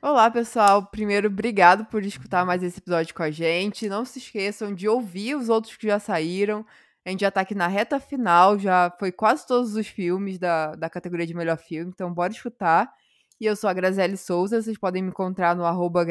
Olá, 0.00 0.30
pessoal. 0.30 0.86
Primeiro, 0.86 1.26
obrigado 1.26 1.84
por 1.86 2.04
escutar 2.04 2.46
mais 2.46 2.62
esse 2.62 2.78
episódio 2.78 3.12
com 3.12 3.22
a 3.24 3.32
gente. 3.32 3.88
Não 3.88 4.04
se 4.04 4.20
esqueçam 4.20 4.72
de 4.72 4.88
ouvir 4.88 5.34
os 5.34 5.48
outros 5.48 5.76
que 5.76 5.88
já 5.88 5.98
saíram. 5.98 6.64
A 7.04 7.10
gente 7.10 7.20
já 7.22 7.32
tá 7.32 7.40
aqui 7.40 7.52
na 7.54 7.66
reta 7.66 7.98
final, 7.98 8.56
já 8.58 8.94
foi 9.00 9.10
quase 9.10 9.44
todos 9.44 9.74
os 9.74 9.88
filmes 9.88 10.38
da, 10.38 10.76
da 10.76 10.88
categoria 10.88 11.26
de 11.26 11.34
melhor 11.34 11.58
filme, 11.58 11.90
então 11.92 12.14
bora 12.14 12.32
escutar. 12.32 12.92
E 13.40 13.46
eu 13.46 13.56
sou 13.56 13.68
a 13.68 13.72
Graziele 13.72 14.16
Souza, 14.16 14.62
vocês 14.62 14.78
podem 14.78 15.02
me 15.02 15.08
encontrar 15.08 15.56
no 15.56 15.64
arroba 15.64 16.06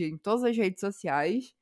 em 0.00 0.18
todas 0.18 0.44
as 0.44 0.56
redes 0.56 0.80
sociais. 0.80 1.54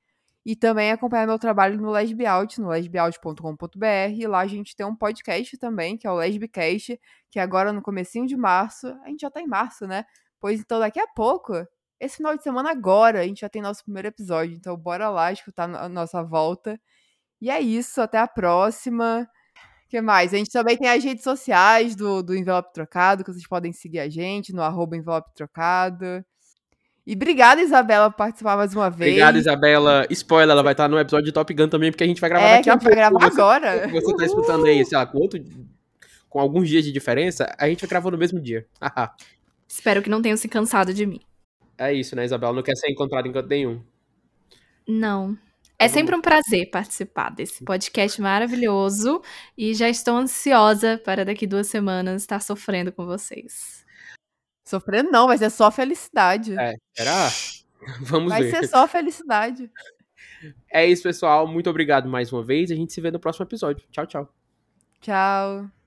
E 0.45 0.57
também 0.57 0.91
acompanhar 0.91 1.29
meu 1.29 1.39
trabalho 1.39 1.81
no 1.81 1.93
Lesbiaut, 1.93 2.61
no 2.61 2.71
lesbiaut.com.br. 2.71 4.11
E 4.13 4.27
lá 4.27 4.41
a 4.41 4.47
gente 4.49 4.75
tem 4.75 4.85
um 4.85 4.97
podcast 4.97 5.57
também, 5.59 5.97
que 5.97 6.09
é 6.09 6.11
o 6.11 6.17
Lesbicast, 6.17 6.99
que 7.31 7.39
agora 7.39 7.73
no 7.73 7.81
comecinho 7.81 8.27
de 8.27 8.37
março, 8.37 8.89
a 9.05 9.09
gente 9.09 9.21
já 9.21 9.31
tá 9.31 9.41
em 9.41 9.47
março, 9.47 9.87
né? 9.87 10.05
Pois 10.43 10.59
então, 10.61 10.81
daqui 10.81 10.99
a 10.99 11.07
pouco, 11.07 11.55
esse 12.01 12.17
final 12.17 12.37
de 12.37 12.43
semana 12.43 12.71
agora, 12.73 13.21
a 13.21 13.25
gente 13.25 13.43
já 13.43 13.49
tem 13.49 13.63
nosso 13.63 13.85
primeiro 13.85 14.09
episódio. 14.09 14.57
Então, 14.57 14.77
bora 14.77 15.09
lá 15.09 15.31
escutar 15.33 15.73
a 15.73 15.89
nossa 15.89 16.21
volta. 16.23 16.79
E 17.41 17.49
é 17.49 17.61
isso, 17.61 18.01
até 18.03 18.19
a 18.19 18.27
próxima. 18.27 19.29
O 19.87 19.89
que 19.89 20.01
mais? 20.01 20.35
A 20.35 20.37
gente 20.39 20.51
também 20.51 20.77
tem 20.77 20.89
as 20.89 21.05
redes 21.05 21.23
sociais 21.23 21.95
do, 21.95 22.23
do 22.23 22.35
Envelope 22.35 22.73
Trocado, 22.73 23.23
que 23.23 23.33
vocês 23.33 23.47
podem 23.47 23.73
seguir 23.73 24.01
a 24.01 24.09
gente 24.09 24.53
no 24.53 24.63
arroba 24.63 24.97
Envelope 24.97 25.33
Trocado. 25.33 26.25
E 27.07 27.15
obrigada, 27.15 27.61
Isabela, 27.61 28.11
por 28.11 28.17
participar 28.17 28.57
mais 28.57 28.75
uma 28.75 28.91
vez. 28.91 29.11
Obrigado, 29.13 29.37
Isabela. 29.39 30.07
Spoiler, 30.11 30.51
ela 30.51 30.63
vai 30.63 30.73
estar 30.73 30.89
no 30.89 30.99
episódio 30.99 31.27
de 31.27 31.33
Top 31.33 31.53
Gun 31.55 31.69
também, 31.69 31.93
porque 31.93 32.03
a 32.05 32.07
gente 32.07 32.21
vai 32.21 32.31
gravar 32.31 32.47
É, 32.47 32.57
daqui 32.57 32.69
a 32.71 32.73
a 32.73 32.77
gente 32.79 32.85
vai 32.85 32.95
pouco. 32.95 33.19
gravar 33.19 33.31
Você- 33.31 33.41
agora. 33.41 33.89
Você 33.89 34.17
tá 34.17 34.25
escutando 34.25 34.67
aí, 34.67 34.85
sei 34.85 34.99
lá, 34.99 35.07
com 35.07 35.19
outro. 35.19 35.41
Com 36.29 36.41
alguns 36.41 36.69
dias 36.69 36.85
de 36.85 36.91
diferença, 36.91 37.55
a 37.59 37.69
gente 37.69 37.87
gravou 37.87 38.11
no 38.11 38.19
mesmo 38.19 38.41
dia. 38.41 38.67
Espero 39.73 40.03
que 40.03 40.11
não 40.11 40.21
tenham 40.21 40.37
se 40.37 40.49
cansado 40.49 40.93
de 40.93 41.07
mim. 41.07 41.19
é 41.79 41.95
isso, 41.95 42.15
né, 42.15 42.27
Isabela? 42.27 42.53
Não 42.53 42.63
quer 42.63 42.77
ser 42.77 42.91
encontrada 42.91 43.27
em 43.27 43.33
canto 43.33 43.49
nenhum. 43.49 43.83
Não. 44.87 45.33
É 45.79 45.87
Tá 45.87 45.89
bom. 45.89 45.95
sempre 45.95 46.15
um 46.15 46.21
prazer 46.21 46.71
participar 46.71 47.31
desse 47.31 47.65
podcast 47.65 48.21
maravilhoso 48.21 49.23
e 49.57 49.73
já 49.75 49.89
estou 49.89 50.15
ansiosa 50.17 51.01
para 51.03 51.25
daqui 51.25 51.47
duas 51.47 51.69
semanas 51.69 52.21
estar 52.21 52.41
sofrendo 52.41 52.93
com 52.93 53.07
vocês. 53.07 53.83
Sofrendo 54.69 55.11
não, 55.11 55.27
vai 55.27 55.39
ser 55.39 55.49
só 55.49 55.71
felicidade. 55.71 56.55
É, 56.59 56.75
será? 56.95 57.29
Vamos 58.03 58.29
vai 58.29 58.43
ver. 58.43 58.51
ser 58.51 58.69
só 58.69 58.87
felicidade. 58.87 59.71
É 60.71 60.87
isso, 60.87 61.03
pessoal. 61.03 61.49
Muito 61.49 61.71
obrigado 61.71 62.09
mais 62.11 62.31
uma 62.31 62.45
vez. 62.45 62.71
A 62.71 62.75
gente 62.75 62.93
se 62.93 63.01
vê 63.01 63.11
no 63.11 63.19
próximo 63.19 63.47
episódio. 63.47 63.85
Tchau, 63.91 64.07
tchau. 64.07 64.35
Tchau. 65.01 65.82